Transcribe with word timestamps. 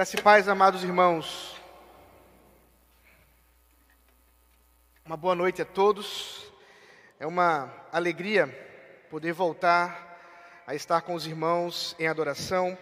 Graça 0.00 0.16
e 0.16 0.22
paz, 0.22 0.48
amados 0.48 0.82
irmãos. 0.82 1.60
Uma 5.04 5.14
boa 5.14 5.34
noite 5.34 5.60
a 5.60 5.64
todos. 5.66 6.50
É 7.18 7.26
uma 7.26 7.70
alegria 7.92 8.46
poder 9.10 9.34
voltar 9.34 10.64
a 10.66 10.74
estar 10.74 11.02
com 11.02 11.12
os 11.12 11.26
irmãos 11.26 11.94
em 11.98 12.08
adoração, 12.08 12.78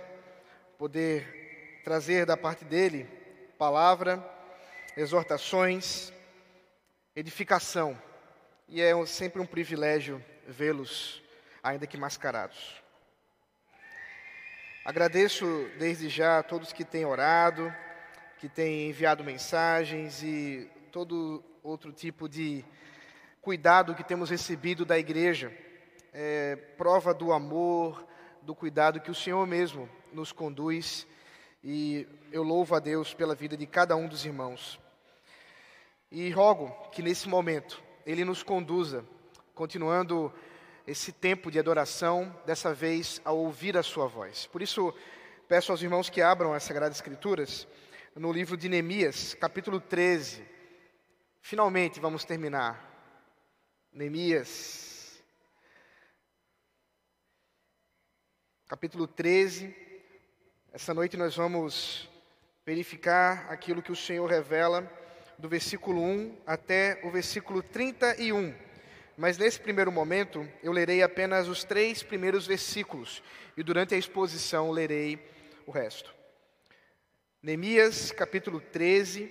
poder 0.78 1.80
trazer 1.82 2.24
da 2.24 2.36
parte 2.36 2.64
dele 2.64 3.02
palavra, 3.58 4.24
exortações, 4.96 6.12
edificação. 7.16 8.00
E 8.68 8.80
é 8.80 8.94
sempre 9.06 9.42
um 9.42 9.46
privilégio 9.46 10.24
vê-los, 10.46 11.20
ainda 11.64 11.84
que 11.84 11.96
mascarados. 11.96 12.80
Agradeço 14.88 15.44
desde 15.78 16.08
já 16.08 16.38
a 16.38 16.42
todos 16.42 16.72
que 16.72 16.82
têm 16.82 17.04
orado, 17.04 17.70
que 18.38 18.48
têm 18.48 18.88
enviado 18.88 19.22
mensagens 19.22 20.22
e 20.22 20.66
todo 20.90 21.44
outro 21.62 21.92
tipo 21.92 22.26
de 22.26 22.64
cuidado 23.42 23.94
que 23.94 24.02
temos 24.02 24.30
recebido 24.30 24.86
da 24.86 24.98
igreja. 24.98 25.52
É 26.10 26.56
prova 26.56 27.12
do 27.12 27.34
amor, 27.34 28.02
do 28.40 28.54
cuidado 28.54 28.98
que 28.98 29.10
o 29.10 29.14
Senhor 29.14 29.46
mesmo 29.46 29.86
nos 30.10 30.32
conduz 30.32 31.06
e 31.62 32.08
eu 32.32 32.42
louvo 32.42 32.74
a 32.74 32.78
Deus 32.78 33.12
pela 33.12 33.34
vida 33.34 33.58
de 33.58 33.66
cada 33.66 33.94
um 33.94 34.08
dos 34.08 34.24
irmãos. 34.24 34.80
E 36.10 36.30
rogo 36.30 36.70
que 36.92 37.02
nesse 37.02 37.28
momento 37.28 37.78
Ele 38.06 38.24
nos 38.24 38.42
conduza, 38.42 39.04
continuando 39.54 40.32
esse 40.88 41.12
tempo 41.12 41.50
de 41.50 41.58
adoração, 41.58 42.34
dessa 42.46 42.72
vez 42.72 43.20
ao 43.22 43.36
ouvir 43.36 43.76
a 43.76 43.82
sua 43.82 44.06
voz. 44.06 44.46
Por 44.46 44.62
isso, 44.62 44.94
peço 45.46 45.70
aos 45.70 45.82
irmãos 45.82 46.08
que 46.08 46.22
abram 46.22 46.54
as 46.54 46.62
Sagradas 46.62 46.96
Escrituras 46.96 47.68
no 48.16 48.32
livro 48.32 48.56
de 48.56 48.70
Neemias, 48.70 49.34
capítulo 49.34 49.82
13. 49.82 50.42
Finalmente 51.42 52.00
vamos 52.00 52.24
terminar. 52.24 52.88
Neemias, 53.92 55.22
capítulo 58.66 59.06
13. 59.06 59.76
Essa 60.72 60.94
noite 60.94 61.18
nós 61.18 61.36
vamos 61.36 62.08
verificar 62.64 63.52
aquilo 63.52 63.82
que 63.82 63.92
o 63.92 63.96
Senhor 63.96 64.26
revela 64.26 64.90
do 65.36 65.50
versículo 65.50 66.02
1 66.02 66.38
até 66.46 66.98
o 67.04 67.10
versículo 67.10 67.62
31. 67.62 68.67
Mas 69.18 69.36
nesse 69.36 69.58
primeiro 69.58 69.90
momento, 69.90 70.48
eu 70.62 70.70
lerei 70.70 71.02
apenas 71.02 71.48
os 71.48 71.64
três 71.64 72.04
primeiros 72.04 72.46
versículos 72.46 73.20
e 73.56 73.64
durante 73.64 73.92
a 73.92 73.98
exposição 73.98 74.70
lerei 74.70 75.18
o 75.66 75.72
resto. 75.72 76.14
Neemias, 77.42 78.12
capítulo 78.12 78.60
13, 78.60 79.28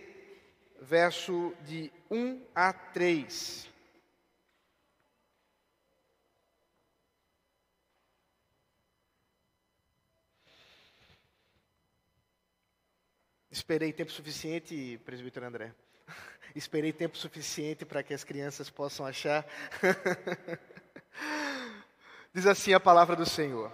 verso 0.82 1.56
de 1.64 1.90
1 2.12 2.46
a 2.54 2.74
3. 2.74 3.70
Esperei 13.50 13.94
tempo 13.94 14.12
suficiente, 14.12 15.00
presbítero 15.06 15.46
André. 15.46 15.74
Esperei 16.56 16.92
tempo 16.92 17.18
suficiente 17.18 17.86
para 17.86 18.04
que 18.04 18.14
as 18.14 18.24
crianças 18.24 18.70
possam 18.70 19.06
achar. 19.06 19.46
Diz 22.34 22.46
assim 22.46 22.74
a 22.74 22.80
palavra 22.80 23.16
do 23.16 23.26
Senhor. 23.26 23.72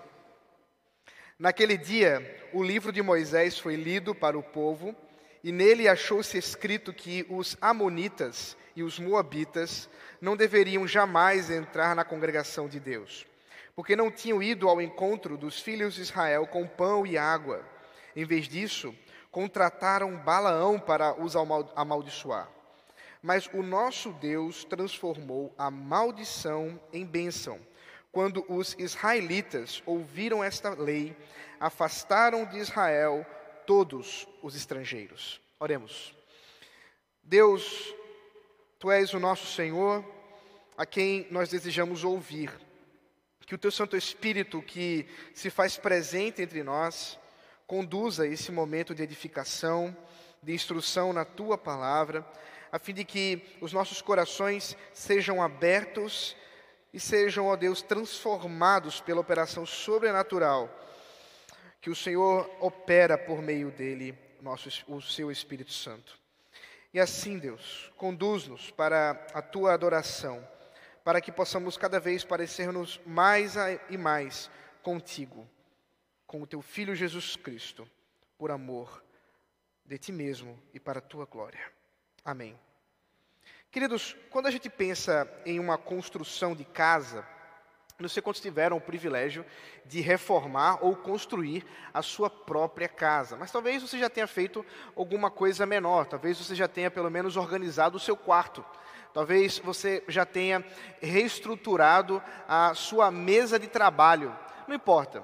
Naquele 1.38 1.78
dia, 1.78 2.50
o 2.54 2.64
livro 2.64 2.92
de 2.92 3.02
Moisés 3.02 3.58
foi 3.58 3.76
lido 3.76 4.16
para 4.16 4.38
o 4.38 4.44
povo, 4.44 4.96
e 5.44 5.52
nele 5.52 5.88
achou-se 5.88 6.38
escrito 6.38 6.94
que 6.94 7.26
os 7.30 7.58
Amonitas 7.60 8.56
e 8.76 8.84
os 8.84 8.98
Moabitas 8.98 9.90
não 10.22 10.38
deveriam 10.38 10.88
jamais 10.88 11.50
entrar 11.50 11.96
na 11.96 12.06
congregação 12.06 12.70
de 12.70 12.80
Deus, 12.80 13.26
porque 13.76 13.96
não 13.96 14.10
tinham 14.10 14.42
ido 14.42 14.70
ao 14.70 14.82
encontro 14.82 15.38
dos 15.38 15.60
filhos 15.60 15.96
de 15.96 16.02
Israel 16.02 16.48
com 16.48 16.66
pão 16.66 17.06
e 17.06 17.18
água. 17.18 17.62
Em 18.16 18.24
vez 18.24 18.48
disso, 18.48 18.96
contrataram 19.30 20.16
Balaão 20.16 20.80
para 20.80 21.14
os 21.22 21.36
amaldiçoar. 21.76 22.48
Mas 23.24 23.50
o 23.54 23.64
nosso 23.64 24.12
Deus 24.12 24.66
transformou 24.66 25.56
a 25.58 25.72
maldição 25.72 26.78
em 26.92 27.06
bênção. 27.06 27.58
Quando 28.12 28.46
os 28.50 28.76
israelitas 28.78 29.82
ouviram 29.86 30.44
esta 30.44 30.72
lei, 30.72 31.16
afastaram 31.58 32.46
de 32.46 32.58
Israel 32.58 33.26
todos 33.66 34.28
os 34.42 34.58
estrangeiros. 34.58 35.40
Oremos. 35.58 36.14
Deus, 37.24 37.96
tu 38.78 38.92
és 38.92 39.14
o 39.14 39.20
nosso 39.22 39.48
Senhor, 39.48 40.04
a 40.78 40.86
quem 40.86 41.26
nós 41.32 41.48
desejamos 41.48 42.04
ouvir. 42.04 42.52
Que 43.48 43.56
o 43.56 43.58
teu 43.58 43.72
Santo 43.72 43.96
Espírito, 43.96 44.62
que 44.62 45.08
se 45.34 45.50
faz 45.50 45.78
presente 45.78 46.42
entre 46.42 46.62
nós, 46.62 47.18
conduza 47.66 48.28
esse 48.28 48.52
momento 48.52 48.94
de 48.94 49.02
edificação, 49.02 49.96
de 50.42 50.54
instrução 50.54 51.14
na 51.14 51.24
tua 51.24 51.58
palavra 51.58 52.26
a 52.74 52.80
fim 52.80 52.92
de 52.92 53.06
que 53.06 53.40
os 53.62 53.72
nossos 53.72 54.02
corações 54.02 54.76
sejam 54.92 55.44
abertos 55.44 56.36
e 56.92 57.00
sejam, 57.00 57.46
ó 57.46 57.56
Deus, 57.56 57.84
transformados 57.84 59.00
pela 59.00 59.22
operação 59.22 59.64
sobrenatural 59.64 60.68
que 61.80 61.92
o 61.92 61.96
Senhor 61.96 62.50
opera 62.60 63.16
por 63.16 63.44
meio 63.44 63.70
dele, 63.70 64.18
nosso, 64.42 64.70
o 64.88 65.00
seu 65.04 65.30
Espírito 65.30 65.72
Santo. 65.72 66.18
E 66.92 67.00
assim, 67.00 67.38
Deus, 67.38 67.92
conduz-nos 67.96 68.72
para 68.72 69.24
a 69.36 69.42
tua 69.44 69.74
adoração, 69.76 70.44
para 71.04 71.22
que 71.22 71.32
possamos 71.32 71.78
cada 71.78 72.00
vez 72.00 72.24
parecer-nos 72.24 73.00
mais 73.06 73.54
e 73.88 73.98
mais 73.98 74.50
contigo, 74.82 75.48
com 76.26 76.42
o 76.42 76.48
teu 76.48 76.62
Filho 76.64 76.96
Jesus 76.96 77.36
Cristo, 77.36 77.88
por 78.36 78.50
amor 78.50 79.04
de 79.86 80.00
ti 80.00 80.12
mesmo 80.12 80.60
e 80.74 80.80
para 80.80 80.98
a 80.98 81.04
tua 81.04 81.26
glória. 81.26 81.83
Amém. 82.26 82.58
Queridos, 83.70 84.16
quando 84.30 84.46
a 84.46 84.52
gente 84.52 84.70
pensa 84.70 85.30
em 85.46 85.60
uma 85.60 85.78
construção 85.78 86.56
de 86.56 86.64
casa, 86.64 87.28
não 88.00 88.08
sei 88.08 88.24
quantos 88.24 88.42
tiveram 88.42 88.78
o 88.78 88.82
privilégio 88.82 89.46
de 89.86 90.00
reformar 90.00 90.78
ou 90.82 90.96
construir 90.96 91.66
a 91.94 92.02
sua 92.02 92.30
própria 92.30 92.88
casa, 92.88 93.36
mas 93.36 93.52
talvez 93.52 93.82
você 93.82 94.00
já 94.00 94.10
tenha 94.10 94.26
feito 94.26 94.66
alguma 94.96 95.30
coisa 95.30 95.66
menor, 95.66 96.06
talvez 96.06 96.38
você 96.38 96.56
já 96.56 96.68
tenha 96.68 96.90
pelo 96.90 97.12
menos 97.12 97.36
organizado 97.36 97.98
o 97.98 98.00
seu 98.00 98.16
quarto, 98.16 98.64
talvez 99.14 99.60
você 99.60 100.02
já 100.08 100.26
tenha 100.26 100.64
reestruturado 101.02 102.24
a 102.48 102.74
sua 102.74 103.12
mesa 103.12 103.60
de 103.60 103.68
trabalho, 103.68 104.34
não 104.66 104.76
importa. 104.76 105.22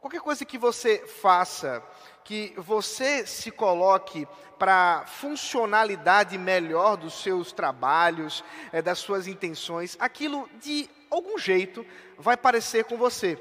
Qualquer 0.00 0.20
coisa 0.20 0.44
que 0.44 0.58
você 0.58 0.98
faça 1.06 1.82
que 2.26 2.52
você 2.56 3.24
se 3.24 3.52
coloque 3.52 4.26
para 4.58 5.04
funcionalidade 5.06 6.36
melhor 6.36 6.96
dos 6.96 7.22
seus 7.22 7.52
trabalhos, 7.52 8.42
é, 8.72 8.82
das 8.82 8.98
suas 8.98 9.28
intenções, 9.28 9.96
aquilo 10.00 10.48
de 10.60 10.90
algum 11.08 11.38
jeito 11.38 11.86
vai 12.18 12.36
parecer 12.36 12.84
com 12.84 12.96
você. 12.96 13.38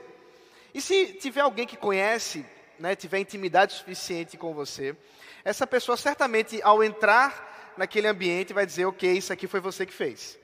E 0.71 0.79
se 0.79 1.13
tiver 1.13 1.41
alguém 1.41 1.65
que 1.65 1.75
conhece, 1.75 2.45
né, 2.77 2.95
tiver 2.95 3.17
intimidade 3.17 3.73
suficiente 3.73 4.37
com 4.37 4.53
você, 4.53 4.95
essa 5.43 5.65
pessoa 5.65 5.97
certamente 5.97 6.61
ao 6.61 6.83
entrar 6.83 7.73
naquele 7.75 8.07
ambiente 8.07 8.53
vai 8.53 8.67
dizer, 8.67 8.85
ok, 8.85 9.11
isso 9.11 9.33
aqui 9.33 9.47
foi 9.47 9.59
você 9.59 9.83
que 9.83 9.93
fez. 9.93 10.37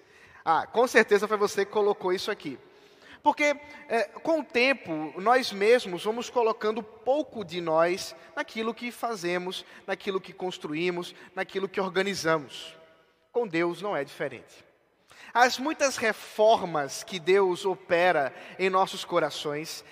Ah, 0.44 0.66
com 0.66 0.88
certeza 0.88 1.28
foi 1.28 1.38
você 1.38 1.64
que 1.64 1.72
colocou 1.72 2.12
isso 2.12 2.32
aqui. 2.32 2.58
Porque 3.24 3.56
é, 3.88 4.04
com 4.04 4.40
o 4.40 4.44
tempo, 4.44 5.14
nós 5.18 5.52
mesmos 5.52 6.04
vamos 6.04 6.30
colocando 6.30 6.82
pouco 6.82 7.46
de 7.46 7.62
nós 7.62 8.16
naquilo 8.36 8.74
que 8.74 8.92
fazemos, 8.92 9.66
naquilo 9.86 10.20
que 10.20 10.34
construímos, 10.34 11.14
naquilo 11.36 11.70
que 11.70 11.80
organizamos. 11.80 12.76
Com 13.32 13.48
Deus 13.48 13.82
não 13.82 13.96
é 13.96 14.04
diferente. 14.04 14.66
As 15.34 15.58
muitas 15.58 15.98
reformas 15.98 17.04
que 17.04 17.20
Deus 17.20 17.66
opera 17.66 18.34
em 18.60 18.70
nossos 18.70 19.06
corações 19.06 19.86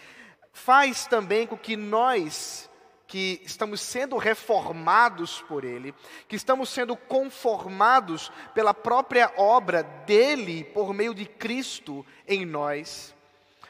faz 0.52 1.06
também 1.06 1.48
com 1.48 1.58
que 1.58 1.78
nós 1.78 2.70
que 3.08 3.42
estamos 3.44 3.82
sendo 3.82 4.18
reformados 4.18 5.42
por 5.42 5.66
Ele, 5.66 5.96
que 6.28 6.36
estamos 6.36 6.70
sendo 6.70 6.96
conformados 6.96 8.32
pela 8.54 8.72
própria 8.72 9.34
obra 9.36 9.82
dele 9.82 10.64
por 10.64 10.94
meio 10.94 11.16
de 11.16 11.26
Cristo 11.26 12.06
em 12.28 12.46
nós, 12.46 13.16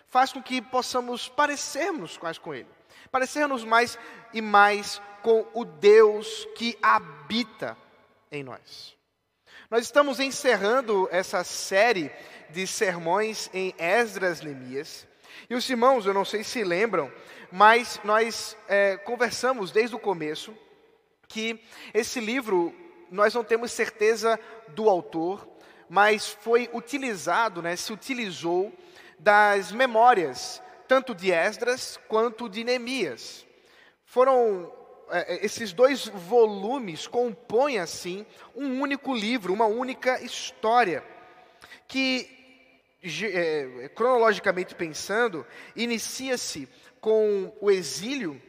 faz 0.09 0.33
com 0.33 0.41
que 0.41 0.61
possamos 0.61 1.29
parecermos 1.29 2.17
mais 2.17 2.38
com 2.38 2.53
Ele, 2.53 2.67
parecermos 3.11 3.63
mais 3.63 3.97
e 4.33 4.41
mais 4.41 5.01
com 5.21 5.45
o 5.53 5.63
Deus 5.63 6.47
que 6.56 6.77
habita 6.81 7.77
em 8.31 8.44
nós. 8.44 8.97
Nós 9.69 9.83
estamos 9.83 10.19
encerrando 10.19 11.07
essa 11.11 11.44
série 11.44 12.11
de 12.50 12.65
sermões 12.65 13.50
em 13.53 13.73
Esdras 13.77 14.41
Neemias. 14.41 15.07
E 15.47 15.53
os 15.53 15.69
irmãos, 15.69 16.06
eu 16.06 16.13
não 16.13 16.25
sei 16.25 16.44
se 16.44 16.63
lembram, 16.63 17.12
mas 17.51 18.00
nós 18.03 18.57
é, 18.67 18.97
conversamos 18.97 19.71
desde 19.71 19.95
o 19.95 20.00
começo 20.00 20.57
que 21.27 21.63
esse 21.94 22.19
livro, 22.19 22.73
nós 23.12 23.35
não 23.35 23.44
temos 23.44 23.71
certeza 23.71 24.39
do 24.69 24.89
autor, 24.89 25.47
mas 25.88 26.27
foi 26.27 26.67
utilizado, 26.73 27.62
né, 27.62 27.75
se 27.75 27.94
utilizou 27.94 28.73
das 29.19 29.71
memórias, 29.71 30.62
tanto 30.88 31.13
de 31.13 31.31
Esdras 31.31 32.00
quanto 32.07 32.50
de 32.50 32.63
Neemias. 32.63 33.45
Foram 34.06 34.71
é, 35.12 35.36
é, 35.36 35.45
esses 35.45 35.74
dois 35.74 36.06
volumes 36.07 37.07
compõem 37.07 37.80
assim 37.80 38.25
um 38.56 38.81
único 38.81 39.13
livro, 39.13 39.54
uma 39.54 39.66
única 39.66 40.21
história, 40.24 41.04
que 41.88 42.30
é, 43.01 43.89
cronologicamente 43.95 44.75
pensando, 44.75 45.45
inicia-se 45.75 46.68
com 47.01 47.54
o 47.60 47.72
exílio 47.72 48.42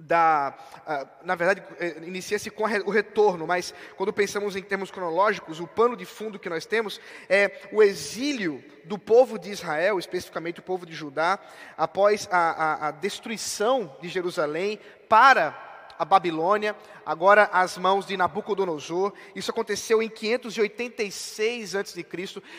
da, 0.00 0.54
uh, 0.86 1.08
na 1.24 1.34
verdade, 1.34 1.62
é, 1.78 1.98
inicia-se 1.98 2.50
com 2.50 2.64
o 2.64 2.90
retorno, 2.90 3.46
mas 3.46 3.74
quando 3.96 4.12
pensamos 4.12 4.56
em 4.56 4.62
termos 4.62 4.90
cronológicos, 4.90 5.60
o 5.60 5.66
pano 5.66 5.96
de 5.96 6.04
fundo 6.04 6.38
que 6.38 6.48
nós 6.48 6.66
temos 6.66 7.00
é 7.28 7.68
o 7.72 7.82
exílio 7.82 8.64
do 8.84 8.98
povo 8.98 9.38
de 9.38 9.50
Israel, 9.50 9.98
especificamente 9.98 10.60
o 10.60 10.62
povo 10.62 10.86
de 10.86 10.94
Judá, 10.94 11.38
após 11.76 12.28
a, 12.30 12.38
a, 12.38 12.88
a 12.88 12.90
destruição 12.90 13.96
de 14.00 14.08
Jerusalém 14.08 14.80
para 15.08 15.68
a 15.98 16.04
Babilônia, 16.04 16.74
agora 17.04 17.50
às 17.52 17.76
mãos 17.76 18.06
de 18.06 18.16
Nabucodonosor. 18.16 19.12
Isso 19.34 19.50
aconteceu 19.50 20.02
em 20.02 20.08
586 20.08 21.74
a.C. 21.74 22.06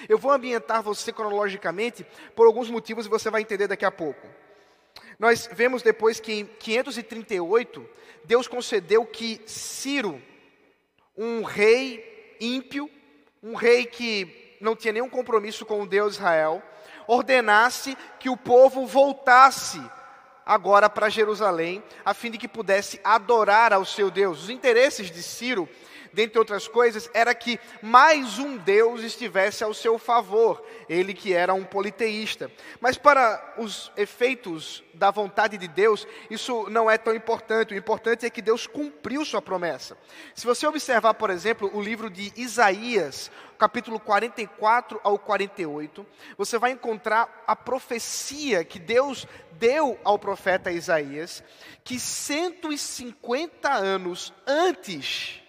Eu 0.07 0.19
vou 0.19 0.31
ambientar 0.31 0.83
você 0.83 1.11
cronologicamente 1.11 2.05
por 2.35 2.45
alguns 2.45 2.69
motivos 2.69 3.07
e 3.07 3.09
você 3.09 3.31
vai 3.31 3.41
entender 3.41 3.67
daqui 3.67 3.83
a 3.83 3.89
pouco. 3.89 4.27
Nós 5.21 5.47
vemos 5.53 5.83
depois 5.83 6.19
que 6.19 6.33
em 6.33 6.45
538, 6.47 7.87
Deus 8.25 8.47
concedeu 8.47 9.05
que 9.05 9.39
Ciro, 9.45 10.19
um 11.15 11.43
rei 11.43 12.35
ímpio, 12.41 12.89
um 13.43 13.53
rei 13.53 13.85
que 13.85 14.57
não 14.59 14.75
tinha 14.75 14.93
nenhum 14.93 15.07
compromisso 15.07 15.63
com 15.63 15.83
o 15.83 15.85
Deus 15.85 16.15
Israel, 16.15 16.63
ordenasse 17.05 17.95
que 18.19 18.31
o 18.31 18.35
povo 18.35 18.87
voltasse 18.87 19.79
agora 20.43 20.89
para 20.89 21.07
Jerusalém, 21.07 21.83
a 22.03 22.15
fim 22.15 22.31
de 22.31 22.39
que 22.39 22.47
pudesse 22.47 22.99
adorar 23.03 23.71
ao 23.73 23.85
seu 23.85 24.09
Deus. 24.09 24.45
Os 24.45 24.49
interesses 24.49 25.11
de 25.11 25.21
Ciro 25.21 25.69
dentre 26.13 26.39
outras 26.39 26.67
coisas, 26.67 27.09
era 27.13 27.33
que 27.33 27.59
mais 27.81 28.39
um 28.39 28.57
Deus 28.57 29.01
estivesse 29.01 29.63
ao 29.63 29.73
seu 29.73 29.97
favor, 29.97 30.63
ele 30.89 31.13
que 31.13 31.33
era 31.33 31.53
um 31.53 31.63
politeísta. 31.63 32.51
Mas 32.79 32.97
para 32.97 33.55
os 33.57 33.91
efeitos 33.95 34.83
da 34.93 35.09
vontade 35.09 35.57
de 35.57 35.67
Deus, 35.67 36.07
isso 36.29 36.69
não 36.69 36.89
é 36.89 36.97
tão 36.97 37.15
importante. 37.15 37.73
O 37.73 37.77
importante 37.77 38.25
é 38.25 38.29
que 38.29 38.41
Deus 38.41 38.67
cumpriu 38.67 39.25
sua 39.25 39.41
promessa. 39.41 39.97
Se 40.35 40.45
você 40.45 40.67
observar, 40.67 41.13
por 41.13 41.29
exemplo, 41.29 41.69
o 41.73 41.81
livro 41.81 42.09
de 42.09 42.31
Isaías, 42.35 43.31
capítulo 43.57 43.99
44 43.99 44.99
ao 45.03 45.17
48, 45.17 46.05
você 46.37 46.57
vai 46.57 46.71
encontrar 46.71 47.43
a 47.47 47.55
profecia 47.55 48.63
que 48.63 48.79
Deus 48.79 49.27
deu 49.53 49.99
ao 50.03 50.17
profeta 50.17 50.71
Isaías, 50.71 51.43
que 51.83 51.99
150 51.99 53.71
anos 53.71 54.33
antes 54.45 55.40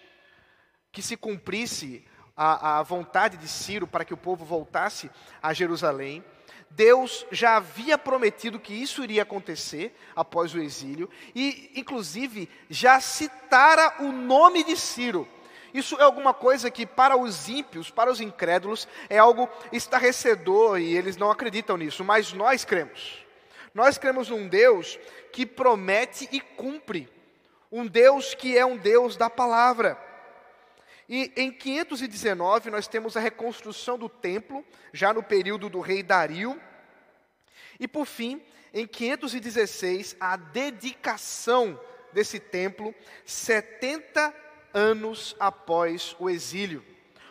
que 0.93 1.03
se 1.03 1.17
cumprisse 1.17 2.05
a, 2.37 2.79
a 2.79 2.83
vontade 2.83 3.37
de 3.37 3.49
Ciro 3.49 3.87
para 3.87 4.05
que 4.05 4.15
o 4.15 4.17
povo 4.17 4.45
voltasse 4.45 5.11
a 5.43 5.53
Jerusalém. 5.53 6.23
Deus 6.71 7.27
já 7.31 7.57
havia 7.57 7.99
prometido 7.99 8.61
que 8.61 8.73
isso 8.73 9.03
iria 9.03 9.23
acontecer 9.23 9.95
após 10.17 10.55
o 10.55 10.61
exílio, 10.61 11.09
e 11.35 11.71
inclusive 11.75 12.49
já 12.71 13.01
citara 13.01 14.03
o 14.03 14.13
nome 14.13 14.65
de 14.65 14.77
Ciro. 14.77 15.29
Isso 15.75 15.97
é 15.99 16.03
alguma 16.03 16.35
coisa 16.35 16.71
que, 16.71 16.87
para 16.87 17.17
os 17.17 17.49
ímpios, 17.49 17.91
para 17.91 18.11
os 18.11 18.21
incrédulos, 18.21 18.87
é 19.09 19.19
algo 19.19 19.49
estarrecedor 19.71 20.79
e 20.79 20.95
eles 20.95 21.17
não 21.17 21.31
acreditam 21.31 21.77
nisso, 21.77 22.05
mas 22.05 22.33
nós 22.33 22.65
cremos. 22.65 23.25
Nós 23.75 23.97
cremos 23.97 24.29
num 24.29 24.49
Deus 24.49 24.99
que 25.33 25.47
promete 25.47 26.29
e 26.31 26.41
cumpre, 26.41 27.09
um 27.71 27.87
Deus 27.87 28.35
que 28.35 28.57
é 28.57 28.67
um 28.67 28.77
Deus 28.77 29.17
da 29.17 29.31
palavra. 29.31 30.12
E 31.09 31.33
em 31.37 31.51
519 31.51 32.71
nós 32.71 32.87
temos 32.87 33.17
a 33.17 33.21
reconstrução 33.21 33.99
do 33.99 34.09
templo, 34.09 34.65
já 34.93 35.13
no 35.13 35.23
período 35.23 35.69
do 35.69 35.81
rei 35.81 36.03
Dario. 36.03 36.61
E 37.79 37.89
por 37.89 38.07
fim, 38.07 38.41
em 38.73 38.87
516, 38.87 40.17
a 40.19 40.37
dedicação 40.37 41.79
desse 42.13 42.39
templo, 42.39 42.95
70 43.25 44.35
anos 44.73 45.37
após 45.39 46.17
o 46.19 46.31
exílio, 46.31 46.85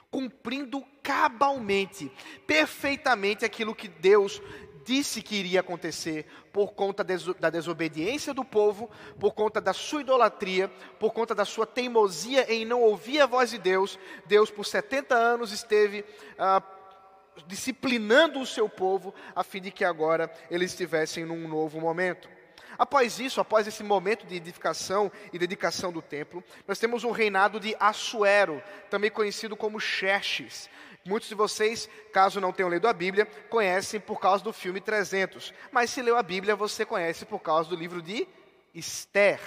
cumprindo 0.10 0.84
cabalmente, 1.02 2.12
perfeitamente 2.46 3.46
aquilo 3.46 3.74
que 3.74 3.88
Deus 3.88 4.42
disse 4.86 5.22
que 5.22 5.36
iria 5.36 5.60
acontecer 5.60 6.26
por 6.52 6.74
conta 6.74 7.04
da 7.04 7.50
desobediência 7.50 8.34
do 8.34 8.44
povo, 8.44 8.90
por 9.20 9.34
conta 9.34 9.62
da 9.62 9.74
sua 9.74 10.02
idolatria, 10.02 10.70
por 11.00 11.14
conta 11.14 11.34
da 11.34 11.46
sua 11.46 11.66
teimosia 11.66 12.52
em 12.52 12.66
não 12.66 12.82
ouvir 12.82 13.22
a 13.22 13.26
voz 13.26 13.52
de 13.52 13.58
Deus. 13.58 14.00
Deus, 14.26 14.50
por 14.50 14.66
70 14.66 15.16
anos, 15.16 15.52
esteve 15.52 16.06
ah, 16.38 16.62
disciplinando 17.48 18.40
o 18.40 18.46
seu 18.46 18.68
povo, 18.68 19.14
a 19.36 19.44
fim 19.44 19.62
de 19.62 19.72
que 19.72 19.86
agora 19.86 20.32
eles 20.50 20.72
estivessem 20.72 21.26
num 21.26 21.48
novo 21.48 21.80
momento. 21.80 22.30
Após 22.78 23.20
isso, 23.20 23.40
após 23.40 23.68
esse 23.68 23.84
momento 23.84 24.26
de 24.26 24.36
edificação 24.36 25.12
e 25.32 25.38
dedicação 25.38 25.92
do 25.92 26.02
templo, 26.02 26.44
nós 26.68 26.80
temos 26.80 27.04
um 27.04 27.12
reinado 27.12 27.60
de 27.60 27.76
Assuero, 27.80 28.62
também 28.90 29.12
conhecido 29.12 29.56
como 29.56 29.80
Xerxes. 29.80 30.70
Muitos 31.04 31.30
de 31.30 31.36
vocês, 31.36 31.90
caso 32.14 32.40
não 32.40 32.54
tenham 32.54 32.70
lido 32.70 32.88
a 32.88 32.94
Bíblia, 32.94 33.26
conhecem 33.50 34.00
por 34.00 34.20
causa 34.20 34.44
do 34.44 34.54
filme 34.54 34.80
300. 34.80 35.52
Mas 35.72 35.90
se 35.90 36.02
leu 36.02 36.16
a 36.16 36.22
Bíblia, 36.22 36.56
você 36.56 36.86
conhece 36.86 37.26
por 37.26 37.40
causa 37.40 37.70
do 37.70 37.76
livro 37.76 38.02
de 38.02 38.28
Esther. 38.74 39.40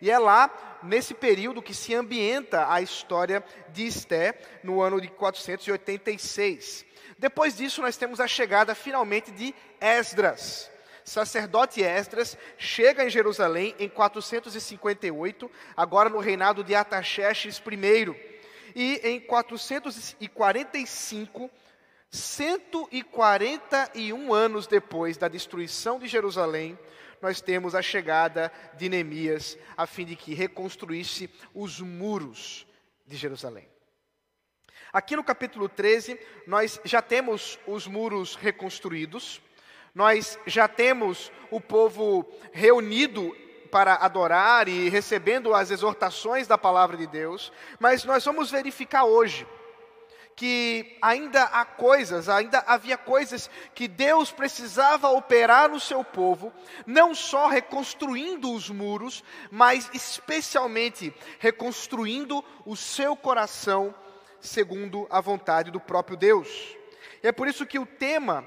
E 0.00 0.10
é 0.10 0.18
lá, 0.18 0.78
nesse 0.82 1.14
período, 1.14 1.62
que 1.62 1.74
se 1.74 1.94
ambienta 1.94 2.72
a 2.72 2.82
história 2.82 3.42
de 3.70 3.86
Esther, 3.86 4.38
no 4.62 4.82
ano 4.82 5.00
de 5.00 5.08
486. 5.08 6.84
Depois 7.18 7.56
disso, 7.56 7.80
nós 7.80 7.96
temos 7.96 8.20
a 8.20 8.26
chegada 8.26 8.74
finalmente 8.74 9.30
de 9.30 9.54
Esdras. 9.80 10.70
Sacerdote 11.04 11.82
Esdras 11.82 12.36
chega 12.56 13.04
em 13.04 13.10
Jerusalém 13.10 13.74
em 13.78 13.88
458, 13.88 15.50
agora 15.76 16.08
no 16.08 16.18
reinado 16.18 16.62
de 16.62 16.74
Ataxerxes 16.74 17.58
I. 17.58 18.29
E 18.74 19.00
em 19.04 19.20
445, 19.20 21.50
141 22.10 24.34
anos 24.34 24.66
depois 24.66 25.16
da 25.16 25.28
destruição 25.28 25.98
de 25.98 26.06
Jerusalém, 26.08 26.78
nós 27.22 27.40
temos 27.40 27.74
a 27.74 27.82
chegada 27.82 28.52
de 28.76 28.88
Neemias, 28.88 29.56
a 29.76 29.86
fim 29.86 30.04
de 30.04 30.16
que 30.16 30.34
reconstruísse 30.34 31.30
os 31.54 31.80
muros 31.80 32.66
de 33.06 33.16
Jerusalém. 33.16 33.68
Aqui 34.92 35.14
no 35.14 35.22
capítulo 35.22 35.68
13, 35.68 36.18
nós 36.46 36.80
já 36.84 37.00
temos 37.00 37.58
os 37.66 37.86
muros 37.86 38.34
reconstruídos, 38.34 39.40
nós 39.94 40.38
já 40.46 40.66
temos 40.66 41.30
o 41.50 41.60
povo 41.60 42.26
reunido 42.52 43.36
para 43.70 43.94
adorar 43.94 44.68
e 44.68 44.88
recebendo 44.88 45.54
as 45.54 45.70
exortações 45.70 46.46
da 46.46 46.58
palavra 46.58 46.96
de 46.96 47.06
Deus, 47.06 47.52
mas 47.78 48.04
nós 48.04 48.24
vamos 48.24 48.50
verificar 48.50 49.04
hoje 49.04 49.46
que 50.40 50.96
ainda 51.02 51.42
há 51.42 51.66
coisas, 51.66 52.26
ainda 52.26 52.64
havia 52.66 52.96
coisas 52.96 53.50
que 53.74 53.86
Deus 53.86 54.32
precisava 54.32 55.10
operar 55.10 55.68
no 55.68 55.78
seu 55.78 56.02
povo, 56.02 56.50
não 56.86 57.14
só 57.14 57.46
reconstruindo 57.46 58.50
os 58.50 58.70
muros, 58.70 59.22
mas 59.50 59.90
especialmente 59.92 61.14
reconstruindo 61.38 62.42
o 62.64 62.74
seu 62.74 63.14
coração 63.14 63.94
segundo 64.40 65.06
a 65.10 65.20
vontade 65.20 65.70
do 65.70 65.78
próprio 65.78 66.16
Deus. 66.16 66.48
E 67.22 67.28
é 67.28 67.32
por 67.32 67.46
isso 67.46 67.66
que 67.66 67.78
o 67.78 67.84
tema 67.84 68.46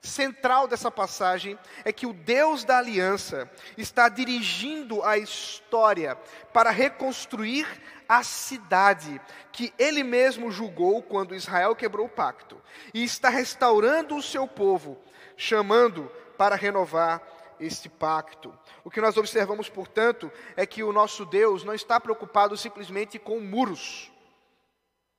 central 0.00 0.66
dessa 0.66 0.90
passagem 0.90 1.58
é 1.84 1.92
que 1.92 2.06
o 2.06 2.12
Deus 2.12 2.64
da 2.64 2.78
aliança 2.78 3.50
está 3.76 4.08
dirigindo 4.08 5.02
a 5.02 5.18
história 5.18 6.16
para 6.52 6.70
reconstruir 6.70 7.66
a 8.08 8.22
cidade 8.22 9.20
que 9.52 9.72
ele 9.78 10.02
mesmo 10.02 10.50
julgou 10.50 11.02
quando 11.02 11.34
Israel 11.34 11.76
quebrou 11.76 12.06
o 12.06 12.10
pacto, 12.10 12.60
e 12.92 13.04
está 13.04 13.28
restaurando 13.28 14.16
o 14.16 14.22
seu 14.22 14.48
povo, 14.48 14.98
chamando 15.36 16.10
para 16.36 16.56
renovar 16.56 17.22
este 17.60 17.88
pacto. 17.88 18.52
O 18.82 18.90
que 18.90 19.00
nós 19.00 19.16
observamos, 19.16 19.68
portanto, 19.68 20.32
é 20.56 20.66
que 20.66 20.82
o 20.82 20.92
nosso 20.92 21.24
Deus 21.24 21.62
não 21.62 21.74
está 21.74 22.00
preocupado 22.00 22.56
simplesmente 22.56 23.18
com 23.18 23.38
muros, 23.38 24.10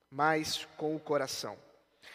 mas 0.09 0.67
com 0.75 0.95
o 0.95 0.99
coração. 0.99 1.57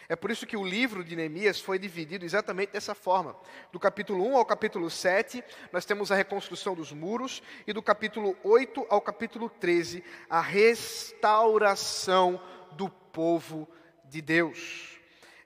É 0.09 0.15
por 0.15 0.31
isso 0.31 0.47
que 0.47 0.55
o 0.55 0.63
livro 0.63 1.03
de 1.03 1.15
Neemias 1.15 1.59
foi 1.59 1.77
dividido 1.77 2.23
exatamente 2.23 2.71
dessa 2.71 2.95
forma. 2.95 3.35
Do 3.73 3.79
capítulo 3.79 4.25
1 4.25 4.37
ao 4.37 4.45
capítulo 4.45 4.89
7, 4.89 5.43
nós 5.71 5.85
temos 5.85 6.11
a 6.11 6.15
reconstrução 6.15 6.73
dos 6.73 6.93
muros, 6.93 7.43
e 7.65 7.73
do 7.73 7.81
capítulo 7.81 8.35
8 8.41 8.87
ao 8.89 9.01
capítulo 9.01 9.49
13, 9.49 10.03
a 10.29 10.39
restauração 10.39 12.41
do 12.71 12.89
povo 12.89 13.67
de 14.05 14.21
Deus. 14.21 14.97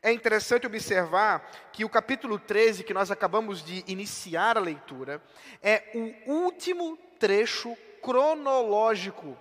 É 0.03 0.11
interessante 0.11 0.67
observar 0.67 1.69
que 1.73 1.83
o 1.83 1.89
capítulo 1.89 2.37
13, 2.37 2.83
que 2.83 2.93
nós 2.93 3.09
acabamos 3.09 3.63
de 3.63 3.83
iniciar 3.87 4.57
a 4.57 4.61
leitura, 4.61 5.23
é 5.61 6.15
o 6.27 6.31
último 6.31 6.97
trecho 7.19 7.75
cronológico 8.01 9.37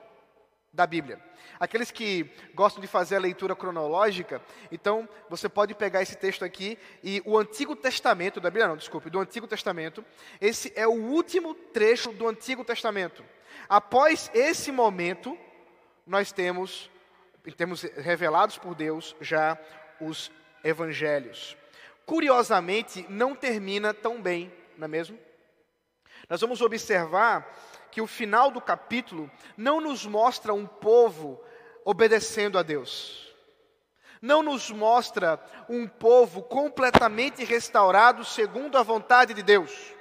da 0.72 0.86
Bíblia. 0.86 1.20
Aqueles 1.58 1.90
que 1.90 2.30
gostam 2.54 2.80
de 2.80 2.86
fazer 2.86 3.16
a 3.16 3.20
leitura 3.20 3.56
cronológica, 3.56 4.40
então 4.70 5.08
você 5.28 5.48
pode 5.48 5.74
pegar 5.74 6.00
esse 6.00 6.16
texto 6.16 6.44
aqui 6.44 6.78
e 7.02 7.22
o 7.26 7.36
Antigo 7.36 7.74
Testamento, 7.74 8.40
da 8.40 8.50
Bíblia 8.50 8.68
não, 8.68 8.76
desculpe, 8.76 9.10
do 9.10 9.20
Antigo 9.20 9.46
Testamento, 9.46 10.04
esse 10.40 10.72
é 10.76 10.86
o 10.86 10.92
último 10.92 11.54
trecho 11.54 12.12
do 12.12 12.28
Antigo 12.28 12.64
Testamento. 12.64 13.24
Após 13.68 14.30
esse 14.32 14.70
momento, 14.70 15.36
nós 16.06 16.32
temos, 16.32 16.90
temos 17.56 17.82
revelados 17.82 18.56
por 18.56 18.74
Deus 18.74 19.14
já 19.20 19.58
os 20.00 20.30
evangelhos. 20.62 21.56
Curiosamente, 22.06 23.04
não 23.08 23.34
termina 23.34 23.92
tão 23.92 24.20
bem, 24.22 24.52
não 24.76 24.86
é 24.86 24.88
mesmo? 24.88 25.18
Nós 26.28 26.40
vamos 26.40 26.60
observar 26.60 27.46
que 27.90 28.00
o 28.00 28.06
final 28.06 28.50
do 28.50 28.60
capítulo 28.60 29.30
não 29.56 29.80
nos 29.80 30.06
mostra 30.06 30.54
um 30.54 30.66
povo 30.66 31.40
obedecendo 31.84 32.58
a 32.58 32.62
Deus. 32.62 33.34
Não 34.22 34.42
nos 34.42 34.70
mostra 34.70 35.42
um 35.68 35.88
povo 35.88 36.42
completamente 36.42 37.42
restaurado 37.44 38.24
segundo 38.24 38.76
a 38.76 38.82
vontade 38.82 39.32
de 39.32 39.42
Deus. 39.42 39.94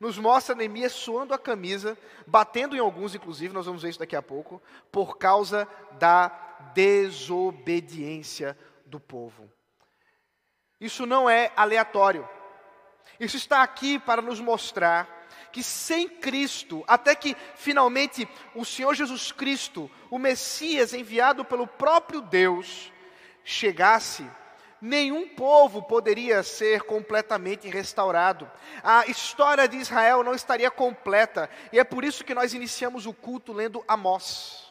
Nos 0.00 0.16
mostra 0.16 0.54
Neemias 0.54 0.92
suando 0.92 1.34
a 1.34 1.38
camisa, 1.38 1.98
batendo 2.26 2.76
em 2.76 2.78
alguns, 2.78 3.14
inclusive, 3.14 3.52
nós 3.52 3.66
vamos 3.66 3.82
ver 3.82 3.90
isso 3.90 3.98
daqui 3.98 4.14
a 4.16 4.22
pouco, 4.22 4.62
por 4.92 5.18
causa 5.18 5.68
da 5.98 6.28
desobediência 6.72 8.56
do 8.86 9.00
povo. 9.00 9.50
Isso 10.80 11.04
não 11.04 11.28
é 11.28 11.52
aleatório. 11.56 12.28
Isso 13.18 13.36
está 13.36 13.62
aqui 13.62 13.98
para 13.98 14.22
nos 14.22 14.40
mostrar 14.40 15.18
que 15.52 15.62
sem 15.62 16.08
Cristo, 16.08 16.84
até 16.86 17.14
que 17.14 17.36
finalmente 17.54 18.28
o 18.54 18.64
Senhor 18.64 18.94
Jesus 18.94 19.32
Cristo, 19.32 19.90
o 20.10 20.18
Messias 20.18 20.92
enviado 20.92 21.44
pelo 21.44 21.66
próprio 21.66 22.20
Deus, 22.20 22.92
chegasse, 23.44 24.28
nenhum 24.80 25.28
povo 25.28 25.82
poderia 25.82 26.42
ser 26.42 26.82
completamente 26.82 27.68
restaurado. 27.68 28.50
A 28.82 29.06
história 29.06 29.66
de 29.66 29.76
Israel 29.76 30.22
não 30.22 30.34
estaria 30.34 30.70
completa, 30.70 31.48
e 31.72 31.78
é 31.78 31.84
por 31.84 32.04
isso 32.04 32.24
que 32.24 32.34
nós 32.34 32.52
iniciamos 32.52 33.06
o 33.06 33.14
culto 33.14 33.52
lendo 33.52 33.82
Amós. 33.88 34.67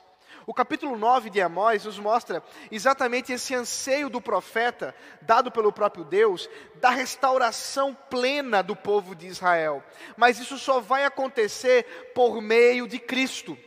O 0.49 0.53
capítulo 0.53 0.97
9 0.97 1.29
de 1.29 1.41
Amós 1.41 1.83
nos 1.83 1.99
mostra 1.99 2.41
exatamente 2.71 3.33
esse 3.33 3.53
anseio 3.53 4.09
do 4.09 4.21
profeta, 4.21 4.95
dado 5.21 5.51
pelo 5.51 5.73
próprio 5.73 6.05
Deus, 6.05 6.49
da 6.75 6.89
restauração 6.89 7.93
plena 8.09 8.63
do 8.63 8.73
povo 8.73 9.13
de 9.13 9.27
Israel. 9.27 9.83
Mas 10.15 10.39
isso 10.39 10.57
só 10.57 10.79
vai 10.79 11.03
acontecer 11.03 12.13
por 12.15 12.41
meio 12.41 12.87
de 12.87 12.97
Cristo 12.97 13.57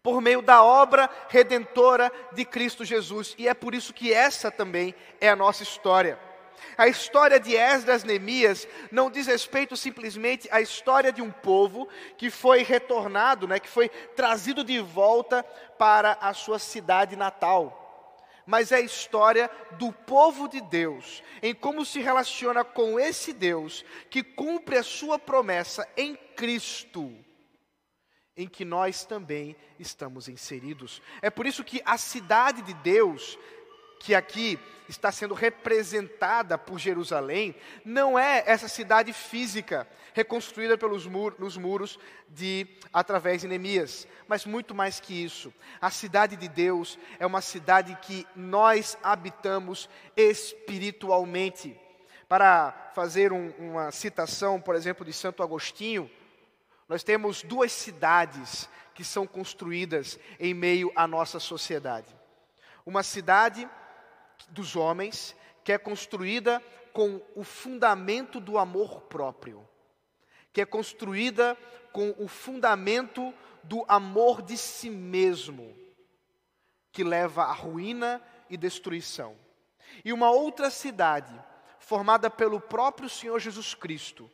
por 0.00 0.20
meio 0.20 0.40
da 0.40 0.62
obra 0.62 1.10
redentora 1.28 2.10
de 2.32 2.44
Cristo 2.44 2.84
Jesus. 2.84 3.34
E 3.36 3.46
é 3.46 3.52
por 3.52 3.74
isso 3.74 3.92
que 3.92 4.12
essa 4.12 4.50
também 4.50 4.94
é 5.20 5.28
a 5.28 5.36
nossa 5.36 5.62
história. 5.62 6.18
A 6.76 6.88
história 6.88 7.38
de 7.38 7.56
Esdras 7.56 8.04
Neemias 8.04 8.66
não 8.90 9.10
diz 9.10 9.26
respeito 9.26 9.76
simplesmente 9.76 10.48
à 10.50 10.60
história 10.60 11.12
de 11.12 11.22
um 11.22 11.30
povo 11.30 11.88
que 12.16 12.30
foi 12.30 12.62
retornado, 12.62 13.46
né, 13.46 13.58
que 13.58 13.68
foi 13.68 13.88
trazido 13.88 14.62
de 14.64 14.78
volta 14.80 15.42
para 15.78 16.12
a 16.20 16.32
sua 16.34 16.58
cidade 16.58 17.16
natal. 17.16 17.84
Mas 18.46 18.72
é 18.72 18.76
a 18.76 18.80
história 18.80 19.50
do 19.72 19.92
povo 19.92 20.48
de 20.48 20.60
Deus, 20.60 21.22
em 21.42 21.54
como 21.54 21.84
se 21.84 22.00
relaciona 22.00 22.64
com 22.64 22.98
esse 22.98 23.32
Deus 23.32 23.84
que 24.08 24.22
cumpre 24.22 24.78
a 24.78 24.82
sua 24.82 25.18
promessa 25.18 25.86
em 25.96 26.16
Cristo 26.34 27.12
em 28.38 28.46
que 28.46 28.64
nós 28.64 29.04
também 29.04 29.56
estamos 29.80 30.28
inseridos. 30.28 31.02
É 31.20 31.28
por 31.28 31.44
isso 31.44 31.64
que 31.64 31.82
a 31.84 31.98
cidade 31.98 32.62
de 32.62 32.72
Deus 32.72 33.36
que 33.98 34.14
aqui 34.14 34.58
está 34.88 35.12
sendo 35.12 35.34
representada 35.34 36.56
por 36.56 36.78
Jerusalém, 36.78 37.54
não 37.84 38.18
é 38.18 38.42
essa 38.46 38.68
cidade 38.68 39.12
física 39.12 39.86
reconstruída 40.14 40.78
pelos 40.78 41.06
mur 41.06 41.34
nos 41.38 41.56
muros 41.56 41.98
de 42.28 42.66
através 42.92 43.42
de 43.42 43.48
Neemias, 43.48 44.08
mas 44.26 44.46
muito 44.46 44.74
mais 44.74 44.98
que 44.98 45.12
isso. 45.22 45.52
A 45.80 45.90
cidade 45.90 46.36
de 46.36 46.48
Deus 46.48 46.98
é 47.18 47.26
uma 47.26 47.40
cidade 47.40 47.96
que 48.02 48.26
nós 48.34 48.96
habitamos 49.02 49.88
espiritualmente. 50.16 51.78
Para 52.28 52.72
fazer 52.94 53.32
um, 53.32 53.50
uma 53.58 53.90
citação, 53.90 54.60
por 54.60 54.74
exemplo, 54.74 55.04
de 55.04 55.12
Santo 55.12 55.42
Agostinho, 55.42 56.10
nós 56.88 57.02
temos 57.02 57.42
duas 57.42 57.72
cidades 57.72 58.68
que 58.94 59.04
são 59.04 59.26
construídas 59.26 60.18
em 60.40 60.52
meio 60.52 60.90
à 60.96 61.06
nossa 61.06 61.38
sociedade. 61.38 62.08
Uma 62.84 63.02
cidade 63.02 63.68
dos 64.50 64.76
homens, 64.76 65.34
que 65.64 65.72
é 65.72 65.78
construída 65.78 66.62
com 66.92 67.20
o 67.34 67.44
fundamento 67.44 68.40
do 68.40 68.58
amor 68.58 69.02
próprio, 69.02 69.66
que 70.52 70.60
é 70.60 70.66
construída 70.66 71.56
com 71.92 72.14
o 72.18 72.26
fundamento 72.26 73.32
do 73.62 73.84
amor 73.88 74.42
de 74.42 74.56
si 74.56 74.90
mesmo, 74.90 75.76
que 76.90 77.04
leva 77.04 77.44
à 77.44 77.52
ruína 77.52 78.22
e 78.48 78.56
destruição. 78.56 79.36
E 80.04 80.12
uma 80.12 80.30
outra 80.30 80.70
cidade, 80.70 81.32
formada 81.78 82.30
pelo 82.30 82.60
próprio 82.60 83.08
Senhor 83.08 83.38
Jesus 83.38 83.74
Cristo, 83.74 84.30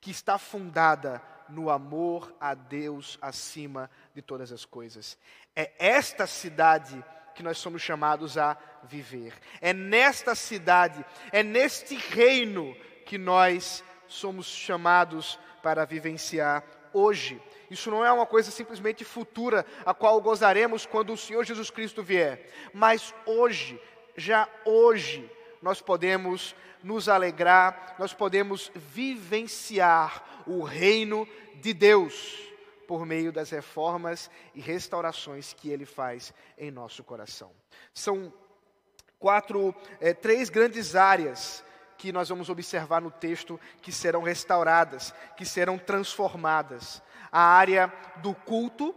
que 0.00 0.10
está 0.10 0.38
fundada 0.38 1.22
no 1.48 1.70
amor 1.70 2.34
a 2.40 2.54
Deus 2.54 3.18
acima 3.20 3.90
de 4.14 4.22
todas 4.22 4.52
as 4.52 4.64
coisas. 4.64 5.18
É 5.54 5.72
esta 5.78 6.26
cidade 6.26 7.04
que 7.36 7.42
nós 7.42 7.58
somos 7.58 7.82
chamados 7.82 8.38
a 8.38 8.56
viver. 8.82 9.34
É 9.60 9.74
nesta 9.74 10.34
cidade, 10.34 11.04
é 11.30 11.42
neste 11.42 11.94
reino 11.94 12.74
que 13.04 13.18
nós 13.18 13.84
somos 14.08 14.46
chamados 14.46 15.38
para 15.62 15.84
vivenciar 15.84 16.64
hoje. 16.94 17.40
Isso 17.70 17.90
não 17.90 18.02
é 18.04 18.10
uma 18.10 18.24
coisa 18.24 18.50
simplesmente 18.50 19.04
futura, 19.04 19.66
a 19.84 19.92
qual 19.92 20.18
gozaremos 20.20 20.86
quando 20.86 21.12
o 21.12 21.16
Senhor 21.16 21.44
Jesus 21.44 21.68
Cristo 21.70 22.02
vier, 22.02 22.48
mas 22.72 23.14
hoje, 23.26 23.78
já 24.16 24.48
hoje, 24.64 25.30
nós 25.60 25.82
podemos 25.82 26.54
nos 26.82 27.08
alegrar, 27.08 27.96
nós 27.98 28.14
podemos 28.14 28.70
vivenciar 28.74 30.42
o 30.46 30.62
reino 30.62 31.28
de 31.56 31.74
Deus 31.74 32.46
por 32.86 33.04
meio 33.04 33.32
das 33.32 33.50
reformas 33.50 34.30
e 34.54 34.60
restaurações 34.60 35.52
que 35.52 35.68
ele 35.70 35.84
faz 35.84 36.32
em 36.56 36.70
nosso 36.70 37.02
coração. 37.02 37.50
São 37.92 38.32
quatro, 39.18 39.74
é, 40.00 40.14
três 40.14 40.48
grandes 40.48 40.94
áreas 40.94 41.64
que 41.98 42.12
nós 42.12 42.28
vamos 42.28 42.48
observar 42.48 43.00
no 43.00 43.10
texto 43.10 43.58
que 43.80 43.90
serão 43.90 44.22
restauradas, 44.22 45.14
que 45.36 45.44
serão 45.44 45.78
transformadas: 45.78 47.02
a 47.30 47.40
área 47.40 47.92
do 48.16 48.34
culto, 48.34 48.94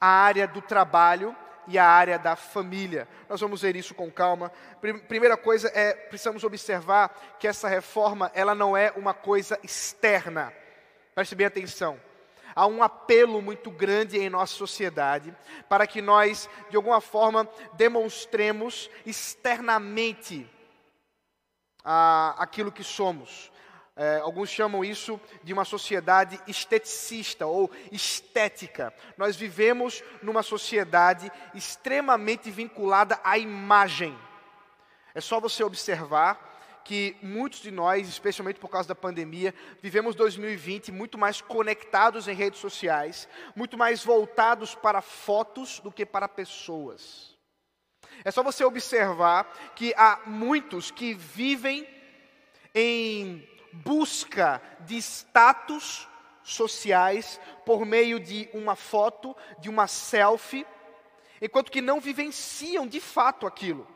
a 0.00 0.08
área 0.08 0.46
do 0.46 0.62
trabalho 0.62 1.36
e 1.66 1.78
a 1.78 1.86
área 1.86 2.18
da 2.18 2.36
família. 2.36 3.06
Nós 3.28 3.40
vamos 3.40 3.62
ver 3.62 3.76
isso 3.76 3.94
com 3.94 4.10
calma. 4.10 4.50
Primeira 5.08 5.36
coisa 5.36 5.70
é 5.74 5.92
precisamos 5.92 6.42
observar 6.42 7.36
que 7.38 7.46
essa 7.46 7.68
reforma 7.68 8.30
ela 8.34 8.54
não 8.54 8.76
é 8.76 8.92
uma 8.96 9.12
coisa 9.12 9.58
externa. 9.62 10.52
Preste 11.14 11.34
bem 11.34 11.46
atenção 11.46 12.09
há 12.60 12.66
um 12.66 12.82
apelo 12.82 13.40
muito 13.40 13.70
grande 13.70 14.18
em 14.18 14.28
nossa 14.28 14.52
sociedade 14.52 15.34
para 15.66 15.86
que 15.86 16.02
nós, 16.02 16.46
de 16.68 16.76
alguma 16.76 17.00
forma, 17.00 17.48
demonstremos 17.72 18.90
externamente 19.06 20.46
ah, 21.82 22.34
aquilo 22.36 22.70
que 22.70 22.84
somos. 22.84 23.50
É, 23.96 24.18
alguns 24.18 24.50
chamam 24.50 24.84
isso 24.84 25.18
de 25.42 25.54
uma 25.54 25.64
sociedade 25.64 26.38
esteticista 26.46 27.46
ou 27.46 27.70
estética. 27.90 28.92
Nós 29.16 29.36
vivemos 29.36 30.04
numa 30.22 30.42
sociedade 30.42 31.32
extremamente 31.54 32.50
vinculada 32.50 33.18
à 33.24 33.38
imagem. 33.38 34.14
É 35.14 35.20
só 35.22 35.40
você 35.40 35.64
observar 35.64 36.49
que 36.84 37.16
muitos 37.22 37.60
de 37.60 37.70
nós, 37.70 38.08
especialmente 38.08 38.58
por 38.58 38.68
causa 38.68 38.88
da 38.88 38.94
pandemia, 38.94 39.54
vivemos 39.80 40.14
2020 40.14 40.90
muito 40.92 41.18
mais 41.18 41.40
conectados 41.40 42.28
em 42.28 42.34
redes 42.34 42.60
sociais, 42.60 43.28
muito 43.54 43.76
mais 43.76 44.04
voltados 44.04 44.74
para 44.74 45.00
fotos 45.00 45.80
do 45.80 45.92
que 45.92 46.04
para 46.04 46.28
pessoas. 46.28 47.36
É 48.24 48.30
só 48.30 48.42
você 48.42 48.64
observar 48.64 49.72
que 49.74 49.94
há 49.96 50.20
muitos 50.26 50.90
que 50.90 51.14
vivem 51.14 51.86
em 52.74 53.48
busca 53.72 54.60
de 54.80 54.96
status 54.96 56.08
sociais 56.42 57.40
por 57.64 57.84
meio 57.84 58.18
de 58.18 58.48
uma 58.52 58.74
foto, 58.74 59.36
de 59.58 59.68
uma 59.68 59.86
selfie, 59.86 60.66
enquanto 61.40 61.70
que 61.70 61.80
não 61.80 62.00
vivenciam 62.00 62.86
de 62.86 63.00
fato 63.00 63.46
aquilo. 63.46 63.86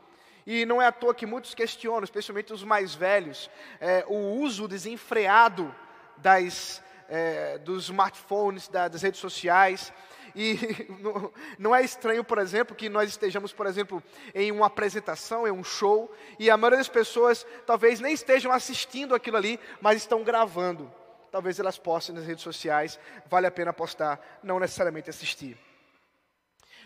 E 0.46 0.66
não 0.66 0.80
é 0.80 0.86
à 0.86 0.92
toa 0.92 1.14
que 1.14 1.24
muitos 1.24 1.54
questionam, 1.54 2.04
especialmente 2.04 2.52
os 2.52 2.62
mais 2.62 2.94
velhos, 2.94 3.50
é, 3.80 4.04
o 4.06 4.40
uso 4.40 4.68
desenfreado 4.68 5.74
das, 6.18 6.82
é, 7.08 7.58
dos 7.58 7.84
smartphones, 7.84 8.68
da, 8.68 8.88
das 8.88 9.02
redes 9.02 9.20
sociais. 9.20 9.92
E 10.34 10.58
não, 11.00 11.32
não 11.58 11.74
é 11.74 11.82
estranho, 11.82 12.22
por 12.22 12.38
exemplo, 12.38 12.76
que 12.76 12.88
nós 12.88 13.08
estejamos, 13.08 13.52
por 13.52 13.66
exemplo, 13.66 14.02
em 14.34 14.52
uma 14.52 14.66
apresentação, 14.66 15.46
em 15.46 15.50
um 15.50 15.64
show, 15.64 16.14
e 16.38 16.50
a 16.50 16.56
maioria 16.56 16.78
das 16.78 16.88
pessoas 16.88 17.46
talvez 17.64 18.00
nem 18.00 18.12
estejam 18.12 18.52
assistindo 18.52 19.14
aquilo 19.14 19.36
ali, 19.36 19.58
mas 19.80 19.98
estão 19.98 20.22
gravando. 20.22 20.92
Talvez 21.30 21.58
elas 21.58 21.78
postem 21.78 22.14
nas 22.14 22.26
redes 22.26 22.44
sociais, 22.44 22.98
vale 23.26 23.46
a 23.46 23.50
pena 23.50 23.72
postar, 23.72 24.20
não 24.42 24.60
necessariamente 24.60 25.10
assistir. 25.10 25.56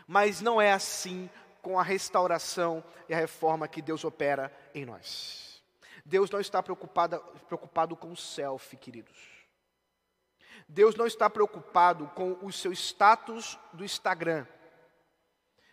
Mas 0.06 0.40
não 0.40 0.58
é 0.58 0.72
assim 0.72 1.28
com 1.68 1.78
a 1.78 1.82
restauração 1.82 2.82
e 3.10 3.12
a 3.12 3.18
reforma 3.18 3.68
que 3.68 3.82
Deus 3.82 4.02
opera 4.02 4.50
em 4.74 4.86
nós. 4.86 5.62
Deus 6.02 6.30
não 6.30 6.40
está 6.40 6.62
preocupado, 6.62 7.22
preocupado 7.46 7.94
com 7.94 8.10
o 8.10 8.16
selfie, 8.16 8.78
queridos. 8.78 9.18
Deus 10.66 10.96
não 10.96 11.06
está 11.06 11.28
preocupado 11.28 12.10
com 12.14 12.38
o 12.40 12.50
seu 12.50 12.72
status 12.72 13.58
do 13.74 13.84
Instagram. 13.84 14.46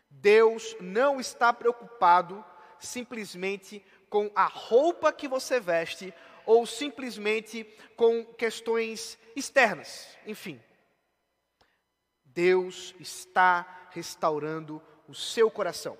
Deus 0.10 0.76
não 0.82 1.18
está 1.18 1.54
preocupado 1.54 2.44
simplesmente 2.78 3.82
com 4.10 4.30
a 4.36 4.48
roupa 4.48 5.14
que 5.14 5.30
você 5.30 5.62
veste 5.62 6.14
ou 6.46 6.66
simplesmente 6.66 7.64
com 7.96 8.26
questões 8.34 9.18
externas. 9.34 10.10
Enfim, 10.28 10.62
Deus 12.26 12.94
está 13.00 13.88
restaurando 13.92 14.84
o 15.08 15.14
seu 15.14 15.50
coração. 15.50 15.98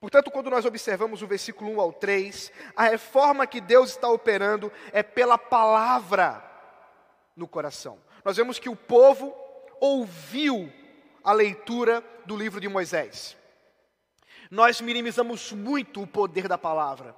Portanto, 0.00 0.30
quando 0.30 0.48
nós 0.48 0.64
observamos 0.64 1.20
o 1.20 1.26
versículo 1.26 1.70
1 1.72 1.80
ao 1.80 1.92
3, 1.92 2.50
a 2.74 2.84
reforma 2.84 3.46
que 3.46 3.60
Deus 3.60 3.90
está 3.90 4.08
operando 4.08 4.72
é 4.92 5.02
pela 5.02 5.36
palavra 5.36 6.42
no 7.36 7.46
coração. 7.46 7.98
Nós 8.24 8.36
vemos 8.36 8.58
que 8.58 8.68
o 8.68 8.76
povo 8.76 9.34
ouviu 9.78 10.72
a 11.22 11.32
leitura 11.32 12.02
do 12.24 12.34
livro 12.34 12.60
de 12.60 12.68
Moisés. 12.68 13.36
Nós 14.50 14.80
minimizamos 14.80 15.52
muito 15.52 16.02
o 16.02 16.06
poder 16.06 16.48
da 16.48 16.56
palavra. 16.56 17.14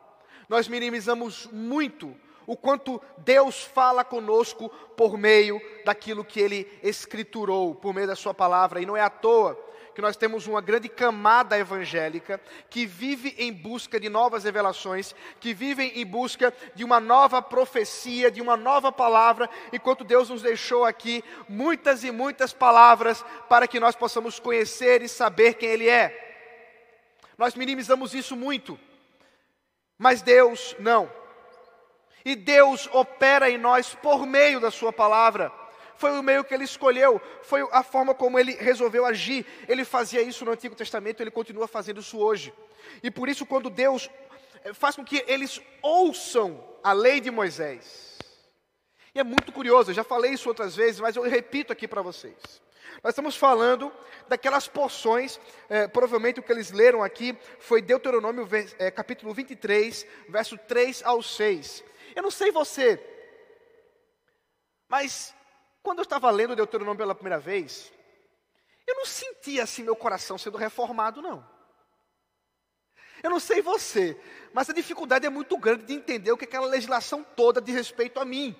Nós 0.48 0.66
minimizamos 0.66 1.46
muito 1.52 2.16
o 2.46 2.56
quanto 2.56 3.00
Deus 3.18 3.62
fala 3.62 4.04
conosco 4.04 4.68
por 4.96 5.16
meio 5.16 5.60
daquilo 5.84 6.24
que 6.24 6.40
Ele 6.40 6.68
escriturou, 6.82 7.74
por 7.76 7.94
meio 7.94 8.08
da 8.08 8.16
Sua 8.16 8.34
palavra. 8.34 8.80
E 8.80 8.86
não 8.86 8.96
é 8.96 9.00
à 9.00 9.08
toa 9.08 9.58
que 9.94 10.00
nós 10.00 10.16
temos 10.16 10.46
uma 10.46 10.60
grande 10.60 10.88
camada 10.88 11.58
evangélica 11.58 12.40
que 12.70 12.86
vive 12.86 13.34
em 13.38 13.52
busca 13.52 14.00
de 14.00 14.08
novas 14.08 14.44
revelações, 14.44 15.14
que 15.38 15.52
vive 15.52 15.84
em 15.84 16.06
busca 16.06 16.52
de 16.74 16.82
uma 16.84 16.98
nova 16.98 17.42
profecia, 17.42 18.30
de 18.30 18.40
uma 18.40 18.56
nova 18.56 18.90
palavra, 18.90 19.48
enquanto 19.72 20.04
Deus 20.04 20.30
nos 20.30 20.42
deixou 20.42 20.84
aqui 20.84 21.22
muitas 21.48 22.04
e 22.04 22.10
muitas 22.10 22.52
palavras 22.52 23.24
para 23.48 23.68
que 23.68 23.78
nós 23.78 23.94
possamos 23.94 24.40
conhecer 24.40 25.02
e 25.02 25.08
saber 25.08 25.54
quem 25.54 25.68
Ele 25.68 25.88
é. 25.88 26.30
Nós 27.36 27.54
minimizamos 27.54 28.14
isso 28.14 28.34
muito, 28.34 28.78
mas 29.98 30.22
Deus 30.22 30.74
não. 30.78 31.10
E 32.24 32.34
Deus 32.34 32.88
opera 32.92 33.50
em 33.50 33.58
nós 33.58 33.94
por 33.96 34.26
meio 34.26 34.60
da 34.60 34.70
Sua 34.70 34.92
palavra 34.92 35.61
foi 35.96 36.18
o 36.18 36.22
meio 36.22 36.44
que 36.44 36.54
ele 36.54 36.64
escolheu, 36.64 37.20
foi 37.42 37.66
a 37.70 37.82
forma 37.82 38.14
como 38.14 38.38
ele 38.38 38.52
resolveu 38.52 39.04
agir. 39.04 39.46
Ele 39.68 39.84
fazia 39.84 40.22
isso 40.22 40.44
no 40.44 40.52
Antigo 40.52 40.74
Testamento, 40.74 41.20
ele 41.20 41.30
continua 41.30 41.68
fazendo 41.68 42.00
isso 42.00 42.18
hoje. 42.18 42.52
E 43.02 43.10
por 43.10 43.28
isso, 43.28 43.46
quando 43.46 43.70
Deus 43.70 44.10
eh, 44.64 44.72
faz 44.72 44.96
com 44.96 45.04
que 45.04 45.24
eles 45.26 45.60
ouçam 45.80 46.62
a 46.82 46.92
lei 46.92 47.20
de 47.20 47.30
Moisés, 47.30 48.18
e 49.14 49.20
é 49.20 49.24
muito 49.24 49.52
curioso, 49.52 49.90
eu 49.90 49.94
já 49.94 50.04
falei 50.04 50.32
isso 50.32 50.48
outras 50.48 50.74
vezes, 50.74 51.00
mas 51.00 51.16
eu 51.16 51.22
repito 51.22 51.72
aqui 51.72 51.86
para 51.86 52.00
vocês. 52.00 52.34
Nós 53.02 53.12
estamos 53.12 53.36
falando 53.36 53.92
daquelas 54.28 54.68
porções, 54.68 55.38
é, 55.68 55.86
provavelmente 55.88 56.40
o 56.40 56.42
que 56.42 56.52
eles 56.52 56.70
leram 56.70 57.02
aqui 57.02 57.36
foi 57.58 57.82
Deuteronômio 57.82 58.48
é, 58.78 58.90
capítulo 58.90 59.34
23, 59.34 60.06
verso 60.28 60.56
3 60.56 61.02
ao 61.04 61.22
6. 61.22 61.84
Eu 62.14 62.22
não 62.22 62.30
sei 62.30 62.50
você, 62.50 63.00
mas 64.88 65.34
quando 65.82 65.98
eu 65.98 66.04
estava 66.04 66.30
lendo 66.30 66.56
Deuteronômio 66.56 66.98
pela 66.98 67.14
primeira 67.14 67.38
vez, 67.38 67.92
eu 68.86 68.94
não 68.94 69.04
sentia 69.04 69.62
assim 69.64 69.82
meu 69.82 69.96
coração 69.96 70.38
sendo 70.38 70.56
reformado, 70.56 71.20
não. 71.20 71.46
Eu 73.22 73.30
não 73.30 73.38
sei 73.38 73.62
você, 73.62 74.20
mas 74.52 74.68
a 74.68 74.72
dificuldade 74.72 75.26
é 75.26 75.30
muito 75.30 75.56
grande 75.56 75.84
de 75.84 75.92
entender 75.92 76.32
o 76.32 76.36
que 76.36 76.44
aquela 76.44 76.66
legislação 76.66 77.22
toda 77.22 77.60
diz 77.60 77.74
respeito 77.74 78.18
a 78.18 78.24
mim. 78.24 78.56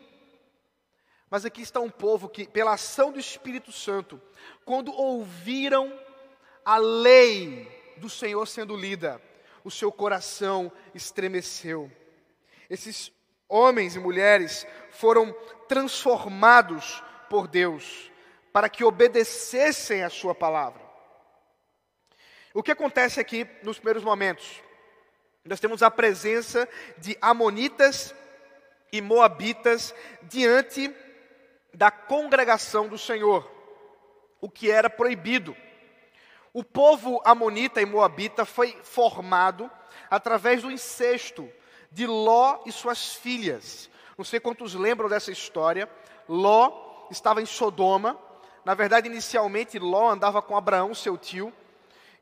Mas 1.29 1.45
aqui 1.45 1.63
está 1.63 1.81
um 1.81 1.91
povo 1.91 2.29
que, 2.29 2.47
pela 2.47 2.75
ação 2.75 3.11
do 3.11 3.19
Espírito 3.19 3.73
Santo, 3.73 4.21
quando 4.65 4.93
ouviram 4.93 5.99
a 6.65 6.77
lei 6.77 7.67
do 7.97 8.09
Senhor 8.09 8.47
sendo 8.47 8.77
lida, 8.77 9.21
o 9.65 9.71
seu 9.71 9.91
coração 9.91 10.71
estremeceu. 10.95 11.91
Esses 12.69 13.11
homens 13.49 13.97
e 13.97 13.99
mulheres 13.99 14.67
foram 14.91 15.33
transformados 15.69 17.03
por 17.33 17.49
Deus, 17.49 18.13
para 18.53 18.69
que 18.69 18.85
obedecessem 18.85 20.03
a 20.03 20.11
Sua 20.11 20.35
palavra. 20.35 20.83
O 22.53 22.63
que 22.63 22.71
acontece 22.71 23.19
aqui 23.19 23.49
nos 23.63 23.79
primeiros 23.79 24.05
momentos? 24.05 24.61
Nós 25.43 25.59
temos 25.59 25.83
a 25.83 25.91
presença 25.91 26.69
de 26.99 27.17
Amonitas 27.23 28.15
e 28.93 29.01
Moabitas 29.01 29.95
diante 30.25 30.95
da 31.73 31.91
congregação 31.91 32.87
do 32.87 32.99
Senhor, 32.99 33.51
o 34.39 34.51
que 34.51 34.71
era 34.71 34.91
proibido. 34.91 35.57
O 36.53 36.63
povo 36.63 37.19
Amonita 37.25 37.81
e 37.81 37.87
Moabita 37.87 38.45
foi 38.45 38.79
formado 38.83 39.71
através 40.11 40.61
do 40.61 40.71
incesto 40.71 41.51
de 41.91 42.07
Ló 42.07 42.63
e 42.67 42.71
suas 42.71 43.15
filhas. 43.15 43.89
Não 44.19 44.25
sei 44.25 44.39
quantos 44.39 44.75
lembram 44.75 45.09
dessa 45.09 45.33
história. 45.33 45.89
Ló 46.29 46.92
estava 47.13 47.41
em 47.41 47.47
Sodoma. 47.47 48.19
Na 48.65 48.75
verdade, 48.75 49.09
inicialmente, 49.09 49.79
Ló 49.79 50.11
andava 50.11 50.43
com 50.43 50.57
Abraão, 50.57 50.95
seu 50.95 51.17
tio, 51.17 51.53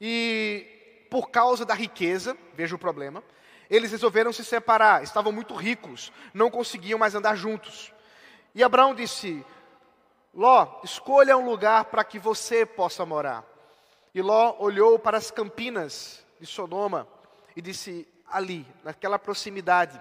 e 0.00 1.06
por 1.10 1.30
causa 1.30 1.64
da 1.64 1.74
riqueza, 1.74 2.36
veja 2.54 2.76
o 2.76 2.78
problema, 2.78 3.22
eles 3.68 3.90
resolveram 3.90 4.32
se 4.32 4.44
separar. 4.44 5.02
Estavam 5.02 5.32
muito 5.32 5.54
ricos, 5.54 6.12
não 6.34 6.50
conseguiam 6.50 6.98
mais 6.98 7.14
andar 7.14 7.36
juntos. 7.36 7.92
E 8.54 8.62
Abraão 8.62 8.94
disse: 8.94 9.44
Ló, 10.34 10.80
escolha 10.82 11.36
um 11.36 11.44
lugar 11.44 11.86
para 11.86 12.04
que 12.04 12.18
você 12.18 12.66
possa 12.66 13.06
morar. 13.06 13.44
E 14.14 14.20
Ló 14.20 14.56
olhou 14.58 14.98
para 14.98 15.18
as 15.18 15.30
campinas 15.30 16.24
de 16.40 16.46
Sodoma 16.46 17.06
e 17.54 17.60
disse: 17.60 18.08
ali, 18.30 18.66
naquela 18.84 19.18
proximidade. 19.18 20.00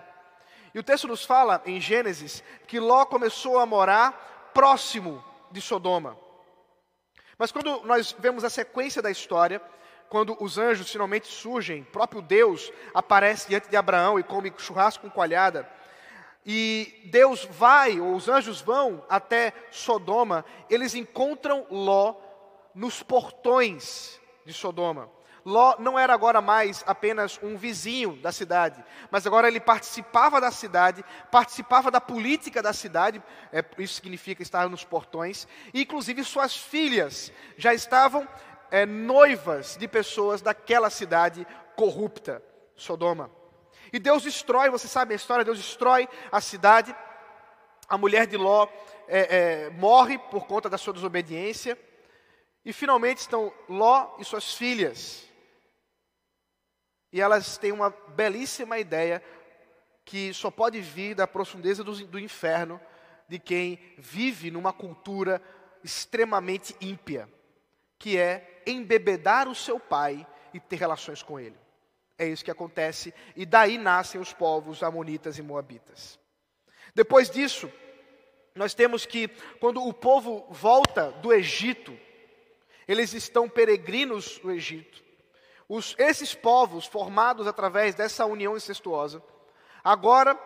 E 0.74 0.80
o 0.80 0.84
texto 0.84 1.08
nos 1.08 1.26
fala, 1.26 1.62
em 1.66 1.82
Gênesis, 1.82 2.44
que 2.68 2.80
Ló 2.80 3.06
começou 3.06 3.60
a 3.60 3.66
morar 3.66 4.39
próximo 4.54 5.24
de 5.52 5.62
Sodoma. 5.62 6.18
Mas 7.38 7.52
quando 7.52 7.82
nós 7.86 8.16
vemos 8.20 8.44
a 8.44 8.50
sequência 8.50 9.02
da 9.02 9.10
história, 9.10 9.62
quando 10.10 10.36
os 10.44 10.58
anjos 10.58 10.92
finalmente 10.92 11.28
surgem, 11.28 11.84
próprio 11.84 12.22
Deus 12.22 12.72
aparece 12.94 13.48
diante 13.48 13.70
de 13.70 13.78
Abraão 13.78 14.20
e 14.20 14.24
come 14.24 14.54
churrasco 14.58 15.04
com 15.04 15.10
coalhada, 15.10 15.70
e 16.46 17.08
Deus 17.12 17.46
vai, 17.46 18.00
ou 18.00 18.16
os 18.16 18.28
anjos 18.28 18.62
vão 18.62 19.06
até 19.08 19.54
Sodoma, 19.72 20.44
eles 20.70 20.96
encontram 20.96 21.66
Ló 21.70 22.16
nos 22.74 23.04
portões 23.04 24.20
de 24.46 24.54
Sodoma. 24.54 25.10
Ló 25.50 25.76
não 25.80 25.98
era 25.98 26.14
agora 26.14 26.42
mais 26.42 26.84
apenas 26.86 27.40
um 27.42 27.58
vizinho 27.58 28.16
da 28.18 28.32
cidade, 28.32 28.86
mas 29.10 29.26
agora 29.26 29.48
ele 29.48 29.60
participava 29.60 30.40
da 30.40 30.52
cidade, 30.52 31.04
participava 31.32 31.90
da 31.90 32.00
política 32.00 32.62
da 32.62 32.72
cidade, 32.72 33.22
é, 33.52 33.66
isso 33.80 33.96
significa 33.96 34.44
estar 34.44 34.70
nos 34.70 34.84
portões, 34.84 35.48
e 35.74 35.82
inclusive 35.82 36.24
suas 36.24 36.56
filhas 36.56 37.34
já 37.58 37.74
estavam 37.74 38.28
é, 38.70 38.86
noivas 38.86 39.76
de 39.76 39.88
pessoas 39.88 40.40
daquela 40.40 40.92
cidade 40.92 41.48
corrupta, 41.76 42.44
Sodoma. 42.76 43.32
E 43.92 43.98
Deus 43.98 44.22
destrói, 44.22 44.70
você 44.70 44.88
sabe 44.88 45.14
a 45.14 45.16
história, 45.16 45.44
Deus 45.44 45.58
destrói 45.58 46.08
a 46.32 46.40
cidade, 46.40 46.96
a 47.88 47.98
mulher 47.98 48.28
de 48.28 48.38
Ló 48.38 48.68
é, 49.08 49.66
é 49.66 49.70
morre 49.72 50.20
por 50.20 50.46
conta 50.46 50.70
da 50.70 50.78
sua 50.78 50.94
desobediência, 50.94 51.76
e 52.64 52.72
finalmente 52.72 53.18
estão 53.18 53.52
Ló 53.68 54.16
e 54.20 54.24
suas 54.24 54.54
filhas 54.54 55.28
E 57.12 57.20
elas 57.22 57.58
têm 57.58 57.72
uma 57.72 57.90
belíssima 57.90 58.78
ideia 58.78 59.24
que 60.06 60.34
só 60.34 60.50
pode 60.50 60.82
vir 60.82 61.16
da 61.16 61.28
profundeza 61.28 61.84
do, 61.84 61.94
do 62.08 62.20
inferno 62.20 62.80
de 63.28 63.38
quem 63.38 63.80
vive 63.98 64.50
numa 64.50 64.74
cultura 64.74 65.42
extremamente 65.84 66.76
ímpia, 66.82 67.30
que 67.98 68.18
é 68.18 68.64
embebedar 68.66 69.48
o 69.48 69.56
seu 69.56 69.80
pai 69.80 70.26
e 70.54 70.60
ter 70.60 70.78
relações 70.78 71.22
com 71.22 71.40
ele. 71.40 71.56
É 72.18 72.28
isso 72.28 72.44
que 72.44 72.52
acontece, 72.52 73.14
e 73.36 73.46
daí 73.46 73.78
nascem 73.78 74.20
os 74.20 74.34
povos 74.34 74.84
amonitas 74.84 75.38
e 75.38 75.42
moabitas. 75.42 76.20
Depois 76.94 77.30
disso, 77.30 77.72
nós 78.56 78.74
temos 78.74 79.06
que, 79.06 79.28
quando 79.60 79.82
o 79.82 79.94
povo 79.94 80.46
volta 80.50 81.12
do 81.12 81.32
Egito, 81.32 81.98
eles 82.88 83.14
estão 83.14 83.48
peregrinos 83.48 84.42
no 84.44 84.52
Egito. 84.52 85.04
Os, 85.70 85.96
esses 86.00 86.34
povos, 86.34 86.88
formados 86.88 87.46
através 87.46 87.94
dessa 87.94 88.26
união 88.26 88.58
incestuosa, 88.58 89.24
agora 89.84 90.38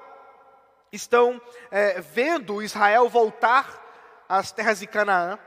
estão 0.91 1.41
é, 1.71 2.01
vendo 2.01 2.61
Israel 2.61 3.07
voltar 3.07 3.81
às 4.27 4.51
terras 4.51 4.79
de 4.79 4.87
Canaã, 4.87 5.39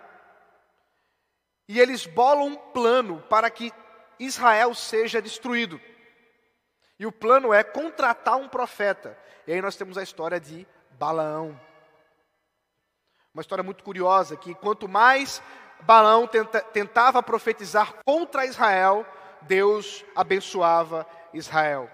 e 1.69 1.79
eles 1.79 2.07
bolam 2.07 2.47
um 2.47 2.57
plano 2.57 3.21
para 3.29 3.51
que 3.51 3.73
Israel 4.19 4.75
seja 4.75 5.21
destruído. 5.21 5.81
E 6.99 7.05
o 7.05 7.13
plano 7.13 7.53
é 7.53 7.63
contratar 7.63 8.37
um 8.37 8.49
profeta. 8.49 9.19
E 9.47 9.53
aí 9.53 9.61
nós 9.61 9.77
temos 9.77 9.99
a 9.99 10.03
história 10.03 10.41
de 10.41 10.67
Balaão. 10.93 11.61
Uma 13.35 13.41
história 13.43 13.65
muito 13.65 13.85
curiosa, 13.85 14.37
que 14.37 14.55
quanto 14.55 14.89
mais 14.89 15.43
Balaão 15.83 16.27
tenta, 16.27 16.61
tentava 16.61 17.23
profetizar 17.23 17.95
contra 18.05 18.47
Israel, 18.47 19.05
Deus 19.43 20.05
abençoava 20.15 21.07
Israel. 21.33 21.91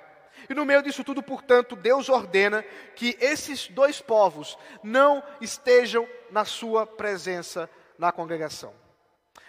E 0.48 0.54
no 0.54 0.64
meio 0.64 0.82
disso 0.82 1.04
tudo, 1.04 1.22
portanto, 1.22 1.76
Deus 1.76 2.08
ordena 2.08 2.64
que 2.96 3.16
esses 3.20 3.68
dois 3.68 4.00
povos 4.00 4.58
não 4.82 5.22
estejam 5.40 6.08
na 6.30 6.44
sua 6.44 6.86
presença 6.86 7.70
na 7.98 8.10
congregação. 8.10 8.74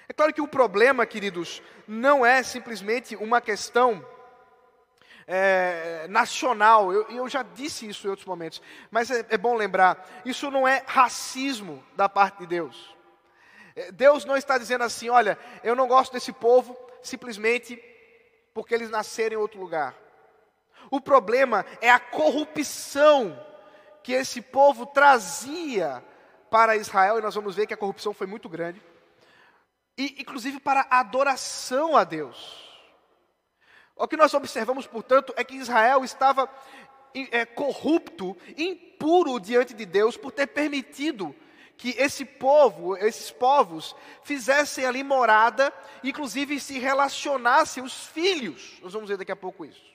É 0.08 0.14
claro 0.14 0.34
que 0.34 0.42
o 0.42 0.48
problema, 0.48 1.06
queridos, 1.06 1.62
não 1.88 2.26
é 2.26 2.44
simplesmente 2.44 3.16
uma 3.16 3.42
questão 3.42 4.06
é, 5.26 6.06
nacional. 6.10 6.92
Eu, 6.92 7.10
eu, 7.10 7.30
já 7.30 7.42
disse 7.42 7.88
isso 7.88 8.06
em 8.06 8.10
outros 8.10 8.28
momentos, 8.28 8.62
mas 8.92 9.10
é, 9.10 9.26
é 9.30 9.38
bom 9.38 9.56
lembrar: 9.56 10.06
isso 10.26 10.52
não 10.52 10.68
é 10.68 10.84
racismo 10.86 11.84
da 11.96 12.08
parte 12.10 12.40
de 12.40 12.48
Deus. 12.48 12.96
É, 13.76 13.92
Deus 13.92 14.26
não 14.26 14.38
está 14.38 14.58
dizendo 14.58 14.84
assim, 14.84 15.10
olha, 15.10 15.38
eu 15.64 15.76
não 15.76 15.88
gosto 15.88 16.14
desse 16.14 16.32
povo 16.32 16.78
simplesmente 17.04 17.76
porque 18.54 18.74
eles 18.74 18.90
nasceram 18.90 19.36
em 19.36 19.40
outro 19.40 19.60
lugar. 19.60 19.96
O 20.90 21.02
problema 21.02 21.66
é 21.82 21.90
a 21.90 22.00
corrupção 22.00 23.40
que 24.04 24.14
esse 24.14 24.42
povo 24.42 24.86
trazia 24.86 26.04
para 26.50 26.76
Israel, 26.76 27.18
e 27.18 27.22
nós 27.22 27.34
vamos 27.34 27.56
ver 27.56 27.66
que 27.66 27.74
a 27.74 27.78
corrupção 27.78 28.14
foi 28.14 28.28
muito 28.28 28.48
grande, 28.48 28.82
e 29.98 30.22
inclusive 30.22 30.60
para 30.60 30.86
a 30.90 31.00
adoração 31.00 31.96
a 31.96 32.04
Deus. 32.04 32.62
O 33.96 34.08
que 34.08 34.18
nós 34.18 34.34
observamos, 34.34 34.86
portanto, 34.86 35.34
é 35.38 35.44
que 35.44 35.56
Israel 35.56 36.04
estava 36.04 36.50
é, 37.32 37.46
corrupto, 37.46 38.36
impuro 38.58 39.40
diante 39.40 39.74
de 39.74 39.86
Deus 39.86 40.18
por 40.18 40.32
ter 40.32 40.48
permitido 40.48 41.36
que 41.78 41.90
esse 41.98 42.24
povo, 42.24 42.96
esses 42.98 43.32
povos, 43.32 43.96
fizessem 44.24 44.86
ali 44.86 45.04
morada, 45.04 45.74
inclusive 46.04 46.60
se 46.60 46.80
relacionassem 46.80 47.84
os 47.84 48.06
filhos. 48.08 48.80
Nós 48.82 48.94
vamos 48.94 49.10
ver 49.10 49.18
daqui 49.18 49.32
a 49.32 49.36
pouco 49.36 49.66
isso. 49.66 49.94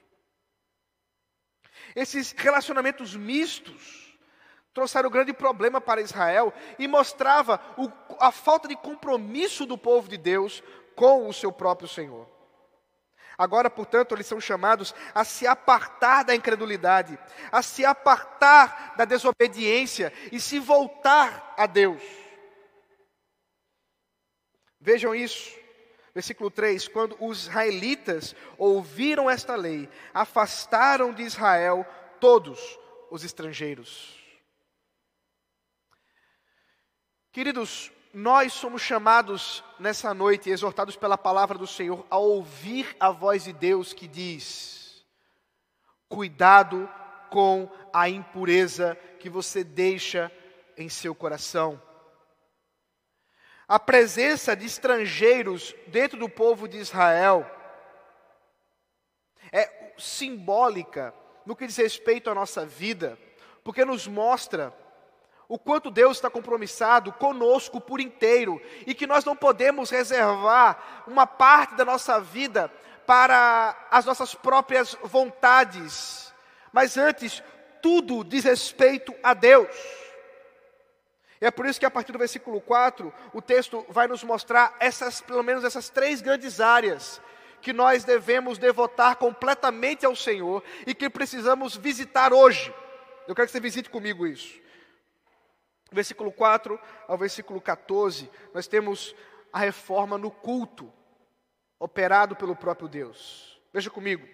Esses 1.94 2.32
relacionamentos 2.32 3.16
mistos 3.16 4.16
trouxeram 4.74 5.08
um 5.08 5.12
grande 5.12 5.32
problema 5.32 5.80
para 5.80 6.00
Israel 6.00 6.52
e 6.78 6.86
mostrava 6.86 7.60
o, 7.76 7.90
a 8.20 8.30
falta 8.30 8.68
de 8.68 8.76
compromisso 8.76 9.66
do 9.66 9.78
povo 9.78 10.08
de 10.08 10.16
Deus 10.16 10.62
com 10.94 11.28
o 11.28 11.32
seu 11.32 11.50
próprio 11.50 11.88
Senhor. 11.88 12.37
Agora, 13.38 13.70
portanto, 13.70 14.16
eles 14.16 14.26
são 14.26 14.40
chamados 14.40 14.92
a 15.14 15.22
se 15.22 15.46
apartar 15.46 16.24
da 16.24 16.34
incredulidade, 16.34 17.16
a 17.52 17.62
se 17.62 17.84
apartar 17.84 18.96
da 18.96 19.04
desobediência 19.04 20.12
e 20.32 20.40
se 20.40 20.58
voltar 20.58 21.54
a 21.56 21.64
Deus. 21.64 22.02
Vejam 24.80 25.14
isso. 25.14 25.56
Versículo 26.12 26.50
3: 26.50 26.88
Quando 26.88 27.16
os 27.20 27.42
israelitas 27.42 28.34
ouviram 28.56 29.30
esta 29.30 29.54
lei, 29.54 29.88
afastaram 30.12 31.12
de 31.12 31.22
Israel 31.22 31.86
todos 32.18 32.58
os 33.08 33.22
estrangeiros. 33.22 34.18
Queridos, 37.30 37.92
nós 38.12 38.52
somos 38.52 38.82
chamados 38.82 39.62
nessa 39.78 40.14
noite, 40.14 40.50
exortados 40.50 40.96
pela 40.96 41.18
palavra 41.18 41.58
do 41.58 41.66
Senhor, 41.66 42.06
a 42.10 42.16
ouvir 42.16 42.96
a 42.98 43.10
voz 43.10 43.44
de 43.44 43.52
Deus 43.52 43.92
que 43.92 44.08
diz: 44.08 45.04
cuidado 46.08 46.88
com 47.30 47.70
a 47.92 48.08
impureza 48.08 48.96
que 49.20 49.28
você 49.28 49.62
deixa 49.62 50.32
em 50.76 50.88
seu 50.88 51.14
coração. 51.14 51.80
A 53.66 53.78
presença 53.78 54.56
de 54.56 54.64
estrangeiros 54.64 55.74
dentro 55.88 56.18
do 56.18 56.28
povo 56.28 56.66
de 56.66 56.78
Israel 56.78 57.48
é 59.52 59.92
simbólica 59.98 61.14
no 61.44 61.54
que 61.54 61.66
diz 61.66 61.76
respeito 61.76 62.30
à 62.30 62.34
nossa 62.34 62.64
vida, 62.64 63.18
porque 63.62 63.84
nos 63.84 64.06
mostra 64.06 64.74
o 65.48 65.58
quanto 65.58 65.90
Deus 65.90 66.18
está 66.18 66.28
compromissado 66.28 67.10
conosco 67.12 67.80
por 67.80 68.00
inteiro 68.00 68.60
e 68.86 68.94
que 68.94 69.06
nós 69.06 69.24
não 69.24 69.34
podemos 69.34 69.88
reservar 69.88 71.04
uma 71.06 71.26
parte 71.26 71.74
da 71.74 71.84
nossa 71.84 72.20
vida 72.20 72.70
para 73.06 73.74
as 73.90 74.04
nossas 74.04 74.34
próprias 74.34 74.94
vontades, 75.02 76.34
mas 76.70 76.98
antes, 76.98 77.42
tudo 77.80 78.22
diz 78.22 78.44
respeito 78.44 79.14
a 79.22 79.32
Deus. 79.32 79.74
E 81.40 81.46
é 81.46 81.50
por 81.50 81.64
isso 81.64 81.80
que 81.80 81.86
a 81.86 81.90
partir 81.90 82.12
do 82.12 82.18
versículo 82.18 82.60
4, 82.60 83.10
o 83.32 83.40
texto 83.40 83.86
vai 83.88 84.06
nos 84.06 84.22
mostrar 84.22 84.76
essas, 84.78 85.22
pelo 85.22 85.42
menos 85.42 85.64
essas 85.64 85.88
três 85.88 86.20
grandes 86.20 86.60
áreas 86.60 87.22
que 87.62 87.72
nós 87.72 88.04
devemos 88.04 88.58
devotar 88.58 89.16
completamente 89.16 90.04
ao 90.04 90.14
Senhor 90.14 90.62
e 90.86 90.94
que 90.94 91.08
precisamos 91.08 91.74
visitar 91.74 92.34
hoje. 92.34 92.74
Eu 93.26 93.34
quero 93.34 93.46
que 93.46 93.52
você 93.52 93.60
visite 93.60 93.88
comigo 93.88 94.26
isso 94.26 94.67
versículo 95.90 96.30
4 96.30 96.78
ao 97.06 97.16
versículo 97.18 97.60
14, 97.60 98.30
nós 98.52 98.66
temos 98.66 99.14
a 99.52 99.58
reforma 99.58 100.18
no 100.18 100.30
culto, 100.30 100.92
operado 101.78 102.36
pelo 102.36 102.56
próprio 102.56 102.88
Deus. 102.88 103.60
Veja 103.72 103.90
comigo. 103.90 104.26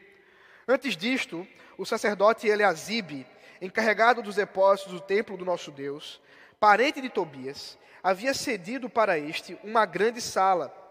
Antes 0.67 0.97
disto, 0.97 1.47
o 1.77 1.85
sacerdote 1.85 2.49
Eleazibe, 2.49 3.27
encarregado 3.61 4.23
dos 4.23 4.37
depósitos 4.37 4.93
do 4.93 5.01
templo 5.01 5.37
do 5.37 5.45
nosso 5.45 5.71
Deus, 5.71 6.21
parente 6.59 7.01
de 7.01 7.09
Tobias, 7.09 7.79
havia 8.03 8.35
cedido 8.35 8.88
para 8.88 9.19
este 9.19 9.59
uma 9.62 9.87
grande 9.87 10.21
sala 10.21 10.84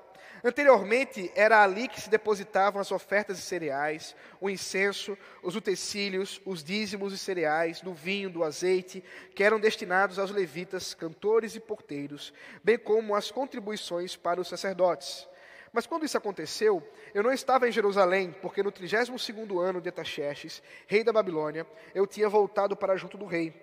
Anteriormente, 0.43 1.31
era 1.35 1.63
ali 1.63 1.87
que 1.87 2.01
se 2.01 2.09
depositavam 2.09 2.81
as 2.81 2.91
ofertas 2.91 3.37
de 3.37 3.43
cereais, 3.43 4.13
o 4.41 4.49
incenso, 4.49 5.17
os 5.41 5.55
utensílios, 5.55 6.41
os 6.45 6.61
dízimos 6.61 7.13
e 7.13 7.17
cereais, 7.17 7.79
do 7.79 7.93
vinho, 7.93 8.29
do 8.29 8.43
azeite, 8.43 9.01
que 9.33 9.43
eram 9.43 9.57
destinados 9.57 10.19
aos 10.19 10.31
levitas, 10.31 10.93
cantores 10.93 11.55
e 11.55 11.61
porteiros, 11.61 12.33
bem 12.61 12.77
como 12.77 13.15
as 13.15 13.31
contribuições 13.31 14.17
para 14.17 14.41
os 14.41 14.49
sacerdotes. 14.49 15.29
Mas 15.71 15.87
quando 15.87 16.05
isso 16.05 16.17
aconteceu, 16.17 16.85
eu 17.13 17.23
não 17.23 17.31
estava 17.31 17.67
em 17.67 17.71
Jerusalém, 17.71 18.35
porque 18.41 18.61
no 18.61 18.71
32º 18.71 19.59
ano 19.59 19.79
de 19.79 19.87
Ataxerxes, 19.87 20.61
rei 20.87 21.05
da 21.05 21.13
Babilônia, 21.13 21.65
eu 21.95 22.05
tinha 22.05 22.27
voltado 22.27 22.75
para 22.75 22.97
junto 22.97 23.17
do 23.17 23.25
rei. 23.25 23.53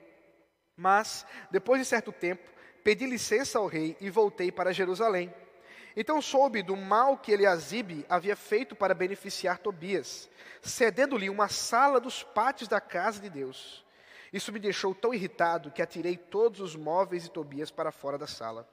Mas, 0.75 1.27
depois 1.51 1.79
de 1.79 1.87
certo 1.87 2.11
tempo, 2.11 2.43
pedi 2.83 3.05
licença 3.05 3.59
ao 3.59 3.67
rei 3.67 3.99
e 4.01 4.09
voltei 4.09 4.51
para 4.51 4.73
Jerusalém. 4.73 5.33
Então 5.97 6.23
soube 6.23 6.63
do 6.63 6.77
mal 6.77 7.17
que 7.19 7.33
Eliasibe 7.33 8.07
havia 8.09 8.37
feito 8.37 8.77
para 8.77 8.95
beneficiar 8.95 9.59
Tobias, 9.59 10.29
cedendo-lhe 10.63 11.29
uma 11.29 11.49
sala 11.49 12.01
dos 12.01 12.23
pátios 12.23 12.69
da 12.69 12.81
casa 12.81 13.21
de 13.21 13.29
Deus. 13.29 13.85
Isso 14.33 14.53
me 14.53 14.61
deixou 14.61 14.95
tão 14.95 15.13
irritado 15.13 15.71
que 15.73 15.83
atirei 15.83 16.17
todos 16.17 16.61
os 16.61 16.77
móveis 16.77 17.25
de 17.25 17.31
Tobias 17.31 17.71
para 17.71 17.91
fora 17.91 18.17
da 18.17 18.27
sala. 18.27 18.69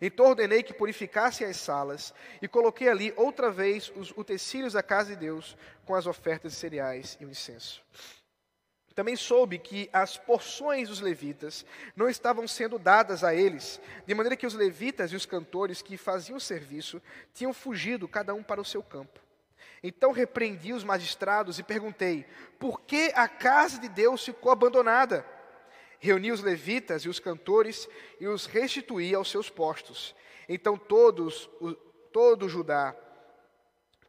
Então 0.00 0.26
ordenei 0.26 0.62
que 0.62 0.72
purificassem 0.72 1.46
as 1.46 1.56
salas 1.56 2.14
e 2.40 2.46
coloquei 2.46 2.88
ali 2.88 3.12
outra 3.16 3.50
vez 3.50 3.92
os 3.96 4.10
utensílios 4.12 4.74
da 4.74 4.82
casa 4.82 5.10
de 5.10 5.16
Deus 5.16 5.56
com 5.84 5.94
as 5.94 6.06
ofertas 6.06 6.52
de 6.52 6.58
cereais 6.58 7.16
e 7.20 7.24
o 7.24 7.30
incenso. 7.30 7.82
Também 8.94 9.14
soube 9.16 9.58
que 9.58 9.88
as 9.92 10.16
porções 10.16 10.88
dos 10.88 11.00
levitas 11.00 11.64
não 11.94 12.08
estavam 12.08 12.46
sendo 12.48 12.78
dadas 12.78 13.22
a 13.22 13.34
eles, 13.34 13.80
de 14.06 14.14
maneira 14.14 14.36
que 14.36 14.46
os 14.46 14.54
levitas 14.54 15.12
e 15.12 15.16
os 15.16 15.24
cantores 15.24 15.80
que 15.80 15.96
faziam 15.96 16.36
o 16.36 16.40
serviço 16.40 17.00
tinham 17.32 17.52
fugido, 17.52 18.08
cada 18.08 18.34
um 18.34 18.42
para 18.42 18.60
o 18.60 18.64
seu 18.64 18.82
campo. 18.82 19.20
Então 19.82 20.12
repreendi 20.12 20.72
os 20.72 20.84
magistrados 20.84 21.58
e 21.58 21.62
perguntei: 21.62 22.26
por 22.58 22.80
que 22.80 23.12
a 23.14 23.28
casa 23.28 23.78
de 23.78 23.88
Deus 23.88 24.24
ficou 24.24 24.52
abandonada? 24.52 25.24
Reuni 25.98 26.32
os 26.32 26.42
levitas 26.42 27.02
e 27.02 27.08
os 27.08 27.20
cantores 27.20 27.88
e 28.18 28.26
os 28.26 28.46
restituí 28.46 29.14
aos 29.14 29.30
seus 29.30 29.50
postos. 29.50 30.14
Então 30.48 30.76
todos, 30.76 31.48
o, 31.60 31.74
todo 32.12 32.48
Judá 32.48 32.94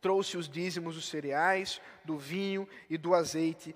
trouxe 0.01 0.35
os 0.35 0.49
dízimos 0.49 0.95
dos 0.95 1.07
cereais, 1.07 1.79
do 2.03 2.17
vinho 2.17 2.67
e 2.89 2.97
do 2.97 3.13
azeite 3.13 3.75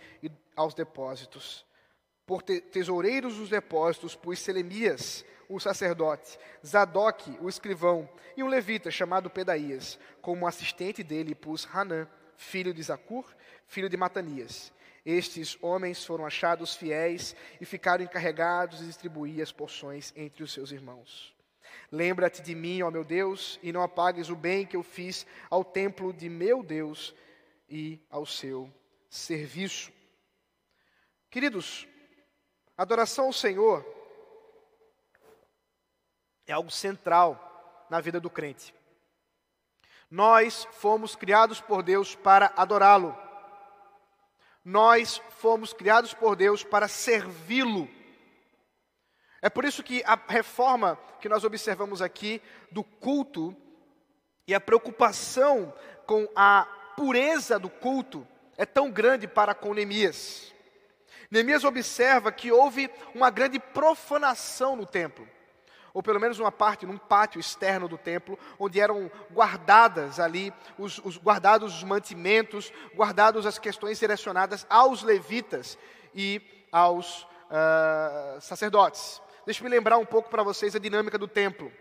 aos 0.56 0.74
depósitos. 0.74 1.66
Por 2.26 2.42
tesoureiros 2.42 3.38
dos 3.38 3.50
depósitos 3.50 4.16
pus 4.16 4.40
Selemias, 4.40 5.24
o 5.48 5.60
sacerdote, 5.60 6.40
Zadok, 6.66 7.38
o 7.40 7.48
escrivão, 7.48 8.10
e 8.36 8.44
um 8.44 8.48
levita 8.48 8.90
chamado 8.90 9.30
Pedaías. 9.30 10.00
Como 10.22 10.48
assistente 10.48 11.04
dele 11.04 11.36
pus 11.36 11.68
Hanã, 11.72 12.08
filho 12.36 12.74
de 12.74 12.82
Zacur, 12.82 13.26
filho 13.68 13.90
de 13.90 13.98
Matanias. 13.98 14.74
Estes 15.06 15.56
homens 15.62 16.04
foram 16.04 16.26
achados 16.26 16.76
fiéis 16.76 17.36
e 17.62 17.66
ficaram 17.66 18.04
encarregados 18.04 18.80
de 18.80 18.88
distribuir 18.88 19.42
as 19.42 19.52
porções 19.52 20.12
entre 20.16 20.44
os 20.44 20.52
seus 20.52 20.72
irmãos. 20.72 21.34
Lembra-te 21.92 22.42
de 22.42 22.56
mim, 22.56 22.82
ó 22.82 22.90
meu 22.90 23.04
Deus, 23.04 23.60
e 23.62 23.72
não 23.72 23.84
apagues 23.84 24.30
o 24.30 24.36
bem 24.36 24.66
que 24.66 24.76
eu 24.76 24.82
fiz 24.82 25.26
ao 25.50 25.64
templo 25.64 26.12
de 26.12 26.28
meu 26.28 26.64
Deus 26.64 27.14
e 27.70 28.00
ao 28.10 28.26
seu 28.26 28.72
serviço. 29.10 29.92
Queridos, 31.36 31.86
adoração 32.78 33.26
ao 33.26 33.34
Senhor 33.34 33.86
é 36.48 36.54
algo 36.54 36.72
central 36.72 37.86
na 37.90 38.00
vida 38.00 38.22
do 38.22 38.30
crente. 38.30 38.74
Nós 40.10 40.66
fomos 40.72 41.14
criados 41.14 41.60
por 41.60 41.84
Deus 41.84 42.16
para 42.16 42.54
adorá-lo. 42.56 43.14
Nós 44.64 45.22
fomos 45.32 45.74
criados 45.74 46.14
por 46.14 46.38
Deus 46.38 46.64
para 46.64 46.88
servi-lo. 46.88 47.90
É 49.42 49.50
por 49.50 49.66
isso 49.66 49.84
que 49.84 50.02
a 50.06 50.16
reforma 50.16 50.98
que 51.20 51.28
nós 51.28 51.44
observamos 51.44 52.02
aqui 52.02 52.42
do 52.72 52.82
culto 52.82 53.54
e 54.48 54.56
a 54.56 54.62
preocupação 54.62 55.74
com 56.08 56.30
a 56.34 56.64
pureza 56.96 57.60
do 57.60 57.70
culto 57.70 58.26
é 58.56 58.66
tão 58.66 58.90
grande 58.90 59.28
para 59.28 59.54
com 59.54 59.74
Neemias. 59.74 60.55
Neemias 61.30 61.64
observa 61.64 62.32
que 62.32 62.52
houve 62.52 62.90
uma 63.14 63.30
grande 63.30 63.60
profanação 63.60 64.76
no 64.76 64.86
templo 64.86 65.28
ou 65.96 66.04
pelo 66.04 66.20
menos 66.20 66.40
uma 66.40 66.52
parte, 66.52 66.86
num 66.86 66.98
pátio 66.98 67.40
externo 67.40 67.88
do 67.88 67.98
templo, 67.98 68.38
onde 68.60 68.82
eram 68.82 69.10
guardadas 69.32 70.20
ali, 70.20 70.54
os, 70.78 71.00
os 71.06 71.18
guardados 71.18 71.74
os 71.74 71.84
mantimentos, 71.86 72.70
guardados 72.94 73.46
as 73.46 73.58
questões 73.58 73.98
direcionadas 73.98 74.68
aos 74.70 75.04
levitas 75.04 75.78
e 76.14 76.42
aos 76.70 77.22
uh, 77.24 78.42
sacerdotes. 78.42 79.22
Deixe-me 79.46 79.70
lembrar 79.70 79.98
um 79.98 80.06
pouco 80.06 80.30
para 80.30 80.44
vocês 80.44 80.76
a 80.76 80.80
dinâmica 80.80 81.18
do 81.18 81.30
templo. 81.30 81.72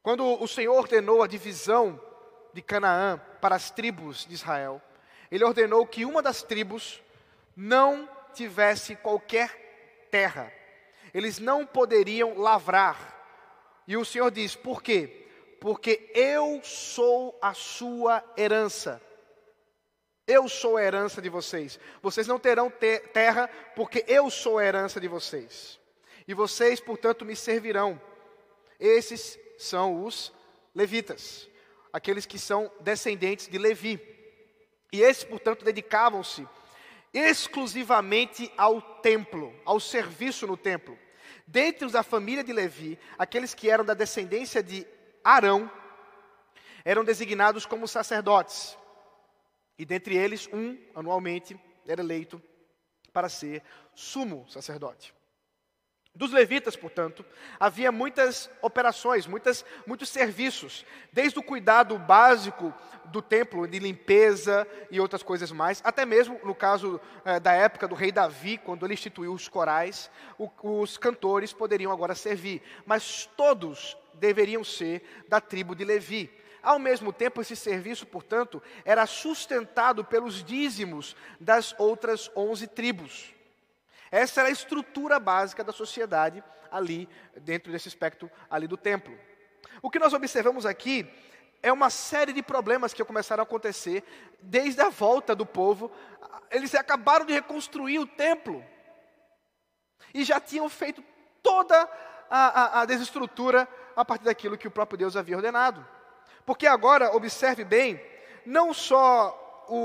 Quando 0.00 0.24
o 0.40 0.46
Senhor 0.46 0.76
ordenou 0.76 1.24
a 1.24 1.26
divisão 1.26 2.00
de 2.54 2.62
Canaã 2.62 3.20
para 3.40 3.56
as 3.56 3.68
tribos 3.68 4.24
de 4.26 4.34
Israel, 4.34 4.80
ele 5.28 5.42
ordenou 5.42 5.84
que 5.88 6.04
uma 6.04 6.22
das 6.22 6.44
tribos 6.44 7.02
não 7.56 8.08
tivesse 8.32 8.96
qualquer 8.96 10.08
terra 10.10 10.52
eles 11.12 11.38
não 11.38 11.66
poderiam 11.66 12.38
lavrar. 12.38 13.20
E 13.86 13.96
o 13.96 14.04
Senhor 14.04 14.30
diz: 14.30 14.54
por 14.54 14.82
quê? 14.82 15.26
Porque 15.60 16.10
eu 16.14 16.60
sou 16.62 17.38
a 17.40 17.54
sua 17.54 18.24
herança. 18.36 19.00
Eu 20.26 20.48
sou 20.48 20.76
a 20.76 20.82
herança 20.82 21.20
de 21.20 21.28
vocês. 21.28 21.78
Vocês 22.00 22.26
não 22.26 22.38
terão 22.38 22.70
ter 22.70 23.08
terra, 23.08 23.48
porque 23.76 24.04
eu 24.08 24.30
sou 24.30 24.58
a 24.58 24.64
herança 24.64 25.00
de 25.00 25.08
vocês. 25.08 25.78
E 26.26 26.32
vocês, 26.32 26.80
portanto, 26.80 27.24
me 27.24 27.36
servirão. 27.36 28.00
Esses 28.78 29.38
são 29.58 30.04
os 30.04 30.32
levitas, 30.74 31.48
aqueles 31.92 32.24
que 32.24 32.38
são 32.38 32.70
descendentes 32.80 33.48
de 33.48 33.58
Levi. 33.58 34.00
E 34.92 35.00
esses, 35.00 35.24
portanto, 35.24 35.64
dedicavam-se 35.64 36.46
exclusivamente 37.12 38.52
ao 38.56 38.80
templo, 38.80 39.54
ao 39.64 39.78
serviço 39.78 40.46
no 40.46 40.56
templo. 40.56 40.98
Dentre 41.46 41.84
os 41.84 41.92
da 41.92 42.02
família 42.02 42.42
de 42.42 42.52
Levi, 42.52 42.98
aqueles 43.18 43.54
que 43.54 43.68
eram 43.68 43.84
da 43.84 43.94
descendência 43.94 44.62
de 44.62 44.86
Arão, 45.22 45.70
eram 46.84 47.04
designados 47.04 47.66
como 47.66 47.86
sacerdotes. 47.86 48.76
E 49.78 49.84
dentre 49.84 50.16
eles, 50.16 50.48
um, 50.52 50.78
anualmente, 50.94 51.58
era 51.86 52.00
eleito 52.00 52.42
para 53.12 53.28
ser 53.28 53.62
sumo 53.94 54.48
sacerdote. 54.48 55.14
Dos 56.14 56.30
levitas, 56.30 56.76
portanto, 56.76 57.24
havia 57.58 57.90
muitas 57.90 58.50
operações, 58.60 59.26
muitas, 59.26 59.64
muitos 59.86 60.10
serviços, 60.10 60.84
desde 61.10 61.38
o 61.38 61.42
cuidado 61.42 61.98
básico 61.98 62.72
do 63.06 63.22
templo, 63.22 63.66
de 63.66 63.78
limpeza 63.78 64.68
e 64.90 65.00
outras 65.00 65.22
coisas 65.22 65.50
mais, 65.50 65.80
até 65.82 66.04
mesmo 66.04 66.38
no 66.44 66.54
caso 66.54 67.00
eh, 67.24 67.40
da 67.40 67.54
época 67.54 67.88
do 67.88 67.94
rei 67.94 68.12
Davi, 68.12 68.58
quando 68.58 68.84
ele 68.84 68.92
instituiu 68.92 69.32
os 69.32 69.48
corais, 69.48 70.10
o, 70.38 70.50
os 70.62 70.98
cantores 70.98 71.54
poderiam 71.54 71.90
agora 71.90 72.14
servir, 72.14 72.62
mas 72.84 73.24
todos 73.34 73.96
deveriam 74.12 74.62
ser 74.62 75.24
da 75.28 75.40
tribo 75.40 75.74
de 75.74 75.82
Levi. 75.84 76.30
Ao 76.62 76.78
mesmo 76.78 77.10
tempo, 77.10 77.40
esse 77.40 77.56
serviço, 77.56 78.04
portanto, 78.06 78.62
era 78.84 79.06
sustentado 79.06 80.04
pelos 80.04 80.44
dízimos 80.44 81.16
das 81.40 81.74
outras 81.78 82.30
onze 82.36 82.66
tribos. 82.66 83.34
Essa 84.12 84.42
era 84.42 84.50
a 84.50 84.52
estrutura 84.52 85.18
básica 85.18 85.64
da 85.64 85.72
sociedade 85.72 86.44
ali, 86.70 87.08
dentro 87.34 87.72
desse 87.72 87.88
aspecto 87.88 88.30
ali 88.50 88.68
do 88.68 88.76
templo. 88.76 89.18
O 89.80 89.90
que 89.90 89.98
nós 89.98 90.12
observamos 90.12 90.66
aqui 90.66 91.10
é 91.62 91.72
uma 91.72 91.88
série 91.88 92.34
de 92.34 92.42
problemas 92.42 92.92
que 92.92 93.02
começaram 93.02 93.40
a 93.40 93.44
acontecer 93.44 94.04
desde 94.42 94.82
a 94.82 94.90
volta 94.90 95.34
do 95.34 95.46
povo. 95.46 95.90
Eles 96.50 96.74
acabaram 96.74 97.24
de 97.24 97.32
reconstruir 97.32 98.00
o 98.00 98.06
templo 98.06 98.62
e 100.12 100.24
já 100.24 100.38
tinham 100.38 100.68
feito 100.68 101.02
toda 101.42 101.88
a, 102.28 102.78
a, 102.78 102.80
a 102.82 102.84
desestrutura 102.84 103.66
a 103.96 104.04
partir 104.04 104.24
daquilo 104.24 104.58
que 104.58 104.68
o 104.68 104.70
próprio 104.70 104.98
Deus 104.98 105.16
havia 105.16 105.36
ordenado. 105.36 105.86
Porque 106.44 106.66
agora, 106.66 107.16
observe 107.16 107.64
bem, 107.64 107.98
não 108.44 108.74
só 108.74 109.64
o, 109.68 109.76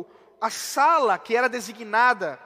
o, 0.00 0.06
a 0.40 0.50
sala 0.50 1.16
que 1.18 1.36
era 1.36 1.48
designada 1.48 2.40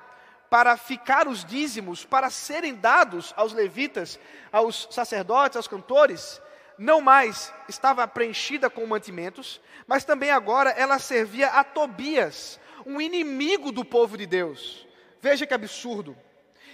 para 0.50 0.76
ficar 0.76 1.28
os 1.28 1.44
dízimos, 1.44 2.04
para 2.04 2.28
serem 2.28 2.74
dados 2.74 3.32
aos 3.36 3.52
levitas, 3.52 4.18
aos 4.50 4.88
sacerdotes, 4.90 5.56
aos 5.56 5.68
cantores, 5.68 6.42
não 6.76 7.00
mais 7.00 7.52
estava 7.68 8.06
preenchida 8.08 8.68
com 8.68 8.84
mantimentos, 8.84 9.60
mas 9.86 10.04
também 10.04 10.30
agora 10.30 10.70
ela 10.70 10.98
servia 10.98 11.46
a 11.48 11.62
Tobias, 11.62 12.58
um 12.84 13.00
inimigo 13.00 13.70
do 13.70 13.84
povo 13.84 14.18
de 14.18 14.26
Deus. 14.26 14.86
Veja 15.20 15.46
que 15.46 15.54
absurdo. 15.54 16.16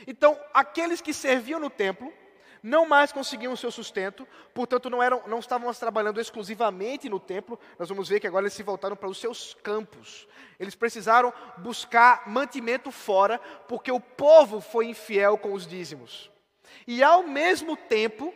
Então, 0.06 0.38
aqueles 0.54 1.00
que 1.00 1.12
serviam 1.12 1.60
no 1.60 1.68
templo, 1.68 2.12
não 2.62 2.87
mais 2.87 3.12
conseguiam 3.12 3.53
o 3.53 3.57
seu 3.57 3.71
sustento, 3.71 4.27
portanto 4.55 4.90
não, 4.90 5.03
eram, 5.03 5.23
não 5.27 5.38
estavam 5.38 5.73
trabalhando 5.75 6.21
exclusivamente 6.21 7.09
no 7.09 7.21
templo, 7.21 7.59
nós 7.79 7.88
vamos 7.88 8.09
ver 8.09 8.21
que 8.21 8.27
agora 8.27 8.45
eles 8.45 8.55
se 8.55 8.62
voltaram 8.62 8.97
para 8.97 9.09
os 9.09 9.19
seus 9.19 9.55
campos. 9.62 10.27
Eles 10.59 10.75
precisaram 10.75 11.33
buscar 11.59 12.29
mantimento 12.29 12.90
fora, 12.90 13.38
porque 13.69 13.90
o 13.90 14.01
povo 14.01 14.61
foi 14.61 14.87
infiel 14.87 15.37
com 15.38 15.53
os 15.53 15.66
dízimos. 15.66 16.31
E 16.87 17.03
ao 17.03 17.23
mesmo 17.23 17.77
tempo, 17.77 18.33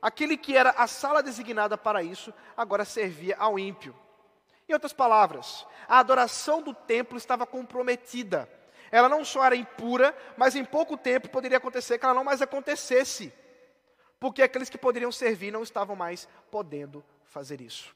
aquele 0.00 0.36
que 0.36 0.56
era 0.56 0.70
a 0.70 0.86
sala 0.86 1.22
designada 1.22 1.76
para 1.76 2.02
isso, 2.02 2.32
agora 2.56 2.84
servia 2.84 3.36
ao 3.38 3.58
ímpio. 3.58 3.94
Em 4.68 4.72
outras 4.72 4.92
palavras, 4.92 5.66
a 5.88 5.98
adoração 5.98 6.62
do 6.62 6.72
templo 6.72 7.18
estava 7.18 7.44
comprometida. 7.44 8.48
Ela 8.92 9.08
não 9.08 9.24
só 9.24 9.44
era 9.44 9.56
impura, 9.56 10.16
mas 10.36 10.54
em 10.54 10.64
pouco 10.64 10.96
tempo 10.96 11.28
poderia 11.28 11.58
acontecer 11.58 11.98
que 11.98 12.04
ela 12.04 12.14
não 12.14 12.22
mais 12.22 12.40
acontecesse 12.40 13.32
porque 14.22 14.40
aqueles 14.40 14.70
que 14.70 14.78
poderiam 14.78 15.10
servir 15.10 15.50
não 15.50 15.64
estavam 15.64 15.96
mais 15.96 16.28
podendo 16.48 17.04
fazer 17.24 17.60
isso. 17.60 17.92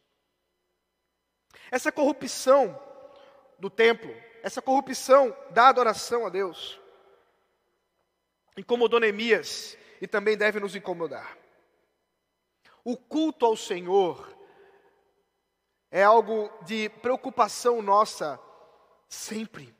Essa 1.70 1.92
corrupção 1.92 2.76
do 3.60 3.70
templo, 3.70 4.12
essa 4.42 4.60
corrupção 4.60 5.36
da 5.50 5.68
adoração 5.68 6.26
a 6.26 6.28
Deus, 6.28 6.80
incomodou 8.56 8.98
Neemias 8.98 9.78
e 10.00 10.08
também 10.08 10.36
deve 10.36 10.58
nos 10.58 10.74
incomodar. 10.74 11.38
O 12.82 12.96
culto 12.96 13.46
ao 13.46 13.56
Senhor 13.56 14.36
é 15.92 16.02
algo 16.02 16.50
de 16.64 16.88
preocupação 16.88 17.80
nossa 17.80 18.36
sempre. 19.08 19.75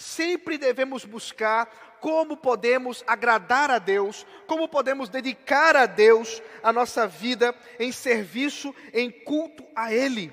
Sempre 0.00 0.56
devemos 0.56 1.04
buscar 1.04 1.98
como 2.00 2.34
podemos 2.34 3.04
agradar 3.06 3.70
a 3.70 3.78
Deus, 3.78 4.26
como 4.46 4.66
podemos 4.66 5.10
dedicar 5.10 5.76
a 5.76 5.84
Deus 5.84 6.42
a 6.62 6.72
nossa 6.72 7.06
vida 7.06 7.54
em 7.78 7.92
serviço, 7.92 8.74
em 8.94 9.10
culto 9.10 9.62
a 9.76 9.92
Ele. 9.92 10.32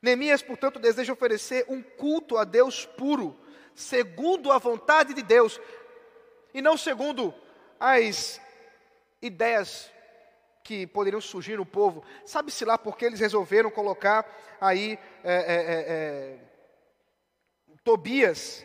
Neemias, 0.00 0.42
portanto, 0.42 0.78
deseja 0.78 1.12
oferecer 1.12 1.66
um 1.68 1.82
culto 1.82 2.38
a 2.38 2.44
Deus 2.44 2.86
puro, 2.86 3.36
segundo 3.74 4.52
a 4.52 4.58
vontade 4.58 5.12
de 5.12 5.22
Deus, 5.22 5.60
e 6.54 6.62
não 6.62 6.76
segundo 6.76 7.34
as 7.80 8.40
ideias 9.20 9.90
que 10.62 10.86
poderiam 10.86 11.20
surgir 11.20 11.56
no 11.56 11.66
povo. 11.66 12.04
Sabe-se 12.24 12.64
lá 12.64 12.78
porque 12.78 13.06
eles 13.06 13.18
resolveram 13.18 13.72
colocar 13.72 14.24
aí 14.60 14.96
é, 15.24 15.34
é, 15.34 16.44
é, 16.44 16.49
Tobias 17.84 18.64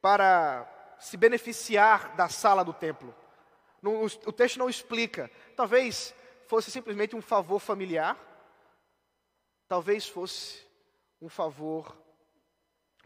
para 0.00 0.96
se 0.98 1.16
beneficiar 1.16 2.14
da 2.16 2.28
sala 2.28 2.64
do 2.64 2.72
templo. 2.72 3.14
o 3.82 4.32
texto 4.32 4.58
não 4.58 4.68
explica. 4.68 5.30
Talvez 5.56 6.14
fosse 6.46 6.70
simplesmente 6.70 7.16
um 7.16 7.22
favor 7.22 7.58
familiar, 7.58 8.16
talvez 9.66 10.06
fosse 10.06 10.66
um 11.20 11.28
favor 11.28 11.96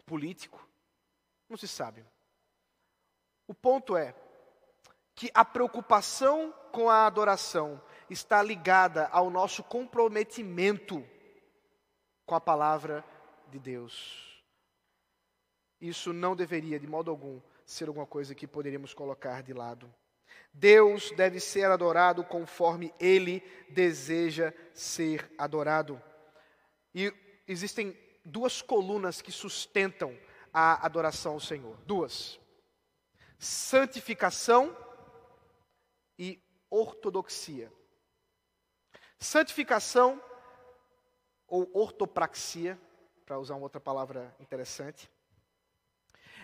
político, 0.04 0.66
não 1.48 1.56
se 1.56 1.68
sabe. 1.68 2.04
O 3.46 3.54
ponto 3.54 3.96
é 3.96 4.14
que 5.14 5.30
a 5.32 5.44
preocupação 5.44 6.52
com 6.72 6.90
a 6.90 7.06
adoração 7.06 7.80
está 8.10 8.42
ligada 8.42 9.08
ao 9.08 9.30
nosso 9.30 9.62
comprometimento 9.62 11.02
com 12.26 12.34
a 12.34 12.40
palavra 12.40 13.04
de 13.48 13.58
Deus. 13.58 14.35
Isso 15.80 16.12
não 16.12 16.34
deveria, 16.34 16.78
de 16.78 16.86
modo 16.86 17.10
algum, 17.10 17.40
ser 17.64 17.88
alguma 17.88 18.06
coisa 18.06 18.34
que 18.34 18.46
poderíamos 18.46 18.94
colocar 18.94 19.42
de 19.42 19.52
lado. 19.52 19.92
Deus 20.52 21.10
deve 21.12 21.38
ser 21.38 21.66
adorado 21.66 22.24
conforme 22.24 22.94
Ele 22.98 23.42
deseja 23.68 24.54
ser 24.72 25.30
adorado. 25.36 26.02
E 26.94 27.12
existem 27.46 27.96
duas 28.24 28.62
colunas 28.62 29.20
que 29.20 29.30
sustentam 29.30 30.18
a 30.52 30.84
adoração 30.84 31.34
ao 31.34 31.40
Senhor. 31.40 31.76
Duas: 31.84 32.40
santificação 33.38 34.74
e 36.18 36.42
ortodoxia. 36.70 37.70
Santificação 39.18 40.22
ou 41.46 41.70
ortopraxia, 41.74 42.78
para 43.24 43.38
usar 43.38 43.54
uma 43.54 43.64
outra 43.64 43.80
palavra 43.80 44.34
interessante, 44.40 45.10